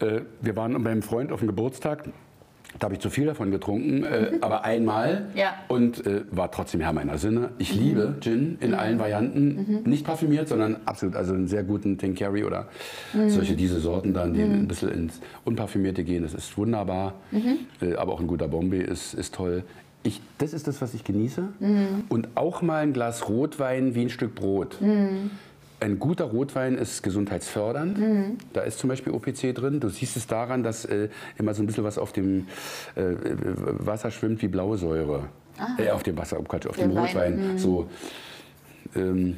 [0.00, 2.04] Äh, wir waren beim Freund auf dem Geburtstag.
[2.78, 5.54] Da habe ich zu viel davon getrunken, äh, aber einmal Ja.
[5.68, 7.50] und äh, war trotzdem Herr meiner Sinne.
[7.56, 12.44] Ich liebe Gin in allen Varianten, nicht parfümiert, sondern absolut, also einen sehr guten Tinkeri
[12.44, 12.66] oder
[13.28, 16.22] solche diese Sorten dann, die ein bisschen ins Unparfümierte gehen.
[16.24, 17.14] Das ist wunderbar,
[17.80, 19.62] äh, aber auch ein guter Bombay ist, ist toll.
[20.06, 21.48] Ich, das ist das, was ich genieße.
[22.08, 24.78] Und auch mal ein Glas Rotwein wie ein Stück Brot.
[25.80, 27.98] Ein guter Rotwein ist gesundheitsfördernd.
[28.52, 29.80] Da ist zum Beispiel OPC drin.
[29.80, 32.46] Du siehst es daran, dass äh, immer so ein bisschen was auf dem
[32.94, 33.02] äh,
[33.80, 35.24] Wasser schwimmt wie blaue Säure.
[35.78, 37.58] Äh, auf dem Wasser, oh Quatsch, auf Der dem Wein, Rotwein.
[37.58, 37.88] So
[38.94, 39.36] ähm,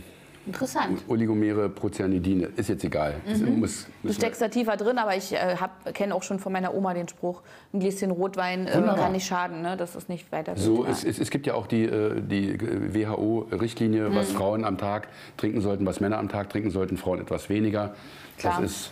[0.49, 1.03] Interessant.
[1.09, 2.47] Oligomere, Procyanidine.
[2.57, 3.17] Ist jetzt egal.
[3.29, 5.57] Das muss, Du steckst da tiefer drin, aber ich äh,
[5.93, 7.43] kenne auch schon von meiner Oma den Spruch,
[7.73, 9.77] ein Gläschen Rotwein äh, kann nicht schaden, ne?
[9.77, 10.57] das ist nicht weiter.
[10.57, 14.15] So, es, es, es gibt ja auch die, äh, die WHO-Richtlinie, Mhm.
[14.15, 17.95] was Frauen am Tag trinken sollten, was Männer am Tag trinken sollten, Frauen etwas weniger.
[18.39, 18.61] Klar.
[18.63, 18.91] Das ist,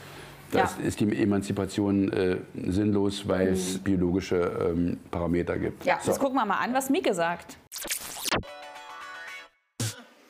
[0.53, 0.85] das Ja.
[0.85, 2.37] ist die Emanzipation äh,
[2.69, 4.37] sinnlos, weil es biologische
[4.75, 5.85] ähm, Parameter gibt.
[5.85, 5.89] Mhm.
[5.89, 6.11] ja, So.
[6.11, 7.57] jetzt gucken wir mal an, was Mieke sagt.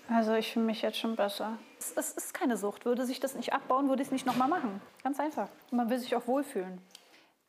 [0.08, 1.58] Also ich fühle mich jetzt schon besser.
[1.78, 2.84] Es, es ist keine Sucht.
[2.84, 4.80] Würde sich das nicht abbauen, würde ich es nicht nochmal machen.
[5.02, 5.48] Ganz einfach.
[5.70, 6.80] Und man will sich auch wohlfühlen.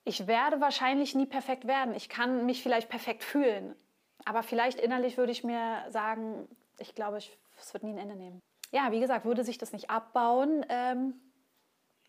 [0.04, 1.94] Ich werde wahrscheinlich nie perfekt werden.
[1.94, 3.76] Ich kann mich vielleicht perfekt fühlen.
[4.26, 6.48] Aber vielleicht innerlich würde ich mir sagen,
[6.80, 8.40] ich glaube, ich- es wird nie ein Ende nehmen.
[8.72, 11.14] Ja, wie gesagt, würde sich das nicht abbauen, ähm,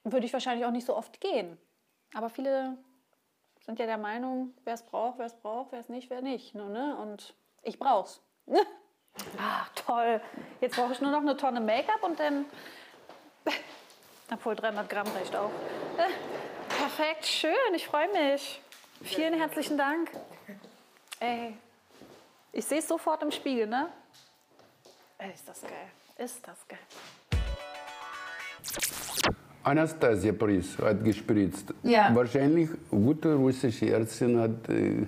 [0.05, 1.59] würde ich wahrscheinlich auch nicht so oft gehen.
[2.15, 2.77] Aber viele
[3.65, 6.55] sind ja der Meinung, wer es braucht, wer es braucht, wer es nicht, wer nicht.
[6.55, 6.97] Nur, ne?
[6.97, 8.23] Und Ich brauch's.
[9.39, 10.21] Ach, toll.
[10.61, 12.45] Jetzt brauche ich nur noch eine Tonne Make-up und dann.
[14.33, 15.51] Obwohl 300 Gramm reicht auch.
[16.69, 18.61] Perfekt, schön, ich freue mich.
[19.03, 20.11] Vielen herzlichen Dank.
[21.21, 21.57] Ey,
[22.53, 23.89] ich sehe es sofort im Spiegel, ne?
[25.19, 25.71] Ey, ist das geil.
[26.17, 26.79] Ist das geil.
[29.63, 31.75] Anastasia Pris hat gespritzt.
[31.83, 32.15] Ja.
[32.15, 35.07] Wahrscheinlich gute russische Ärztin hat äh,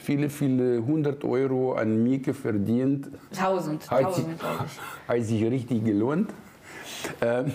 [0.00, 3.08] viele, viele hundert Euro an Mieke verdient.
[3.36, 4.68] Tausend, Hat sich, tausend, glaub
[5.08, 6.30] hat sich richtig gelohnt.
[7.22, 7.52] Ähm,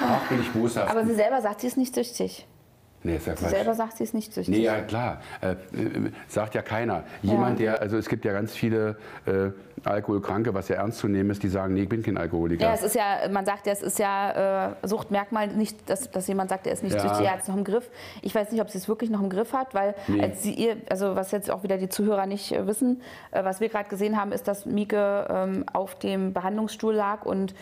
[0.00, 0.90] ach, bin ich boshaft.
[0.90, 2.46] Aber sie selber sagt, sie ist nicht süchtig.
[3.04, 3.50] Nee, ist ja Sie Quatsch.
[3.54, 4.56] selber sagt, sie ist nicht süchtig.
[4.56, 5.20] Nee, ja klar.
[5.40, 5.56] Äh, äh,
[6.28, 7.04] sagt ja keiner.
[7.22, 8.96] Jemand, der, also es gibt ja ganz viele
[9.26, 9.50] äh,
[9.84, 12.64] Alkoholkranke, was ja ernst zu nehmen ist, die sagen, nee, ich bin kein Alkoholiker.
[12.64, 16.26] Ja, es ist ja, man sagt ja, es ist ja äh, Suchtmerkmal, nicht, dass, dass
[16.26, 17.00] jemand sagt, er ist nicht Ja.
[17.02, 17.90] süchtig, er hat es noch im Griff.
[18.22, 20.22] Ich weiß nicht, ob sie es wirklich noch im Griff hat, weil Nee.
[20.22, 23.02] als sie ihr, also was jetzt auch wieder die Zuhörer nicht äh, wissen,
[23.32, 27.54] was wir gerade gesehen haben, ist, dass Mieke ähm, auf dem Behandlungsstuhl lag und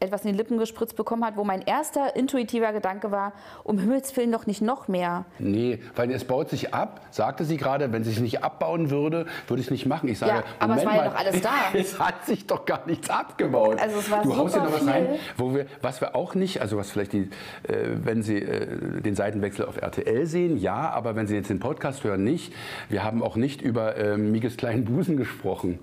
[0.00, 3.32] etwas in die Lippen gespritzt bekommen hat, wo mein erster intuitiver Gedanke war,
[3.64, 5.24] um Himmels Willen doch nicht noch mehr.
[5.38, 9.26] Nee, weil es baut sich ab, sagte sie gerade, wenn es sich nicht abbauen würde,
[9.46, 10.08] würde ich es nicht machen.
[10.08, 11.50] Ich sage, Ja, aber es war ja mal, doch alles da.
[11.74, 13.78] Es hat sich doch gar nichts abgebaut.
[13.80, 15.18] Also es war du haust ja noch was rein, viel.
[15.36, 17.30] wo wir, was wir auch nicht, also was vielleicht die,
[17.64, 21.60] äh, wenn Sie äh, den Seitenwechsel auf RTL sehen, ja, aber wenn Sie jetzt den
[21.60, 22.52] Podcast hören, nicht.
[22.88, 25.78] Wir haben auch nicht über äh, Miges kleinen Busen gesprochen.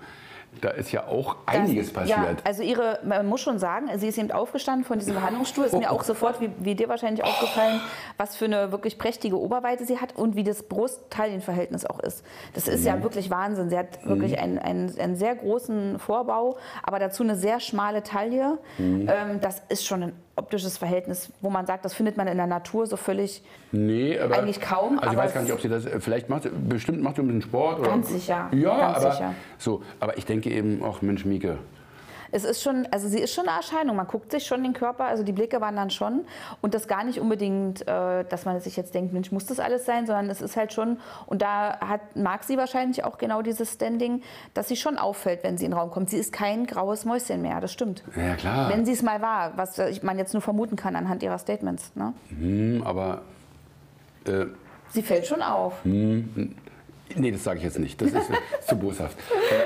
[0.62, 2.18] Da ist ja auch einiges Das- passiert.
[2.18, 5.66] Ja, also ihre, man muss schon sagen, sie ist eben aufgestanden von diesem Behandlungsstuhl.
[5.66, 7.82] Ist mir auch sofort, wie, wie dir wahrscheinlich aufgefallen,
[8.18, 12.24] was für eine wirklich prächtige Oberweite sie hat und wie das Brust-Taillen-Verhältnis auch ist.
[12.54, 12.88] Das ist Mhm.
[12.88, 13.70] ja wirklich Wahnsinn.
[13.70, 18.58] Sie hat wirklich einen, einen, einen sehr großen Vorbau, aber dazu eine sehr schmale Taille.
[18.78, 19.08] Mhm.
[19.10, 22.48] Ähm, das ist schon ein optisches Verhältnis, wo man sagt, das findet man in der
[22.48, 23.42] Natur so völlig.
[23.72, 25.86] Nee, aber Eigentlich kaum, Also ich weiß gar nicht, ob sie das.
[25.86, 27.90] äh, Vielleicht macht bestimmt macht sie ein bisschen Sport oder.
[27.90, 29.34] Ganz sicher, Ja, ganz aber sicher.
[29.58, 29.82] so.
[30.00, 31.58] Aber ich denke eben, auch Mensch, Mieke.
[32.36, 33.96] Es ist schon, also sie ist schon eine Erscheinung.
[33.96, 36.26] Man guckt sich schon den Körper, also die Blicke wandern schon.
[36.62, 39.86] Und das gar nicht unbedingt, äh, dass man sich jetzt denkt, Mensch, muss das alles
[39.86, 43.72] sein, sondern es ist halt schon, und da hat, mag sie wahrscheinlich auch genau dieses
[43.72, 44.22] Standing,
[44.54, 46.10] dass sie schon auffällt, wenn sie in den Raum kommt.
[46.10, 48.04] Sie ist kein graues Mäuschen mehr, das stimmt.
[48.18, 48.70] Ja klar.
[48.70, 51.96] Wenn sie es mal war, was ich- man jetzt nur vermuten kann anhand ihrer Statements.
[51.96, 52.14] Ne?
[52.38, 53.22] Hm, aber
[54.26, 54.48] äh,
[54.90, 55.74] Sie fällt schon auf.
[55.86, 58.02] nee, das sage ich jetzt nicht.
[58.02, 58.34] Das ist äh,
[58.68, 59.18] zu boshaft.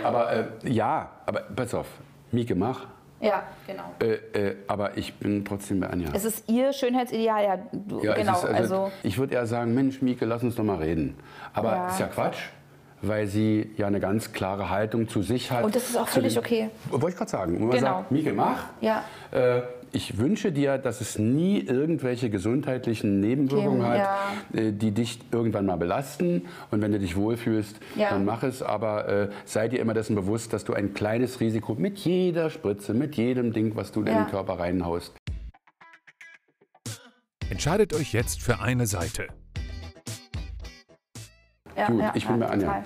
[0.02, 1.88] Äh, aber äh, ja, aber pass auf,
[2.32, 2.88] Mieke mach.
[3.22, 3.84] Ja, genau.
[4.00, 4.14] Äh,
[4.52, 6.10] äh, aber ich bin trotzdem bei Anja.
[6.14, 8.32] Es ist ihr Schönheitsideal, ja, du, Ja, genau.
[8.34, 11.18] ist, also, ich würde eher sagen, Mensch, Mieke, lass uns doch mal reden.
[11.54, 11.88] Aber Ja.
[11.90, 12.38] ist ja Quatsch,
[13.02, 15.66] weil sie ja eine ganz klare Haltung zu sich hat.
[15.66, 16.70] Und das ist auch völlig okay.
[16.90, 17.56] Wollte ich gerade sagen.
[17.58, 17.88] Und man Genau.
[18.00, 18.68] sagt, Mieke, mach.
[18.80, 19.04] Ja.
[19.32, 24.10] Äh, ich wünsche dir, dass es nie irgendwelche gesundheitlichen Nebenwirkungen Themen, hat,
[24.54, 26.48] äh, die dich irgendwann mal belasten.
[26.72, 28.10] Und wenn du dich wohlfühlst, Ja.
[28.12, 28.62] dann mach es.
[28.62, 32.94] Aber äh, sei dir immer dessen bewusst, dass du ein kleines Risiko mit jeder Spritze,
[32.94, 34.24] mit jedem Ding, was du in Ja.
[34.24, 35.14] den Körper reinhaust,
[37.50, 39.28] Entscheidet euch jetzt für eine Seite.
[41.76, 42.68] ja, Gut, ja, ich bin ja, bei Anja.
[42.68, 42.84] total.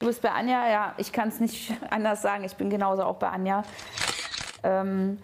[0.00, 2.44] Du bist bei Anja, ja, ich kann es nicht anders sagen.
[2.44, 3.62] Ich bin genauso auch bei Anja.
[4.62, 5.18] Ähm,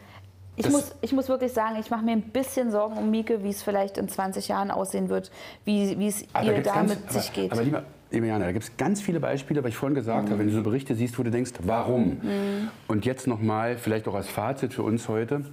[0.56, 3.42] ich, Das- muss, ich muss wirklich sagen, ich mache mir ein bisschen Sorgen um Mieke,
[3.42, 5.30] wie es vielleicht in 20 Jahren aussehen wird,
[5.64, 7.52] wie, wie es Aber ihr da ganz- mit sich aber, geht.
[7.52, 10.38] Aber lieber, liebe Jana, da gibt es ganz viele Beispiele, was ich vorhin gesagt habe,
[10.38, 12.18] wenn du so Berichte siehst, wo du denkst, warum?
[12.22, 12.68] Mhm.
[12.88, 15.44] Und jetzt nochmal, vielleicht auch als Fazit für uns heute,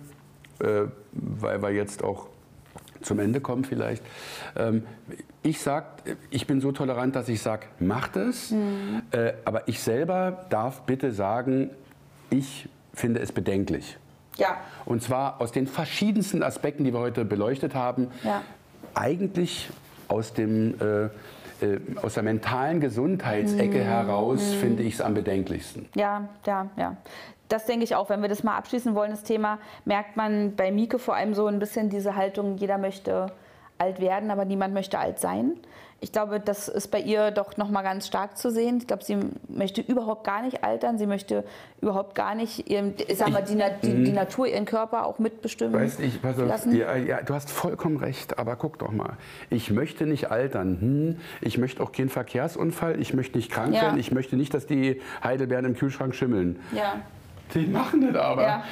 [0.59, 0.83] äh,
[1.13, 2.27] weil wir jetzt auch
[3.01, 4.03] zum Ende kommen vielleicht.
[4.55, 4.83] Ähm,
[5.41, 8.51] ich sag, ich bin so tolerant, dass ich sage, macht es.
[8.51, 9.01] Mhm.
[9.09, 11.71] Äh, aber ich selber darf bitte sagen,
[12.29, 13.97] ich finde es bedenklich.
[14.37, 18.07] Ja, Und zwar aus den verschiedensten Aspekten, die wir heute beleuchtet haben.
[18.23, 18.41] Ja.
[18.93, 19.69] Eigentlich
[20.07, 23.83] aus, dem, äh, äh, aus der mentalen Gesundheitsecke Mhm.
[23.83, 25.87] heraus finde ich es am bedenklichsten.
[25.95, 26.97] ja, ja, ja.
[27.47, 28.09] Das denke ich auch.
[28.09, 31.47] Wenn wir das mal abschließen wollen, das Thema, merkt man bei Mieke vor allem so
[31.47, 33.27] ein bisschen diese Haltung, jeder möchte
[33.81, 35.53] alt werden, aber niemand möchte alt sein.
[36.03, 38.77] Ich glaube, das ist bei ihr doch noch mal ganz stark zu sehen.
[38.79, 40.97] Ich glaube, sie möchte überhaupt gar nicht altern.
[40.97, 41.43] Sie möchte
[41.79, 45.73] überhaupt gar nicht, ihrem, ich sag mal, die, die, die Natur, ihren Körper auch mitbestimmen
[45.79, 46.75] Weißt du, ich, pass auf, lassen.
[46.75, 49.13] ja, ja, du hast vollkommen recht, aber guck doch mal.
[49.51, 50.77] Ich möchte nicht altern.
[50.81, 52.99] Hm, ich möchte auch keinen Verkehrsunfall.
[52.99, 53.83] Ich möchte nicht krank Ja.
[53.83, 53.99] werden.
[53.99, 56.59] Ich möchte nicht, dass die Heidelbeeren im Kühlschrank schimmeln.
[56.75, 56.95] Ja,
[57.53, 58.41] Die machen das aber.
[58.43, 58.63] ja.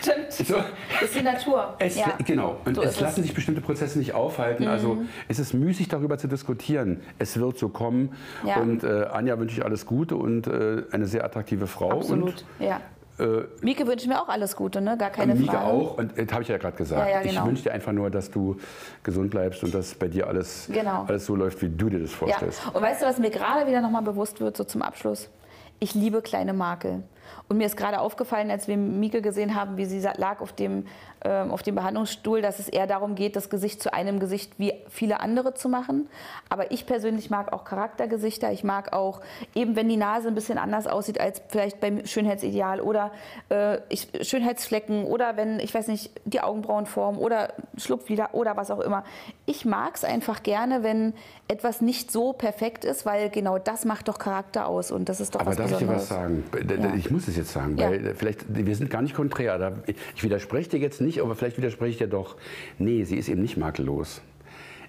[0.00, 0.32] stimmt.
[0.32, 0.54] So,
[0.92, 1.74] Das ist die Natur.
[1.78, 2.12] Es, ja.
[2.26, 2.56] Genau.
[2.64, 3.26] Und So es lassen es.
[3.26, 4.66] sich bestimmte Prozesse nicht aufhalten.
[4.68, 5.08] Also Mhm.
[5.28, 7.00] es ist müßig, darüber zu diskutieren.
[7.18, 8.12] Es wird so kommen.
[8.44, 8.56] Ja.
[8.56, 11.90] Und äh, Anja wünsche ich alles Gute und äh, eine sehr attraktive Frau.
[11.92, 12.80] Absolut, ja.
[13.18, 14.96] Und, äh, Mieke wünscht mir auch alles Gute, ne?
[14.98, 15.66] Gar keine Mika Frage.
[15.66, 15.98] auch.
[15.98, 17.06] Und das habe ich ja gerade gesagt.
[17.08, 17.46] Ja, ja, Ich genau.
[17.46, 18.56] wünsche dir einfach nur, dass du
[19.04, 21.04] gesund bleibst und dass bei dir alles, Genau.
[21.06, 22.16] alles so läuft, wie du dir das Ja.
[22.16, 22.62] vorstellst.
[22.74, 25.30] Und weißt du, was mir gerade wieder nochmal bewusst wird, so zum Abschluss?
[25.78, 27.04] Ich liebe kleine Makel.
[27.48, 30.86] Und mir ist gerade aufgefallen, als wir Mieke gesehen haben, wie sie lag auf dem,
[31.24, 34.74] ähm, auf dem Behandlungsstuhl, dass es eher darum geht, das Gesicht zu einem Gesicht wie
[34.88, 36.08] viele andere zu machen.
[36.48, 38.52] Aber ich persönlich mag auch Charaktergesichter.
[38.52, 39.20] Ich mag auch,
[39.54, 43.10] eben wenn die Nase ein bisschen anders aussieht als vielleicht beim Schönheitsideal oder
[43.48, 48.80] äh, ich, Schönheitsflecken oder wenn, ich weiß nicht, die Augenbrauenform oder Schlupflider oder was auch
[48.80, 49.04] immer.
[49.46, 51.14] Ich mag es einfach gerne, wenn
[51.48, 55.34] etwas nicht so perfekt ist, weil genau das macht doch Charakter aus und das ist
[55.34, 56.02] doch Aber was darf ich dir Besonderes.
[56.02, 56.44] was sagen?
[56.82, 56.94] Ja.
[56.94, 57.90] Ich muss es jetzt sagen, Ja.
[57.90, 59.72] weil vielleicht, wir sind gar nicht konträr.
[60.14, 62.36] Ich widerspreche dir jetzt nicht, aber vielleicht widerspreche ich dir doch.
[62.78, 64.20] Nee, sie ist eben nicht makellos.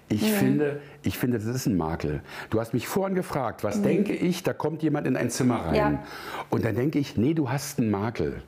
[0.08, 2.22] Ich, finde, ich finde, das ist ein Makel.
[2.50, 5.74] Du hast mich vorhin gefragt, was denke ich, da kommt jemand in ein Zimmer rein.
[5.74, 6.02] Ja.
[6.48, 8.40] Und dann denke ich, nee, du hast einen Makel.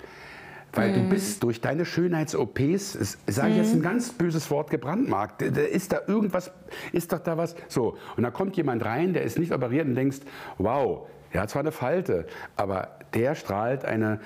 [0.73, 5.43] Weil du bist durch deine Schönheits-OPs, sage ich jetzt ein ganz böses Wort, gebrandmarkt.
[5.43, 6.53] Da- da Ist da irgendwas,
[6.93, 7.57] ist doch da was?
[7.69, 10.19] So, und dann kommt jemand rein, der ist nicht operiert und denkst,
[10.59, 14.21] wow, er hat zwar eine Falte, aber der strahlt eine,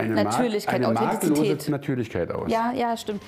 [0.00, 1.68] eine, Natürlichkeit, eine makellose Authentizität.
[1.68, 2.50] Natürlichkeit aus.
[2.50, 3.22] Ja, ja, stimmt.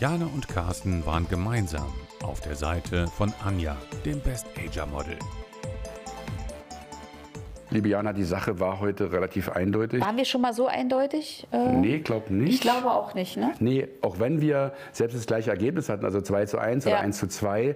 [0.00, 5.16] Jana und Carsten waren gemeinsam auf der Seite von Anja, dem Best Ager Model.
[7.70, 10.00] Liebe Jana, die Sache war heute relativ eindeutig.
[10.00, 11.46] Waren wir schon mal so eindeutig?
[11.50, 12.54] Äh, Nee, glaub nicht.
[12.54, 13.52] Ich glaube auch nicht, ne?
[13.58, 17.00] Nee, auch wenn wir selbst das gleiche Ergebnis hatten, also 2 zu 1 oder Ja.
[17.00, 17.74] 1 zu 2,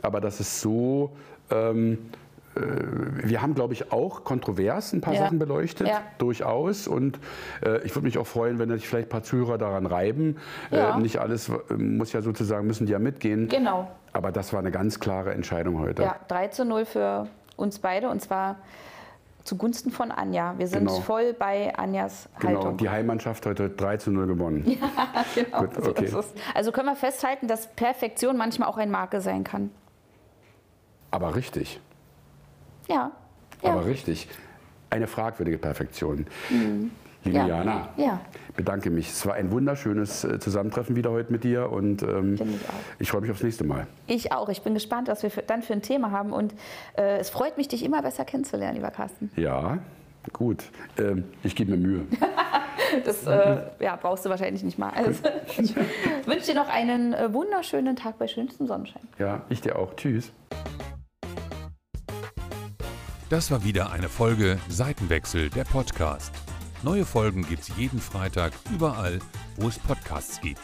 [0.00, 1.10] aber das ist so,
[1.50, 2.16] ähm, äh,
[2.54, 5.20] wir haben, glaube ich, auch kontrovers ein paar Ja.
[5.24, 6.02] Sachen beleuchtet, Ja.
[6.18, 6.86] durchaus.
[6.86, 7.18] Und
[7.64, 10.36] äh, ich würde mich auch freuen, wenn sich vielleicht ein paar Zuhörer daran reiben.
[10.70, 10.96] Ja.
[10.96, 13.48] Äh, nicht alles äh, muss ja sozusagen, müssen die ja mitgehen.
[13.48, 13.88] Genau.
[14.12, 16.02] Aber das war eine ganz klare Entscheidung heute.
[16.02, 17.26] Ja, 3 zu 0 für
[17.56, 18.56] uns beide und zwar
[19.44, 20.54] zugunsten von Anja.
[20.58, 21.00] Wir sind Genau.
[21.00, 22.76] voll bei Anjas Genau, Haltung.
[22.76, 24.64] die Heimmannschaft heute 3 zu 0 gewonnen.
[25.34, 26.08] genau, Gut, so okay.
[26.54, 29.70] Also können wir festhalten, dass Perfektion manchmal auch ein Makel sein kann.
[31.10, 31.80] Aber richtig.
[32.88, 33.10] Ja.
[33.62, 33.70] ja.
[33.70, 34.28] Aber richtig.
[34.90, 36.26] Eine fragwürdige Perfektion.
[37.24, 37.46] Liebe Ja.
[37.46, 38.20] Jana, Ja.
[38.56, 39.08] bedanke mich.
[39.08, 42.42] Es war ein wunderschönes äh, Zusammentreffen wieder heute mit dir und ähm, ich
[42.98, 43.86] ich freue mich aufs nächste Mal.
[44.06, 44.48] Ich auch.
[44.48, 46.32] Ich bin gespannt, was wir für, dann für ein Thema haben.
[46.32, 46.52] Und
[46.96, 49.30] äh, es freut mich, dich immer besser kennenzulernen, lieber Carsten.
[49.36, 49.78] Ja,
[50.32, 50.64] gut.
[50.98, 52.06] Ähm, ich gebe mir Mühe.
[53.06, 54.90] Das äh, ja, brauchst du wahrscheinlich nicht mal.
[54.90, 55.22] Also,
[55.58, 55.74] ich
[56.26, 59.02] wünsche dir noch einen äh, wunderschönen Tag bei schönstem Sonnenschein.
[59.18, 59.96] Ja, ich dir auch.
[59.96, 60.30] Tschüss.
[63.32, 66.34] Das war wieder eine Folge Seitenwechsel, der Podcast.
[66.82, 69.20] Neue Folgen gibt's jeden Freitag überall,
[69.56, 70.60] wo es Podcasts gibt.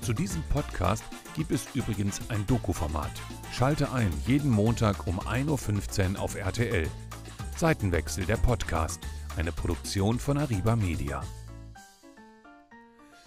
[0.00, 1.04] Zu diesem Podcast
[1.36, 3.12] gibt es übrigens ein Doku-Format.
[3.52, 6.88] Schalte ein jeden Montag um 1.15 Uhr auf RTL.
[7.56, 8.98] Seitenwechsel, der Podcast.
[9.36, 11.22] Eine Produktion von Ariba Media.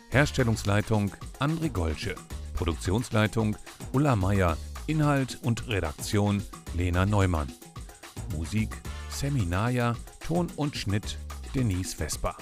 [0.09, 2.15] Herstellungsleitung André Golsche.
[2.53, 3.55] Produktionsleitung
[3.93, 4.57] Ulla Meier.
[4.88, 6.43] Inhalt und Redaktion
[6.75, 7.47] Lena Neumann.
[8.32, 8.69] Musik
[9.09, 9.95] Seminaya,
[10.26, 11.17] Ton und Schnitt
[11.53, 12.36] Denise Vesper.